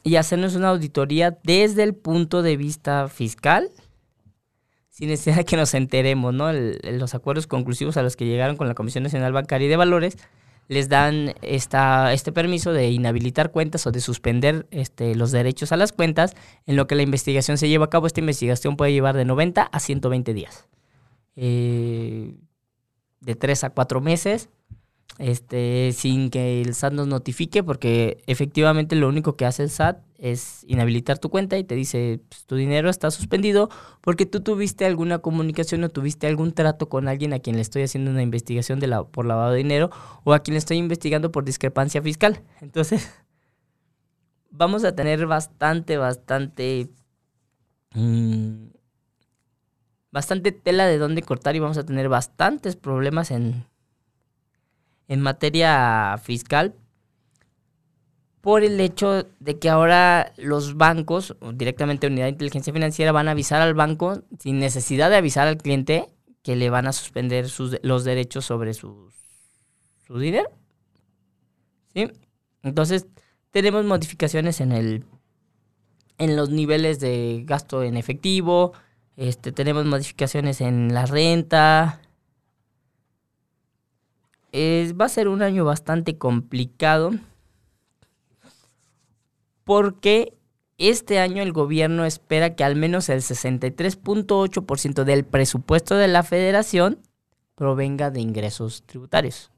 y 0.04 0.16
hacernos 0.16 0.54
una 0.54 0.68
auditoría 0.68 1.38
desde 1.42 1.82
el 1.82 1.94
punto 1.94 2.42
de 2.42 2.56
vista 2.56 3.08
fiscal 3.08 3.70
sin 4.88 5.08
necesidad 5.08 5.36
de 5.36 5.44
que 5.44 5.56
nos 5.56 5.74
enteremos, 5.74 6.34
¿no? 6.34 6.52
los 6.52 7.14
acuerdos 7.14 7.46
conclusivos 7.46 7.96
a 7.96 8.02
los 8.02 8.16
que 8.16 8.26
llegaron 8.26 8.56
con 8.56 8.66
la 8.66 8.74
Comisión 8.74 9.04
Nacional 9.04 9.32
Bancaria 9.32 9.66
y 9.66 9.68
de 9.68 9.76
Valores 9.76 10.16
les 10.68 10.88
dan 10.88 11.34
esta, 11.42 12.12
este 12.12 12.30
permiso 12.30 12.72
de 12.72 12.90
inhabilitar 12.90 13.50
cuentas 13.50 13.86
o 13.86 13.90
de 13.90 14.00
suspender 14.00 14.66
este, 14.70 15.14
los 15.14 15.32
derechos 15.32 15.72
a 15.72 15.76
las 15.76 15.92
cuentas 15.92 16.36
en 16.66 16.76
lo 16.76 16.86
que 16.86 16.94
la 16.94 17.02
investigación 17.02 17.56
se 17.56 17.68
lleva 17.68 17.86
a 17.86 17.90
cabo. 17.90 18.06
Esta 18.06 18.20
investigación 18.20 18.76
puede 18.76 18.92
llevar 18.92 19.16
de 19.16 19.24
90 19.24 19.62
a 19.62 19.80
120 19.80 20.34
días. 20.34 20.68
Eh, 21.36 22.34
de 23.20 23.34
3 23.34 23.64
a 23.64 23.70
4 23.70 24.00
meses 24.00 24.50
este, 25.16 25.92
sin 25.92 26.30
que 26.30 26.60
el 26.60 26.74
SAT 26.74 26.92
nos 26.92 27.08
notifique, 27.08 27.62
porque 27.64 28.22
efectivamente 28.26 28.94
lo 28.94 29.08
único 29.08 29.36
que 29.36 29.46
hace 29.46 29.64
el 29.64 29.70
SAT 29.70 29.98
es 30.18 30.64
inhabilitar 30.68 31.18
tu 31.18 31.30
cuenta 31.30 31.58
y 31.58 31.64
te 31.64 31.74
dice, 31.74 32.20
pues, 32.28 32.44
tu 32.44 32.56
dinero 32.56 32.90
está 32.90 33.10
suspendido 33.10 33.68
porque 34.00 34.26
tú 34.26 34.40
tuviste 34.40 34.84
alguna 34.84 35.18
comunicación 35.18 35.82
o 35.84 35.88
tuviste 35.88 36.26
algún 36.26 36.52
trato 36.52 36.88
con 36.88 37.08
alguien 37.08 37.32
a 37.32 37.38
quien 37.40 37.56
le 37.56 37.62
estoy 37.62 37.82
haciendo 37.82 38.10
una 38.10 38.22
investigación 38.22 38.78
de 38.80 38.88
la, 38.88 39.04
por 39.04 39.26
lavado 39.26 39.52
de 39.52 39.58
dinero 39.58 39.90
o 40.24 40.34
a 40.34 40.40
quien 40.40 40.54
le 40.54 40.58
estoy 40.58 40.76
investigando 40.76 41.32
por 41.32 41.44
discrepancia 41.44 42.02
fiscal. 42.02 42.42
Entonces, 42.60 43.08
vamos 44.50 44.84
a 44.84 44.94
tener 44.94 45.26
bastante, 45.26 45.96
bastante... 45.96 46.90
Mm, 47.94 48.68
bastante 50.10 50.52
tela 50.52 50.86
de 50.86 50.98
dónde 50.98 51.22
cortar 51.22 51.54
y 51.54 51.58
vamos 51.58 51.78
a 51.78 51.84
tener 51.84 52.08
bastantes 52.08 52.76
problemas 52.76 53.30
en 53.30 53.66
en 55.08 55.20
materia 55.20 56.16
fiscal 56.22 56.74
por 58.40 58.62
el 58.62 58.80
hecho 58.80 59.26
de 59.40 59.58
que 59.58 59.68
ahora 59.68 60.32
los 60.36 60.76
bancos, 60.76 61.36
directamente 61.54 62.06
Unidad 62.06 62.26
de 62.26 62.30
Inteligencia 62.30 62.72
Financiera, 62.72 63.12
van 63.12 63.28
a 63.28 63.32
avisar 63.32 63.60
al 63.60 63.74
banco 63.74 64.22
sin 64.38 64.58
necesidad 64.58 65.10
de 65.10 65.16
avisar 65.16 65.48
al 65.48 65.58
cliente 65.58 66.08
que 66.42 66.56
le 66.56 66.70
van 66.70 66.86
a 66.86 66.92
suspender 66.92 67.48
sus, 67.48 67.78
los 67.82 68.04
derechos 68.04 68.44
sobre 68.44 68.74
su 68.74 69.10
dinero. 70.08 70.48
¿Sí? 71.92 72.10
Entonces, 72.62 73.06
tenemos 73.50 73.84
modificaciones 73.84 74.60
en 74.60 74.72
el 74.72 75.04
en 76.18 76.36
los 76.36 76.50
niveles 76.50 76.98
de 77.00 77.42
gasto 77.46 77.82
en 77.82 77.96
efectivo, 77.96 78.72
este, 79.16 79.52
tenemos 79.52 79.84
modificaciones 79.86 80.60
en 80.60 80.92
la 80.92 81.06
renta, 81.06 82.00
va 84.52 85.04
a 85.04 85.08
ser 85.08 85.28
un 85.28 85.42
año 85.42 85.64
bastante 85.64 86.16
complicado 86.18 87.12
porque 89.64 90.38
este 90.78 91.18
año 91.18 91.42
el 91.42 91.52
gobierno 91.52 92.04
espera 92.04 92.54
que 92.54 92.64
al 92.64 92.76
menos 92.76 93.08
el 93.08 93.20
63.8% 93.20 95.04
del 95.04 95.24
presupuesto 95.24 95.96
de 95.96 96.08
la 96.08 96.22
federación 96.22 97.02
provenga 97.54 98.10
de 98.10 98.20
ingresos 98.20 98.84
tributarios. 98.86 99.50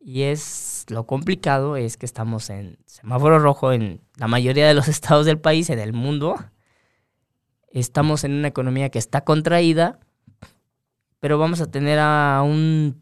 Y 0.00 0.22
es 0.22 0.84
lo 0.88 1.06
complicado 1.06 1.76
es 1.76 1.96
que 1.96 2.06
estamos 2.06 2.50
en 2.50 2.76
semáforo 2.86 3.38
rojo 3.38 3.72
en 3.72 4.00
la 4.16 4.26
mayoría 4.26 4.66
de 4.66 4.74
los 4.74 4.88
estados 4.88 5.24
del 5.24 5.38
país, 5.38 5.70
en 5.70 5.78
el 5.78 5.92
mundo. 5.92 6.34
Estamos 7.70 8.24
en 8.24 8.32
una 8.32 8.48
economía 8.48 8.90
que 8.90 8.98
está 8.98 9.22
contraída, 9.22 10.00
pero 11.20 11.38
vamos 11.38 11.60
a 11.60 11.70
tener 11.70 12.00
a 12.00 12.42
un 12.44 13.01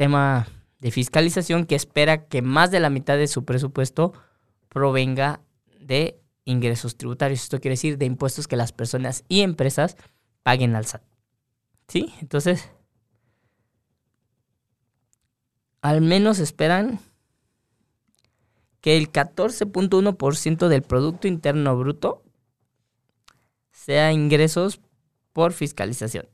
tema 0.00 0.48
de 0.78 0.90
fiscalización 0.90 1.66
que 1.66 1.74
espera 1.74 2.26
que 2.26 2.40
más 2.40 2.70
de 2.70 2.80
la 2.80 2.88
mitad 2.88 3.18
de 3.18 3.26
su 3.26 3.44
presupuesto 3.44 4.14
provenga 4.70 5.42
de 5.78 6.18
ingresos 6.46 6.96
tributarios. 6.96 7.42
Esto 7.42 7.60
quiere 7.60 7.74
decir 7.74 7.98
de 7.98 8.06
impuestos 8.06 8.48
que 8.48 8.56
las 8.56 8.72
personas 8.72 9.26
y 9.28 9.42
empresas 9.42 9.98
paguen 10.42 10.74
al 10.74 10.86
SAT. 10.86 11.02
¿Sí? 11.86 12.14
Entonces, 12.22 12.70
al 15.82 16.00
menos 16.00 16.38
esperan 16.38 16.98
que 18.80 18.96
el 18.96 19.12
14.1% 19.12 20.68
del 20.68 20.80
Producto 20.80 21.28
Interno 21.28 21.76
Bruto 21.76 22.22
sea 23.70 24.12
ingresos 24.12 24.80
por 25.34 25.52
fiscalización. 25.52 26.26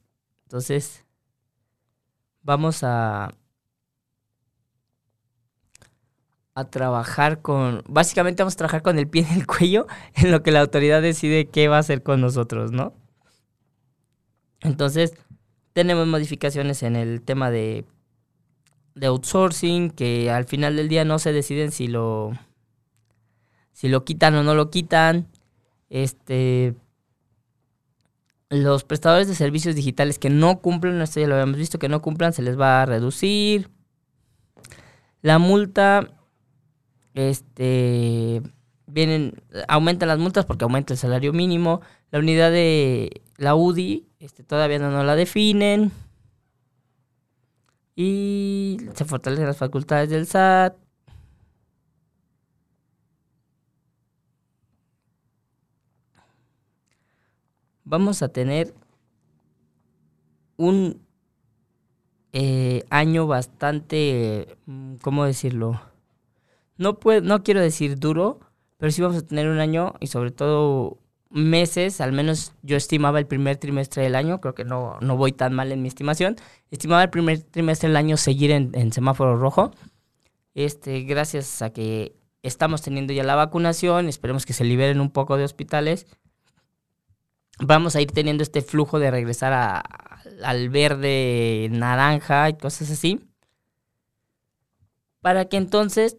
Entonces, 0.44 1.04
vamos 2.42 2.84
a 2.84 3.34
a 6.56 6.64
trabajar 6.64 7.42
con, 7.42 7.82
básicamente 7.86 8.42
vamos 8.42 8.54
a 8.54 8.56
trabajar 8.56 8.82
con 8.82 8.98
el 8.98 9.06
pie 9.06 9.26
en 9.30 9.40
el 9.40 9.46
cuello 9.46 9.86
en 10.14 10.32
lo 10.32 10.42
que 10.42 10.50
la 10.50 10.62
autoridad 10.62 11.02
decide 11.02 11.48
qué 11.48 11.68
va 11.68 11.76
a 11.76 11.80
hacer 11.80 12.02
con 12.02 12.20
nosotros, 12.22 12.72
¿no? 12.72 12.94
Entonces, 14.62 15.14
tenemos 15.74 16.06
modificaciones 16.06 16.82
en 16.82 16.96
el 16.96 17.20
tema 17.20 17.50
de, 17.50 17.84
de 18.94 19.06
outsourcing, 19.06 19.90
que 19.90 20.30
al 20.30 20.46
final 20.46 20.76
del 20.76 20.88
día 20.88 21.04
no 21.04 21.18
se 21.18 21.34
deciden 21.34 21.72
si 21.72 21.88
lo, 21.88 22.32
si 23.72 23.88
lo 23.88 24.06
quitan 24.06 24.34
o 24.36 24.42
no 24.42 24.54
lo 24.54 24.70
quitan. 24.70 25.28
Este, 25.90 26.74
los 28.48 28.84
prestadores 28.84 29.28
de 29.28 29.34
servicios 29.34 29.74
digitales 29.74 30.18
que 30.18 30.30
no 30.30 30.62
cumplen, 30.62 31.02
esto 31.02 31.20
ya 31.20 31.26
lo 31.26 31.34
habíamos 31.34 31.58
visto, 31.58 31.78
que 31.78 31.90
no 31.90 32.00
cumplan, 32.00 32.32
se 32.32 32.40
les 32.40 32.58
va 32.58 32.80
a 32.80 32.86
reducir. 32.86 33.68
La 35.20 35.38
multa 35.38 36.16
este 37.16 38.42
vienen, 38.86 39.42
aumentan 39.68 40.08
las 40.08 40.18
multas 40.18 40.44
porque 40.44 40.64
aumenta 40.64 40.94
el 40.94 40.98
salario 40.98 41.32
mínimo. 41.32 41.80
La 42.10 42.18
unidad 42.20 42.50
de 42.52 43.22
la 43.36 43.54
UDI 43.56 44.06
este, 44.20 44.42
todavía 44.44 44.78
no, 44.78 44.90
no 44.90 45.02
la 45.04 45.16
definen. 45.16 45.92
Y 47.96 48.78
se 48.94 49.04
fortalecen 49.04 49.46
las 49.46 49.56
facultades 49.56 50.10
del 50.10 50.26
SAT. 50.26 50.76
Vamos 57.84 58.20
a 58.22 58.28
tener 58.28 58.74
un 60.56 61.00
eh, 62.32 62.84
año 62.90 63.26
bastante, 63.26 64.58
mm, 64.66 64.96
¿cómo 64.96 65.24
decirlo? 65.24 65.80
No, 66.78 66.98
no 67.22 67.42
quiero 67.42 67.60
decir 67.60 67.98
duro, 67.98 68.40
pero 68.76 68.92
sí 68.92 69.02
vamos 69.02 69.16
a 69.18 69.26
tener 69.26 69.48
un 69.48 69.58
año 69.58 69.94
y 70.00 70.08
sobre 70.08 70.30
todo 70.30 70.98
meses, 71.30 72.00
al 72.00 72.12
menos 72.12 72.52
yo 72.62 72.76
estimaba 72.76 73.18
el 73.18 73.26
primer 73.26 73.56
trimestre 73.56 74.02
del 74.02 74.14
año, 74.14 74.40
creo 74.40 74.54
que 74.54 74.64
no, 74.64 74.98
no 75.00 75.16
voy 75.16 75.32
tan 75.32 75.54
mal 75.54 75.72
en 75.72 75.82
mi 75.82 75.88
estimación, 75.88 76.36
estimaba 76.70 77.02
el 77.02 77.10
primer 77.10 77.42
trimestre 77.42 77.88
del 77.88 77.96
año 77.96 78.16
seguir 78.16 78.50
en, 78.50 78.92
semáforo 78.92 79.36
rojo. 79.36 79.72
Este, 80.54 81.02
gracias 81.02 81.60
a 81.62 81.70
que 81.70 82.14
estamos 82.42 82.80
teniendo 82.82 83.12
ya 83.12 83.24
la 83.24 83.34
vacunación, 83.34 84.08
esperemos 84.08 84.46
que 84.46 84.52
se 84.52 84.64
liberen 84.64 85.00
un 85.00 85.10
poco 85.10 85.36
de 85.36 85.44
hospitales, 85.44 86.06
vamos 87.58 87.96
a 87.96 88.00
ir 88.00 88.12
teniendo 88.12 88.42
este 88.42 88.62
flujo 88.62 88.98
de 88.98 89.10
regresar 89.10 89.52
a, 89.52 89.82
al 90.44 90.70
verde, 90.70 91.68
naranja 91.70 92.48
y 92.48 92.54
cosas 92.54 92.90
así, 92.90 93.20
para 95.20 95.46
que 95.46 95.56
entonces 95.56 96.16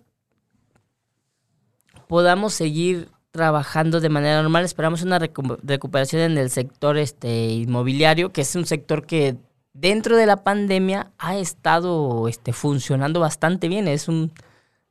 podamos 2.07 2.53
seguir 2.53 3.09
trabajando 3.31 3.99
de 3.99 4.09
manera 4.09 4.41
normal. 4.41 4.65
Esperamos 4.65 5.03
una 5.03 5.19
recuperación 5.19 6.21
en 6.21 6.37
el 6.37 6.49
sector 6.49 6.97
este, 6.97 7.49
inmobiliario, 7.49 8.31
que 8.31 8.41
es 8.41 8.55
un 8.55 8.65
sector 8.65 9.05
que 9.05 9.37
dentro 9.73 10.17
de 10.17 10.25
la 10.25 10.43
pandemia 10.43 11.11
ha 11.17 11.37
estado 11.37 12.27
este, 12.27 12.51
funcionando 12.51 13.19
bastante 13.19 13.67
bien. 13.67 13.87
Es 13.87 14.07
un, 14.07 14.31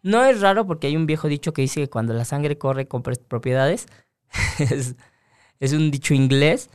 no 0.02 0.24
es 0.24 0.40
raro 0.40 0.66
porque 0.66 0.86
hay 0.86 0.96
un 0.96 1.06
viejo 1.06 1.28
dicho 1.28 1.52
que 1.52 1.62
dice 1.62 1.80
que 1.80 1.90
cuando 1.90 2.14
la 2.14 2.24
sangre 2.24 2.56
corre, 2.56 2.86
compres 2.86 3.18
propiedades. 3.18 3.86
es, 5.60 5.72
un 5.72 5.90
dicho 5.90 6.14
inglés. 6.14 6.70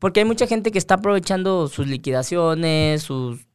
Porque 0.00 0.20
hay 0.20 0.26
mucha 0.26 0.46
gente 0.46 0.72
que 0.72 0.78
está 0.78 0.94
aprovechando 0.94 1.68
sus 1.68 1.86
liquidaciones, 1.86 3.02
sus, 3.02 3.46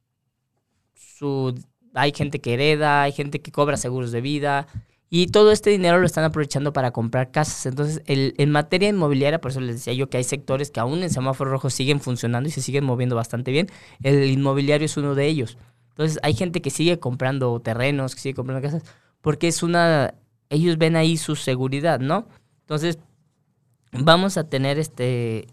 su, 0.96 1.54
hay 1.94 2.14
gente 2.14 2.40
que 2.40 2.54
hereda, 2.54 3.04
hay 3.04 3.12
gente 3.12 3.42
que 3.42 3.52
cobra 3.52 3.78
seguros 3.78 4.12
de 4.12 4.22
vida. 4.22 4.68
Y 5.14 5.28
todo 5.28 5.52
este 5.52 5.70
dinero 5.70 6.00
lo 6.00 6.06
están 6.06 6.24
aprovechando 6.24 6.72
para 6.72 6.92
comprar 6.92 7.32
casas. 7.32 7.66
Entonces, 7.66 8.02
el, 8.06 8.34
en 8.38 8.50
materia 8.50 8.88
inmobiliaria, 8.88 9.42
por 9.42 9.52
eso 9.52 9.60
les 9.60 9.76
decía 9.76 9.92
yo 9.92 10.10
que 10.10 10.16
hay 10.16 10.24
sectores 10.24 10.72
que 10.72 10.80
aún 10.80 11.04
en 11.04 11.10
semáforo 11.10 11.52
rojo 11.52 11.70
siguen 11.70 12.00
funcionando 12.00 12.48
y 12.48 12.52
se 12.54 12.62
siguen 12.62 12.86
moviendo 12.86 13.14
bastante 13.18 13.52
bien. 13.52 13.68
El 14.04 14.24
inmobiliario 14.24 14.86
es 14.86 14.96
uno 14.96 15.14
de 15.14 15.28
ellos. 15.28 15.58
Entonces, 15.90 16.18
hay 16.24 16.34
gente 16.34 16.62
que 16.62 16.70
sigue 16.70 16.98
comprando 16.98 17.60
terrenos, 17.60 18.16
que 18.16 18.22
sigue 18.22 18.36
comprando 18.36 18.66
casas, 18.66 18.84
porque 19.20 19.50
es 19.50 19.64
una. 19.64 20.14
Ellos 20.50 20.78
ven 20.78 20.96
ahí 20.96 21.18
su 21.18 21.36
seguridad, 21.36 22.00
¿no? 22.00 22.30
Entonces, 22.62 22.98
vamos 23.92 24.38
a 24.38 24.46
tener 24.46 24.80
este 24.80 25.46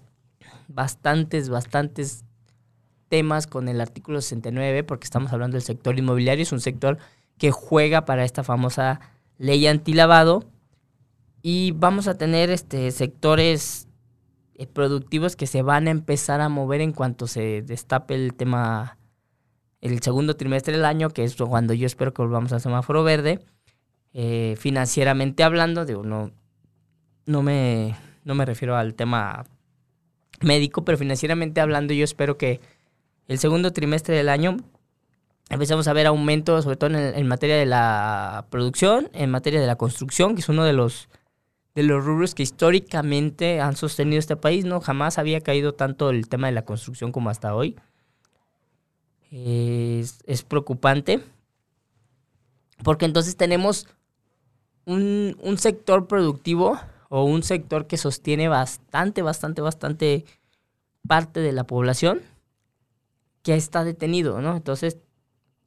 bastantes, 0.68 1.48
bastantes 1.48 2.24
temas 3.08 3.48
con 3.48 3.68
el 3.68 3.80
artículo 3.80 4.20
69, 4.20 4.84
porque 4.84 5.06
estamos 5.06 5.32
hablando 5.32 5.56
del 5.56 5.62
sector 5.62 5.98
inmobiliario. 5.98 6.44
Es 6.44 6.52
un 6.52 6.60
sector 6.60 6.98
que 7.38 7.50
juega 7.50 8.04
para 8.04 8.24
esta 8.24 8.44
famosa 8.44 9.00
ley 9.38 9.66
antilavado 9.66 10.44
y 11.42 11.72
vamos 11.72 12.08
a 12.08 12.18
tener 12.18 12.50
este 12.50 12.90
sectores 12.90 13.88
eh, 14.54 14.66
productivos 14.66 15.36
que 15.36 15.46
se 15.46 15.62
van 15.62 15.86
a 15.86 15.92
empezar 15.92 16.40
a 16.40 16.48
mover 16.48 16.80
en 16.80 16.92
cuanto 16.92 17.26
se 17.26 17.62
destape 17.62 18.14
el 18.14 18.34
tema 18.34 18.98
el 19.80 20.02
segundo 20.02 20.36
trimestre 20.36 20.74
del 20.74 20.84
año, 20.84 21.10
que 21.10 21.22
es 21.22 21.36
cuando 21.36 21.72
yo 21.72 21.86
espero 21.86 22.12
que 22.12 22.22
volvamos 22.22 22.52
al 22.52 22.60
semáforo 22.60 23.04
verde, 23.04 23.38
eh, 24.12 24.56
financieramente 24.58 25.44
hablando, 25.44 25.84
digo, 25.84 26.02
no, 26.02 26.32
no, 27.26 27.42
me, 27.42 27.94
no 28.24 28.34
me 28.34 28.44
refiero 28.44 28.76
al 28.76 28.94
tema 28.94 29.44
médico, 30.40 30.84
pero 30.84 30.98
financieramente 30.98 31.60
hablando 31.60 31.94
yo 31.94 32.02
espero 32.02 32.36
que 32.36 32.60
el 33.28 33.38
segundo 33.38 33.72
trimestre 33.72 34.16
del 34.16 34.28
año 34.28 34.56
empezamos 35.48 35.88
a 35.88 35.92
ver 35.92 36.06
aumentos, 36.06 36.64
sobre 36.64 36.76
todo 36.76 36.96
en, 36.96 37.26
materia 37.26 37.56
de 37.56 37.66
la 37.66 38.46
producción, 38.50 39.10
en 39.12 39.30
materia 39.30 39.60
de 39.60 39.66
la 39.66 39.76
construcción, 39.76 40.34
que 40.34 40.40
es 40.40 40.48
uno 40.48 40.64
de 40.64 40.72
los 40.72 41.08
de 41.74 41.84
los 41.84 42.04
rubros 42.04 42.34
que 42.34 42.42
históricamente 42.42 43.60
han 43.60 43.76
sostenido 43.76 44.18
este 44.18 44.34
país, 44.34 44.64
¿no? 44.64 44.80
Jamás 44.80 45.16
había 45.16 45.40
caído 45.40 45.74
tanto 45.74 46.10
el 46.10 46.28
tema 46.28 46.48
de 46.48 46.52
la 46.52 46.64
construcción 46.64 47.12
como 47.12 47.30
hasta 47.30 47.54
hoy. 47.54 47.76
Es, 49.30 50.18
es 50.26 50.42
preocupante. 50.42 51.22
Porque 52.82 53.04
entonces 53.04 53.36
tenemos 53.36 53.86
un, 54.86 55.36
un 55.40 55.56
sector 55.58 56.08
productivo 56.08 56.80
o 57.10 57.22
un 57.22 57.44
sector 57.44 57.86
que 57.86 57.96
sostiene 57.96 58.48
bastante, 58.48 59.22
bastante, 59.22 59.60
bastante 59.60 60.24
parte 61.06 61.38
de 61.38 61.52
la 61.52 61.64
población 61.64 62.22
que 63.44 63.54
está 63.54 63.84
detenido, 63.84 64.40
¿no? 64.40 64.56
Entonces 64.56 64.98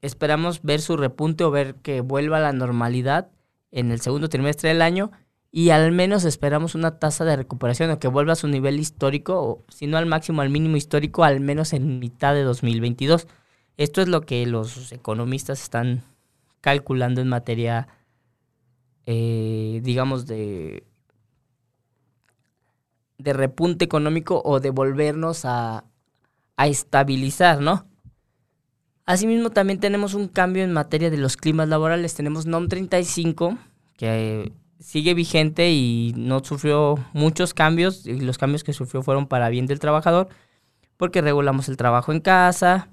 esperamos 0.02 0.62
ver 0.64 0.82
su 0.82 0.98
repunte 0.98 1.44
o 1.44 1.52
ver 1.52 1.76
que 1.76 2.02
vuelva 2.02 2.38
a 2.38 2.42
la 2.42 2.54
normalidad 2.54 3.30
en 3.72 3.92
el 3.92 4.02
segundo 4.02 4.30
trimestre 4.30 4.70
del 4.70 4.82
año 4.82 5.12
y 5.52 5.72
al 5.72 5.92
menos 5.92 6.24
esperamos 6.24 6.76
una 6.76 6.98
tasa 6.98 7.26
de 7.26 7.36
recuperación 7.36 7.92
o 7.92 8.00
que 8.00 8.08
vuelva 8.08 8.34
a 8.34 8.38
su 8.38 8.48
nivel 8.48 8.80
histórico, 8.80 9.42
o 9.42 9.66
si 9.68 9.86
no 9.86 9.98
al 9.98 10.06
máximo, 10.06 10.42
al 10.42 10.50
mínimo 10.50 10.78
histórico, 10.78 11.26
al 11.26 11.42
menos 11.42 11.74
en 11.74 12.00
mitad 12.00 12.34
de 12.34 12.44
2022. 12.44 13.28
Esto 13.76 14.02
es 14.02 14.08
lo 14.08 14.22
que 14.22 14.46
los 14.46 14.92
economistas 14.94 15.62
están 15.62 16.04
calculando 16.62 17.20
en 17.20 17.28
materia, 17.28 17.90
eh, 19.06 19.82
digamos, 19.84 20.26
de, 20.26 20.86
de 23.18 23.34
repunte 23.34 23.84
económico 23.84 24.42
o 24.46 24.62
de 24.62 24.70
volvernos 24.70 25.44
a, 25.44 25.84
a 26.56 26.68
estabilizar, 26.68 27.60
¿no? 27.60 27.91
Asimismo, 29.12 29.50
también 29.50 29.78
tenemos 29.78 30.14
un 30.14 30.30
cambio 30.30 30.64
en 30.64 30.72
materia 30.72 31.10
de 31.10 31.18
los 31.18 31.36
climas 31.36 31.68
laborales. 31.68 32.16
Tenemos 32.16 32.46
NOM 32.46 32.70
35, 32.70 33.58
que 33.98 34.54
sigue 34.80 35.14
vigente 35.14 35.70
y 35.70 36.14
no 36.16 36.42
sufrió 36.42 36.96
muchos 37.12 37.54
cambios, 37.54 38.08
y 38.08 38.22
los 38.22 38.38
cambios 38.38 38.64
que 38.64 38.72
sufrió 38.72 39.04
fueron 39.04 39.28
para 39.28 39.50
bien 39.50 39.66
del 39.66 39.82
trabajador, 39.82 40.30
porque 40.96 41.20
regulamos 41.20 41.68
el 41.68 41.76
trabajo 41.76 42.14
en 42.14 42.22
casa, 42.22 42.88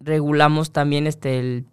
regulamos 0.00 0.72
también 0.72 1.06
este 1.06 1.38
el, 1.38 1.66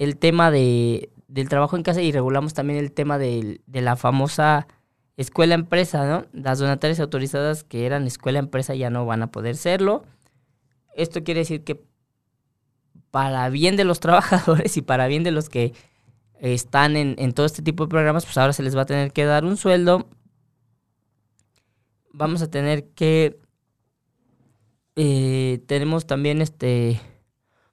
el, 0.00 0.16
tema 0.16 0.50
de, 0.50 1.10
del 1.28 1.48
trabajo 1.48 1.76
en 1.76 1.84
casa 1.84 2.02
y 2.02 2.10
regulamos 2.10 2.54
también 2.54 2.80
el 2.80 2.90
tema 2.90 3.18
de 3.18 3.60
la 3.68 3.94
famosa 3.94 4.66
escuela 5.16 5.54
empresa, 5.54 6.06
¿no? 6.06 6.26
Las 6.32 6.58
donatarias 6.58 7.00
autorizadas 7.00 7.64
que 7.64 7.86
eran 7.86 8.06
escuela 8.06 8.38
empresa 8.38 8.74
ya 8.74 8.90
no 8.90 9.06
van 9.06 9.22
a 9.22 9.30
poder 9.30 9.56
serlo. 9.56 10.04
Esto 10.94 11.24
quiere 11.24 11.40
decir 11.40 11.64
que 11.64 11.82
para 13.10 13.48
bien 13.48 13.76
de 13.76 13.84
los 13.84 14.00
trabajadores 14.00 14.76
y 14.76 14.82
para 14.82 15.06
bien 15.06 15.24
de 15.24 15.30
los 15.30 15.48
que 15.48 15.74
están 16.38 16.96
en, 16.96 17.32
todo 17.32 17.46
este 17.46 17.62
tipo 17.62 17.84
de 17.84 17.88
programas, 17.88 18.24
pues 18.24 18.36
ahora 18.36 18.52
se 18.52 18.62
les 18.62 18.76
va 18.76 18.82
a 18.82 18.86
tener 18.86 19.12
que 19.12 19.24
dar 19.24 19.44
un 19.44 19.56
sueldo. 19.56 20.08
Vamos 22.12 22.42
a 22.42 22.50
tener 22.50 22.88
que... 22.90 23.40
Eh, 24.96 25.62
tenemos 25.66 26.06
también 26.06 26.40
este 26.40 27.00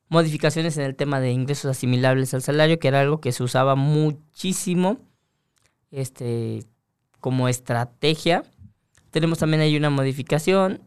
modificaciones 0.10 0.78
en 0.78 0.84
el 0.84 0.96
tema 0.96 1.20
de 1.20 1.32
ingresos 1.32 1.72
asimilables 1.72 2.34
al 2.34 2.44
salario, 2.44 2.78
que 2.80 2.88
era 2.88 3.02
algo 3.02 3.20
que 3.20 3.32
se 3.32 3.44
usaba 3.44 3.76
muchísimo. 3.76 5.00
Este, 5.90 6.66
como 7.24 7.48
estrategia. 7.48 8.44
Tenemos 9.10 9.40
también 9.40 9.62
ahí 9.62 9.78
una 9.78 9.90
modificación. 9.90 10.82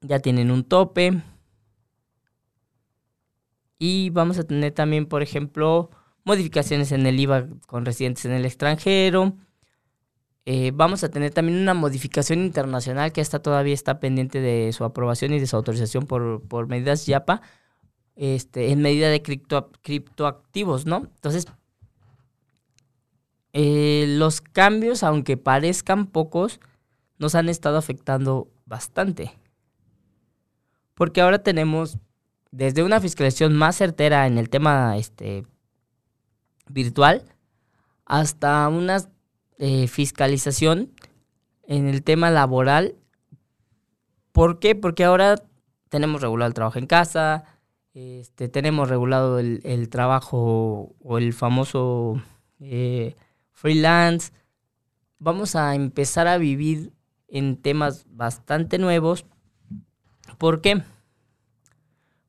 Ya 0.00 0.18
tienen 0.18 0.50
un 0.50 0.64
tope. 0.64 1.22
Y 3.78 4.10
vamos 4.10 4.40
a 4.40 4.42
tener 4.42 4.72
también, 4.72 5.06
por 5.06 5.22
ejemplo, 5.22 5.90
modificaciones 6.24 6.90
en 6.90 7.06
el 7.06 7.20
IVA 7.20 7.46
con 7.68 7.84
residentes 7.84 8.24
en 8.24 8.32
el 8.32 8.44
extranjero. 8.44 9.36
Eh, 10.46 10.72
vamos 10.74 11.04
a 11.04 11.10
tener 11.10 11.30
también 11.30 11.58
una 11.58 11.74
modificación 11.74 12.40
internacional 12.40 13.12
que 13.12 13.20
esta 13.20 13.38
todavía 13.38 13.74
está 13.74 14.00
pendiente 14.00 14.40
de 14.40 14.72
su 14.72 14.82
aprobación 14.82 15.32
y 15.32 15.38
de 15.38 15.46
su 15.46 15.54
autorización 15.54 16.06
por, 16.06 16.42
por 16.48 16.66
medidas 16.66 17.06
YAPA 17.06 17.40
este, 18.16 18.72
en 18.72 18.82
medida 18.82 19.10
de 19.10 19.22
cripto, 19.22 19.70
criptoactivos, 19.82 20.86
¿no? 20.86 20.96
Entonces, 21.14 21.46
eh, 23.52 24.04
los 24.08 24.40
cambios, 24.40 25.02
aunque 25.02 25.36
parezcan 25.36 26.06
pocos, 26.06 26.60
nos 27.18 27.34
han 27.34 27.48
estado 27.48 27.78
afectando 27.78 28.48
bastante. 28.66 29.38
Porque 30.94 31.20
ahora 31.20 31.42
tenemos 31.42 31.98
desde 32.50 32.82
una 32.82 33.00
fiscalización 33.00 33.54
más 33.56 33.76
certera 33.76 34.26
en 34.26 34.38
el 34.38 34.48
tema 34.48 34.96
este, 34.96 35.44
virtual 36.68 37.24
hasta 38.04 38.66
una 38.68 39.02
eh, 39.58 39.86
fiscalización 39.86 40.92
en 41.66 41.88
el 41.88 42.02
tema 42.02 42.30
laboral. 42.30 42.96
¿Por 44.32 44.58
qué? 44.58 44.74
Porque 44.74 45.04
ahora 45.04 45.36
tenemos 45.88 46.20
regulado 46.22 46.48
el 46.48 46.54
trabajo 46.54 46.78
en 46.78 46.86
casa, 46.86 47.44
este, 47.94 48.48
tenemos 48.48 48.88
regulado 48.88 49.38
el, 49.38 49.88
trabajo 49.88 50.94
o 51.02 51.18
el 51.18 51.32
famoso 51.32 52.22
eh, 52.60 53.16
freelance. 53.58 54.32
Vamos 55.18 55.56
a 55.56 55.74
empezar 55.74 56.28
a 56.28 56.38
vivir 56.38 56.92
en 57.26 57.56
temas 57.56 58.06
bastante 58.08 58.78
nuevos. 58.78 59.26
¿Por 60.38 60.60
qué? 60.60 60.82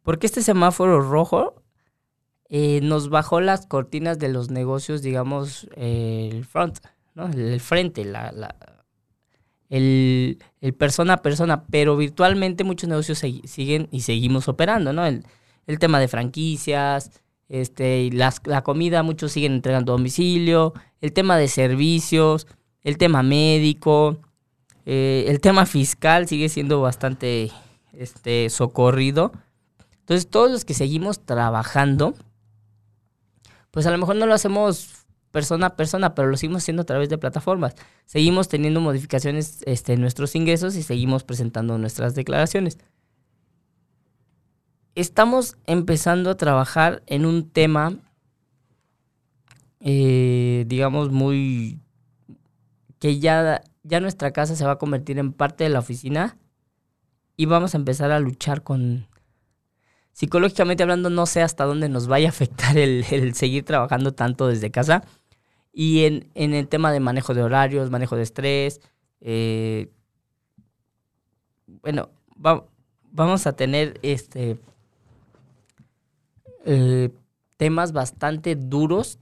Porque 0.01 0.25
este 0.25 0.41
semáforo 0.41 1.01
rojo 1.01 1.61
eh, 2.49 2.79
nos 2.81 3.09
bajó 3.09 3.41
las 3.41 3.67
cortinas 3.67 4.17
de 4.17 4.29
los 4.29 4.49
negocios, 4.49 5.03
digamos, 5.03 5.69
el 5.75 6.45
front, 6.45 6.79
¿no? 7.13 7.27
El 7.27 7.59
frente, 7.59 8.05
la, 8.05 8.55
el, 9.69 10.39
el, 10.61 10.73
persona 10.73 11.13
a 11.13 11.21
persona, 11.21 11.65
pero 11.67 11.95
virtualmente 11.95 12.63
muchos 12.63 12.89
negocios 12.89 13.19
siguen 13.19 13.87
y 13.91 14.01
seguimos 14.01 14.47
operando, 14.47 14.93
¿no? 14.93 15.05
El, 15.05 15.25
el 15.67 15.77
tema 15.77 15.99
de 15.99 16.07
franquicias, 16.07 17.21
este, 17.49 18.09
las, 18.13 18.41
la 18.45 18.63
comida, 18.63 19.03
muchos 19.03 19.31
siguen 19.31 19.53
entregando 19.53 19.91
a 19.91 19.97
domicilio, 19.97 20.73
el 21.01 21.13
tema 21.13 21.37
de 21.37 21.47
servicios, 21.47 22.47
el 22.83 22.97
tema 22.97 23.23
médico, 23.23 24.19
eh, 24.85 25.25
el 25.27 25.41
tema 25.41 25.65
fiscal 25.65 26.27
sigue 26.27 26.47
siendo 26.49 26.81
bastante 26.81 27.51
este, 27.93 28.49
socorrido. 28.49 29.31
Entonces, 29.99 30.29
todos 30.29 30.49
los 30.49 30.65
que 30.65 30.73
seguimos 30.73 31.25
trabajando, 31.25 32.13
pues 33.71 33.85
a 33.85 33.91
lo 33.91 33.97
mejor 33.97 34.15
no 34.15 34.25
lo 34.25 34.33
hacemos 34.33 35.05
persona 35.31 35.67
a 35.67 35.75
persona, 35.75 36.15
pero 36.15 36.27
lo 36.29 36.37
seguimos 36.37 36.63
haciendo 36.63 36.81
a 36.81 36.85
través 36.85 37.09
de 37.09 37.17
plataformas. 37.17 37.75
Seguimos 38.05 38.47
teniendo 38.47 38.81
modificaciones 38.81 39.61
este, 39.65 39.93
en 39.93 40.01
nuestros 40.01 40.35
ingresos 40.35 40.75
y 40.75 40.83
seguimos 40.83 41.23
presentando 41.23 41.77
nuestras 41.77 42.15
declaraciones. 42.15 42.79
Estamos 44.95 45.57
empezando 45.65 46.29
a 46.29 46.37
trabajar 46.37 47.03
en 47.05 47.25
un 47.25 47.49
tema, 47.49 47.97
eh, 49.79 50.65
digamos, 50.67 51.11
muy... 51.11 51.79
que 52.99 53.19
ya, 53.19 53.61
ya 53.83 53.99
nuestra 53.99 54.31
casa 54.31 54.55
se 54.55 54.65
va 54.65 54.73
a 54.73 54.77
convertir 54.77 55.19
en 55.19 55.33
parte 55.33 55.63
de 55.63 55.69
la 55.69 55.79
oficina 55.79 56.37
y 57.37 57.45
vamos 57.45 57.73
a 57.73 57.77
empezar 57.77 58.11
a 58.11 58.19
luchar 58.19 58.63
con, 58.63 59.07
psicológicamente 60.19 60.83
hablando, 60.83 61.09
no 61.09 61.25
sé 61.25 61.41
hasta 61.41 61.63
dónde 61.63 61.87
nos 61.87 62.07
vaya 62.07 62.27
a 62.27 62.31
afectar 62.31 62.77
el, 62.77 63.33
seguir 63.35 63.63
trabajando 63.63 64.13
tanto 64.13 64.47
desde 64.47 64.69
casa. 64.69 65.05
Y 65.71 66.03
en, 66.03 66.29
el 66.35 66.67
tema 66.67 66.91
de 66.91 66.99
manejo 66.99 67.33
de 67.33 67.41
horarios, 67.41 67.89
manejo 67.89 68.17
de 68.17 68.23
estrés, 68.23 68.81
eh, 69.21 69.89
bueno, 71.81 72.09
vamos 72.35 73.47
a 73.47 73.53
tener 73.53 73.97
este 74.01 74.57
eh, 76.71 77.09
temas 77.57 77.91
bastante 77.93 78.55
duros 78.55 79.17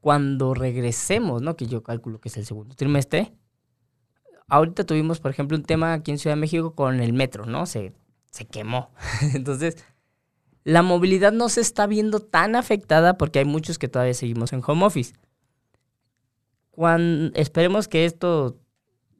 cuando 0.00 0.54
regresemos, 0.54 1.42
¿no? 1.42 1.56
Que 1.56 1.66
yo 1.66 1.82
calculo 1.82 2.20
que 2.20 2.28
es 2.28 2.36
el 2.36 2.46
segundo 2.46 2.74
trimestre. 2.74 3.32
Ahorita 4.48 4.84
tuvimos, 4.84 5.20
por 5.20 5.30
ejemplo, 5.30 5.56
un 5.56 5.64
tema 5.64 5.92
aquí 5.92 6.10
en 6.10 6.18
Ciudad 6.18 6.36
de 6.36 6.40
México 6.40 6.74
con 6.74 7.00
el 7.00 7.12
metro, 7.12 7.46
¿no? 7.46 7.66
Se 7.66 7.92
se 8.32 8.46
quemó. 8.46 8.90
Entonces, 9.34 9.76
la 10.64 10.82
movilidad 10.82 11.32
no 11.32 11.48
se 11.48 11.60
está 11.60 11.86
viendo 11.86 12.20
tan 12.20 12.56
afectada 12.56 13.18
porque 13.18 13.38
hay 13.38 13.44
muchos 13.44 13.78
que 13.78 13.88
todavía 13.88 14.14
seguimos 14.14 14.52
en 14.52 14.62
home 14.66 14.84
office. 14.84 15.12
Esperemos 17.34 17.86
que 17.86 18.06
esto 18.06 18.58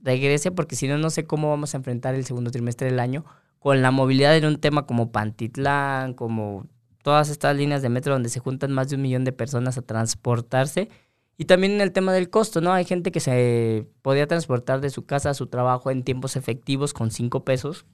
regrese 0.01 0.51
porque 0.51 0.75
si 0.75 0.89
no, 0.89 0.99
no 0.99 1.11
sé 1.11 1.25
cómo 1.25 1.51
vamos 1.51 1.75
a 1.75 1.77
enfrentar 1.77 2.15
el 2.15 2.25
segundo 2.25 2.51
trimestre 2.51 2.89
del 2.89 2.99
año 2.99 3.25
con 3.59 3.83
la 3.83 3.91
movilidad 3.91 4.37
en 4.37 4.47
un 4.47 4.57
tema 4.59 4.87
como 4.87 5.13
Pantitlán, 5.13 6.15
como 6.15 6.67
todas 7.03 7.29
estas 7.29 7.57
líneas 7.57 7.83
de 7.83 7.89
metro 7.89 8.13
donde 8.13 8.29
se 8.29 8.41
juntan 8.41 8.73
más 8.73 8.89
de 8.89 8.97
un 8.97 9.03
millón 9.03 9.25
de 9.25 9.33
personas 9.33 9.77
a 9.79 9.83
transportarse. 9.83 10.89
Y 11.37 11.47
también 11.47 11.73
en 11.73 11.81
el 11.81 11.93
tema 11.93 12.13
del 12.13 12.31
costo, 12.31 12.61
¿no? 12.61 12.73
Hay 12.73 12.85
gente 12.85 13.11
que 13.11 13.21
se 13.21 13.89
podía 14.03 14.27
transportar 14.27 14.81
de 14.81 14.91
su 14.91 15.05
casa 15.05 15.31
a 15.31 15.35
su 15.35 15.49
trabajo 15.49 15.91
en 15.91 16.05
tiempos 16.05 16.37
efectivos 16.37 16.93
con 16.93 17.11
cinco 17.11 17.45
pesos, 17.45 17.85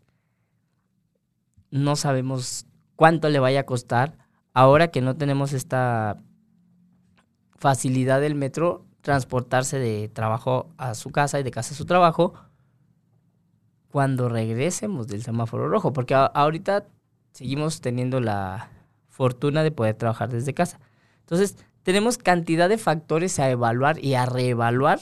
no 1.71 1.97
sabemos 1.97 2.67
cuánto 2.97 3.29
le 3.29 3.39
vaya 3.39 3.61
a 3.61 3.67
costar. 3.67 4.17
Ahora 4.55 4.89
que 4.89 5.01
no 5.01 5.17
tenemos 5.17 5.53
esta 5.53 6.17
facilidad 7.57 8.21
del 8.21 8.35
metro, 8.35 8.87
transportarse 9.03 9.79
de 9.79 10.09
trabajo 10.09 10.71
a 10.77 10.95
su 10.95 11.11
casa 11.11 11.39
y 11.39 11.43
de 11.43 11.51
casa 11.51 11.75
a 11.75 11.77
su 11.77 11.85
trabajo 11.85 12.35
cuando 13.91 14.29
regresemos 14.29 15.09
del 15.09 15.23
semáforo 15.23 15.69
rojo, 15.69 15.93
porque 15.93 16.15
ahorita 16.15 16.87
seguimos 17.33 17.81
teniendo 17.81 18.21
la 18.21 18.71
fortuna 19.19 19.65
de 19.65 19.73
poder 19.73 19.97
trabajar 19.97 20.29
desde 20.31 20.55
casa. 20.55 20.79
Entonces, 21.23 21.57
tenemos 21.83 22.19
cantidad 22.19 22.69
de 22.69 22.79
factores 22.79 23.41
a 23.41 23.51
evaluar 23.51 24.03
y 24.03 24.15
a 24.15 24.27
reevaluar 24.27 25.01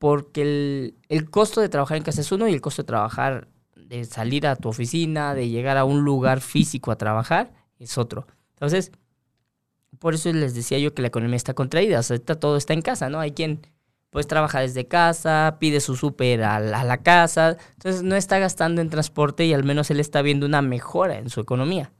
porque 0.00 0.94
el, 1.08 1.30
costo 1.30 1.60
de 1.60 1.68
trabajar 1.68 1.96
en 1.96 2.02
casa 2.02 2.20
es 2.20 2.32
uno 2.32 2.48
y 2.48 2.52
el 2.52 2.60
costo 2.60 2.82
de 2.82 2.88
trabajar 2.88 3.46
de 3.76 4.04
salir 4.04 4.48
a 4.48 4.56
tu 4.56 4.68
oficina, 4.68 5.32
de 5.32 5.48
llegar 5.48 5.76
a 5.76 5.84
un 5.84 6.02
lugar 6.02 6.40
físico 6.40 6.90
a 6.90 6.98
trabajar, 6.98 7.52
es 7.78 7.96
otro. 7.98 8.26
Entonces, 8.54 8.90
por 10.00 10.14
eso 10.14 10.32
les 10.32 10.56
decía 10.56 10.80
yo 10.80 10.92
que 10.92 11.02
la 11.02 11.08
economía 11.08 11.36
está 11.36 11.54
contraída. 11.54 12.00
O 12.00 12.02
sea, 12.02 12.18
todo 12.18 12.56
está 12.56 12.72
en 12.74 12.82
casa, 12.82 13.08
¿no? 13.08 13.20
Hay 13.20 13.30
quien 13.30 13.60
pues 14.10 14.26
trabaja 14.26 14.60
desde 14.60 14.88
casa, 14.88 15.56
pide 15.60 15.80
su 15.80 15.94
súper 15.94 16.42
a, 16.42 16.58
la 16.60 17.02
casa, 17.02 17.56
entonces 17.72 18.02
no 18.02 18.16
está 18.16 18.38
gastando 18.38 18.80
en 18.80 18.90
transporte 18.90 19.44
y 19.44 19.52
al 19.52 19.64
menos 19.64 19.90
él 19.90 20.00
está 20.00 20.22
viendo 20.22 20.46
una 20.46 20.62
mejora 20.62 21.18
en 21.18 21.30
su 21.30 21.40
economía. 21.40 21.92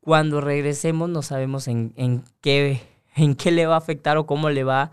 Cuando 0.00 0.40
regresemos 0.40 1.08
no 1.08 1.22
sabemos 1.22 1.68
en, 1.68 1.92
en, 1.96 2.24
qué, 2.40 2.80
en 3.16 3.34
qué 3.34 3.50
le 3.50 3.66
va 3.66 3.74
a 3.74 3.78
afectar 3.78 4.16
o 4.16 4.26
cómo 4.26 4.50
le 4.50 4.64
va 4.64 4.92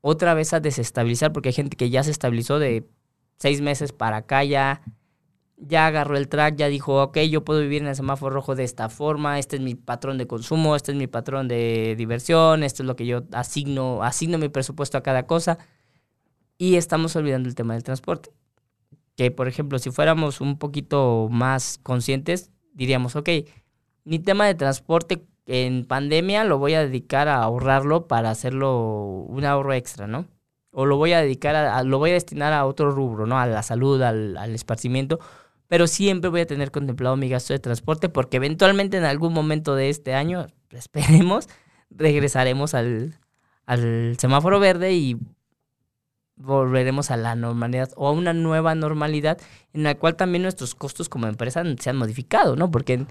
otra 0.00 0.34
vez 0.34 0.52
a 0.52 0.60
desestabilizar, 0.60 1.32
porque 1.32 1.50
hay 1.50 1.54
gente 1.54 1.76
que 1.76 1.90
ya 1.90 2.02
se 2.02 2.10
estabilizó 2.10 2.58
de 2.58 2.88
seis 3.36 3.60
meses 3.60 3.92
para 3.92 4.18
acá 4.18 4.44
ya, 4.44 4.82
ya 5.56 5.86
agarró 5.86 6.16
el 6.16 6.28
track, 6.28 6.56
ya 6.56 6.68
dijo, 6.68 7.02
ok, 7.02 7.18
yo 7.20 7.44
puedo 7.44 7.60
vivir 7.60 7.82
en 7.82 7.88
el 7.88 7.96
semáforo 7.96 8.34
rojo 8.34 8.54
de 8.54 8.64
esta 8.64 8.88
forma, 8.88 9.38
este 9.38 9.56
es 9.56 9.62
mi 9.62 9.74
patrón 9.74 10.18
de 10.18 10.26
consumo, 10.26 10.76
este 10.76 10.92
es 10.92 10.98
mi 10.98 11.06
patrón 11.06 11.48
de 11.48 11.94
diversión, 11.96 12.62
esto 12.62 12.82
es 12.82 12.86
lo 12.86 12.96
que 12.96 13.06
yo 13.06 13.24
asigno, 13.32 14.02
asigno 14.02 14.38
mi 14.38 14.48
presupuesto 14.48 14.98
a 14.98 15.02
cada 15.02 15.26
cosa. 15.26 15.58
Y 16.58 16.74
estamos 16.74 17.14
olvidando 17.14 17.48
el 17.48 17.54
tema 17.54 17.74
del 17.74 17.84
transporte. 17.84 18.30
Que, 19.16 19.30
por 19.30 19.46
ejemplo, 19.46 19.78
si 19.78 19.90
fuéramos 19.90 20.40
un 20.40 20.58
poquito 20.58 21.28
más 21.30 21.78
conscientes, 21.82 22.50
diríamos, 22.72 23.14
ok, 23.14 23.28
mi 24.08 24.18
tema 24.18 24.46
de 24.46 24.54
transporte 24.54 25.24
en 25.46 25.84
pandemia 25.84 26.44
lo 26.44 26.58
voy 26.58 26.74
a 26.74 26.80
dedicar 26.80 27.28
a 27.28 27.42
ahorrarlo 27.42 28.06
para 28.06 28.30
hacerlo 28.30 29.26
un 29.28 29.44
ahorro 29.44 29.74
extra, 29.74 30.06
¿no? 30.06 30.26
o 30.70 30.86
lo 30.86 30.96
voy 30.96 31.12
a 31.12 31.20
dedicar 31.20 31.56
a, 31.56 31.82
lo 31.82 31.98
voy 31.98 32.10
a 32.10 32.14
destinar 32.14 32.52
a 32.52 32.64
otro 32.64 32.90
rubro, 32.92 33.26
¿no? 33.26 33.38
A 33.38 33.46
la 33.46 33.64
salud, 33.64 34.00
al, 34.02 34.36
esparcimiento, 34.54 35.18
pero 35.66 35.86
siempre 35.86 36.30
voy 36.30 36.42
a 36.42 36.46
tener 36.46 36.70
contemplado 36.70 37.16
mi 37.16 37.28
gasto 37.28 37.52
de 37.52 37.58
transporte 37.58 38.08
porque 38.08 38.36
eventualmente 38.36 38.96
en 38.96 39.04
algún 39.04 39.32
momento 39.32 39.74
de 39.74 39.88
este 39.88 40.14
año, 40.14 40.46
esperemos, 40.70 41.48
regresaremos 41.90 42.74
al, 42.74 43.18
al 43.66 44.16
semáforo 44.18 44.60
verde 44.60 44.92
y 44.92 45.16
volveremos 46.36 47.10
a 47.10 47.16
la 47.16 47.34
normalidad 47.34 47.90
o 47.96 48.06
a 48.06 48.12
una 48.12 48.32
nueva 48.32 48.76
normalidad 48.76 49.38
en 49.72 49.82
la 49.82 49.96
cual 49.96 50.14
también 50.14 50.42
nuestros 50.42 50.76
costos 50.76 51.08
como 51.08 51.26
empresa 51.26 51.64
se 51.80 51.90
han 51.90 51.96
modificado, 51.96 52.54
¿no? 52.54 52.70
Porque 52.70 53.04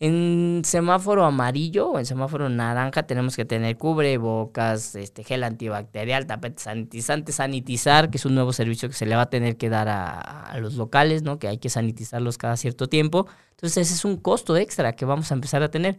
en 0.00 0.62
semáforo 0.64 1.24
amarillo 1.24 1.90
o 1.90 1.98
en 1.98 2.06
semáforo 2.06 2.48
naranja 2.48 3.02
tenemos 3.04 3.34
que 3.34 3.44
tener 3.44 3.76
cubrebocas, 3.76 4.94
este, 4.94 5.24
gel 5.24 5.42
antibacterial, 5.42 6.26
tapete 6.26 6.62
sanitizante, 6.62 7.32
sanitizar, 7.32 8.08
que 8.08 8.18
es 8.18 8.24
un 8.24 8.36
nuevo 8.36 8.52
servicio 8.52 8.88
que 8.88 8.94
se 8.94 9.06
le 9.06 9.16
va 9.16 9.22
a 9.22 9.30
tener 9.30 9.56
que 9.56 9.68
dar 9.68 9.88
a, 9.88 10.56
los 10.60 10.74
locales, 10.74 11.22
¿no? 11.22 11.38
Que 11.40 11.48
hay 11.48 11.58
que 11.58 11.68
sanitizarlos 11.68 12.38
cada 12.38 12.56
cierto 12.56 12.88
tiempo. 12.88 13.26
Entonces 13.50 13.88
ese 13.88 13.94
es 13.94 14.04
un 14.04 14.16
costo 14.18 14.56
extra 14.56 14.92
que 14.94 15.04
vamos 15.04 15.32
a 15.32 15.34
empezar 15.34 15.62
a 15.64 15.70
tener. 15.70 15.98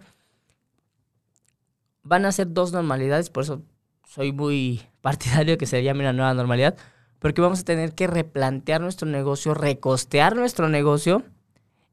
Van 2.04 2.26
a 2.26 2.32
ser 2.32 2.54
dos 2.54 2.72
normalidades, 2.72 3.30
por 3.30 3.44
eso 3.44 3.64
soy 4.08 4.32
muy 4.32 4.82
partidario 5.02 5.54
de 5.54 5.58
que 5.58 5.66
se 5.66 5.84
llame 5.84 6.02
una 6.02 6.14
nueva 6.14 6.34
normalidad, 6.34 6.78
porque 7.20 7.42
vamos 7.42 7.62
a 7.62 7.66
tener 7.66 7.94
que 7.96 8.08
replantear 8.08 8.80
nuestro 8.80 9.10
negocio, 9.10 9.54
recostear 9.54 10.38
nuestro 10.38 10.70
negocio 10.70 11.24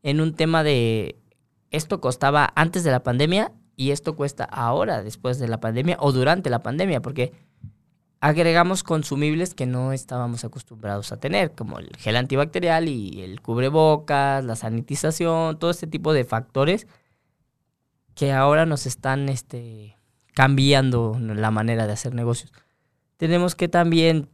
en 0.04 0.20
un 0.20 0.34
tema 0.34 0.62
de 0.62 1.16
esto 1.76 2.00
costaba 2.00 2.52
antes 2.54 2.84
de 2.84 2.90
la 2.90 3.02
pandemia 3.02 3.52
y 3.76 3.90
esto 3.90 4.16
cuesta 4.16 4.44
ahora, 4.44 5.02
después 5.02 5.38
de 5.38 5.48
la 5.48 5.60
pandemia 5.60 5.96
o 6.00 6.12
durante 6.12 6.50
la 6.50 6.62
pandemia, 6.62 7.02
porque 7.02 7.32
agregamos 8.20 8.82
consumibles 8.82 9.54
que 9.54 9.66
no 9.66 9.92
estábamos 9.92 10.44
acostumbrados 10.44 11.12
a 11.12 11.18
tener, 11.18 11.52
como 11.52 11.78
el 11.78 11.90
gel 11.98 12.16
antibacterial 12.16 12.88
y 12.88 13.22
el 13.22 13.40
cubrebocas, 13.42 14.44
la 14.44 14.56
sanitización, 14.56 15.58
todo 15.58 15.70
este 15.70 15.86
tipo 15.86 16.12
de 16.12 16.24
factores 16.24 16.86
que 18.14 18.32
ahora 18.32 18.64
nos 18.64 18.86
están 18.86 19.28
este, 19.28 19.96
cambiando 20.34 21.18
la 21.20 21.50
manera 21.50 21.86
de 21.86 21.92
hacer 21.92 22.14
negocios. 22.14 22.52
Tenemos 23.18 23.54
que 23.54 23.68
también 23.68 24.30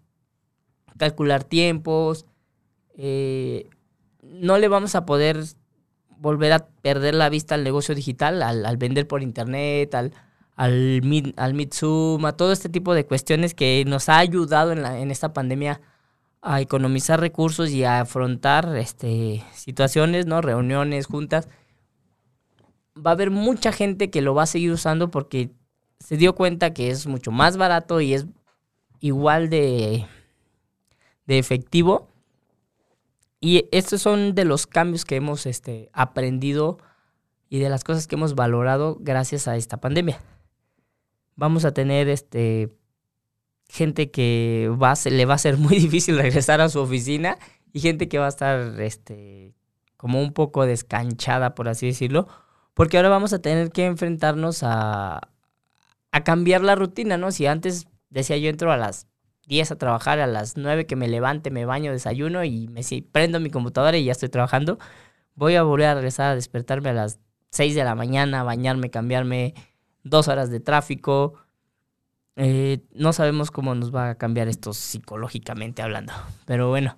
calcular 0.97 1.43
tiempos, 1.43 2.27
eh, 2.97 3.69
no 4.23 4.59
le 4.59 4.69
vamos 4.69 4.95
a 4.95 5.05
poder 5.05 5.45
volver 6.23 6.53
a 6.53 6.69
perder 6.83 7.15
la 7.15 7.29
vista 7.29 7.57
al 7.57 7.65
negocio 7.65 7.97
digital, 7.97 8.43
al, 8.43 8.77
vender 8.77 9.09
por 9.09 9.23
internet, 9.23 9.93
al, 9.95 10.13
al, 10.55 11.03
al 11.37 11.55
Mitsum, 11.55 12.25
a 12.25 12.37
todo 12.37 12.53
este 12.53 12.69
tipo 12.69 12.95
de 12.95 13.05
cuestiones 13.05 13.55
que 13.55 13.85
nos 13.87 14.09
ha 14.09 14.19
ayudado 14.19 14.71
en, 14.71 14.83
la, 14.83 15.01
en 15.01 15.11
esta 15.11 15.33
pandemia 15.33 15.81
a 16.41 16.61
economizar 16.61 17.19
recursos 17.21 17.71
y 17.71 17.83
a 17.83 18.01
afrontar 18.01 18.77
este, 18.77 19.43
situaciones, 19.53 20.27
¿no? 20.27 20.41
reuniones, 20.41 21.07
juntas. 21.07 21.49
Va 22.97 23.11
a 23.11 23.15
haber 23.15 23.31
mucha 23.31 23.73
gente 23.73 24.09
que 24.09 24.23
lo 24.23 24.35
va 24.35 24.45
a 24.45 24.47
seguir 24.47 24.71
usando 24.71 25.11
porque 25.11 25.51
se 25.99 26.17
dio 26.17 26.37
cuenta 26.37 26.73
que 26.73 26.91
es 26.91 27.09
mucho 27.09 27.33
más 27.33 27.57
barato 27.57 28.01
y 28.01 28.15
es 28.15 28.27
igual 29.01 29.51
de, 29.51 30.07
de 31.27 31.39
efectivo. 31.39 32.12
Y 33.45 33.69
estos 33.73 34.01
son 34.01 34.37
de 34.37 34.45
los 34.45 34.69
cambios 34.69 35.05
que 35.05 35.17
hemos 35.17 35.47
este, 35.47 35.91
aprendido 35.93 36.79
y 37.49 37.59
de 37.59 37.69
las 37.69 37.83
cosas 37.83 38.07
que 38.07 38.15
hemos 38.15 38.37
valorado 38.37 38.97
gracias 39.01 39.49
a 39.49 39.57
esta 39.57 39.81
pandemia. 39.81 40.21
Vamos 41.35 41.65
a 41.65 41.75
tener 41.75 42.09
este, 42.09 42.73
gente 43.69 44.13
que 44.13 44.71
va 44.81 44.95
le 45.07 45.25
va 45.27 45.35
a 45.35 45.39
ser 45.39 45.57
muy 45.57 45.77
difícil 45.81 46.19
regresar 46.19 46.61
a 46.61 46.69
su 46.69 46.79
oficina 46.79 47.37
y 47.73 47.81
gente 47.81 48.09
que 48.09 48.21
va 48.21 48.27
a 48.27 48.29
estar 48.29 48.81
este, 48.81 49.57
como 49.97 50.23
un 50.23 50.33
poco 50.33 50.65
descanchada, 50.65 51.57
por 51.57 51.69
así 51.69 51.87
decirlo, 51.87 52.29
porque 52.75 52.97
ahora 52.97 53.09
vamos 53.09 53.33
a 53.33 53.43
tener 53.43 53.73
que 53.73 53.87
enfrentarnos 53.87 54.63
a, 54.63 55.33
a 56.13 56.25
cambiar 56.25 56.63
la 56.63 56.77
rutina, 56.77 57.17
¿no? 57.17 57.33
Si 57.33 57.47
antes 57.47 57.89
decía 58.09 58.37
yo 58.37 58.51
entro 58.51 58.71
a 58.71 58.77
las 58.77 59.09
10 59.47 59.73
a 59.73 59.77
trabajar, 59.77 60.21
a 60.21 60.27
las 60.27 60.57
9 60.57 60.87
que 60.87 60.97
me 60.97 61.09
levante, 61.09 61.51
me 61.51 61.65
baño, 61.65 61.93
desayuno 61.93 62.45
y 62.45 62.69
me 62.69 62.83
prendo 63.11 63.41
mi 63.41 63.51
computadora 63.51 63.97
y 63.97 64.05
ya 64.05 64.13
estoy 64.13 64.29
trabajando, 64.29 64.79
voy 65.35 65.57
a 65.57 65.63
volver 65.63 65.89
a 65.89 65.95
regresar 65.95 66.31
a 66.31 66.35
despertarme 66.35 66.91
a 66.91 66.95
las 66.95 67.19
6 67.51 67.75
de 67.75 67.85
la 67.85 67.95
mañana, 67.95 68.43
bañarme, 68.43 68.91
cambiarme, 68.91 69.55
dos 70.05 70.29
horas 70.29 70.51
de 70.51 70.61
tráfico. 70.61 71.35
Eh, 72.37 72.81
no 72.93 73.13
sabemos 73.13 73.51
cómo 73.51 73.75
nos 73.75 73.95
va 73.95 74.11
a 74.11 74.15
cambiar 74.17 74.49
esto 74.49 74.73
psicológicamente 74.73 75.83
hablando. 75.83 76.13
Pero 76.47 76.71
bueno, 76.71 76.97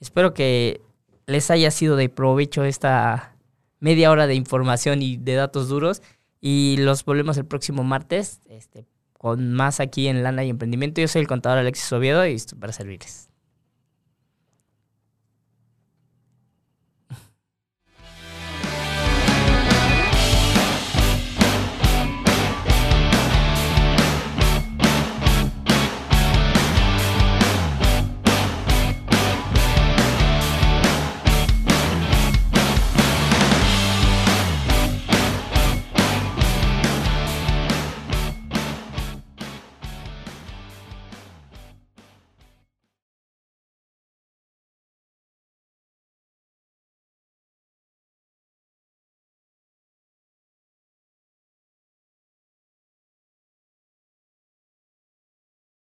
espero 0.00 0.32
que 0.32 0.80
les 1.26 1.50
haya 1.50 1.70
sido 1.70 1.96
de 1.96 2.08
provecho 2.08 2.64
esta 2.64 3.36
media 3.80 4.10
hora 4.10 4.26
de 4.26 4.34
información 4.34 5.02
y 5.02 5.18
de 5.18 5.34
datos 5.34 5.68
duros. 5.68 6.02
Y 6.40 6.76
los 6.78 7.04
volvemos 7.04 7.36
el 7.36 7.44
próximo 7.44 7.84
martes 7.84 8.40
este, 8.48 8.86
con 9.22 9.52
más 9.52 9.78
aquí 9.78 10.08
en 10.08 10.24
Lana 10.24 10.42
y 10.44 10.50
Emprendimiento. 10.50 11.00
Yo 11.00 11.06
soy 11.06 11.22
el 11.22 11.28
contador 11.28 11.58
Alexis 11.58 11.92
Oviedo 11.92 12.26
y 12.26 12.34
estoy 12.34 12.58
para 12.58 12.72
servirles. 12.72 13.31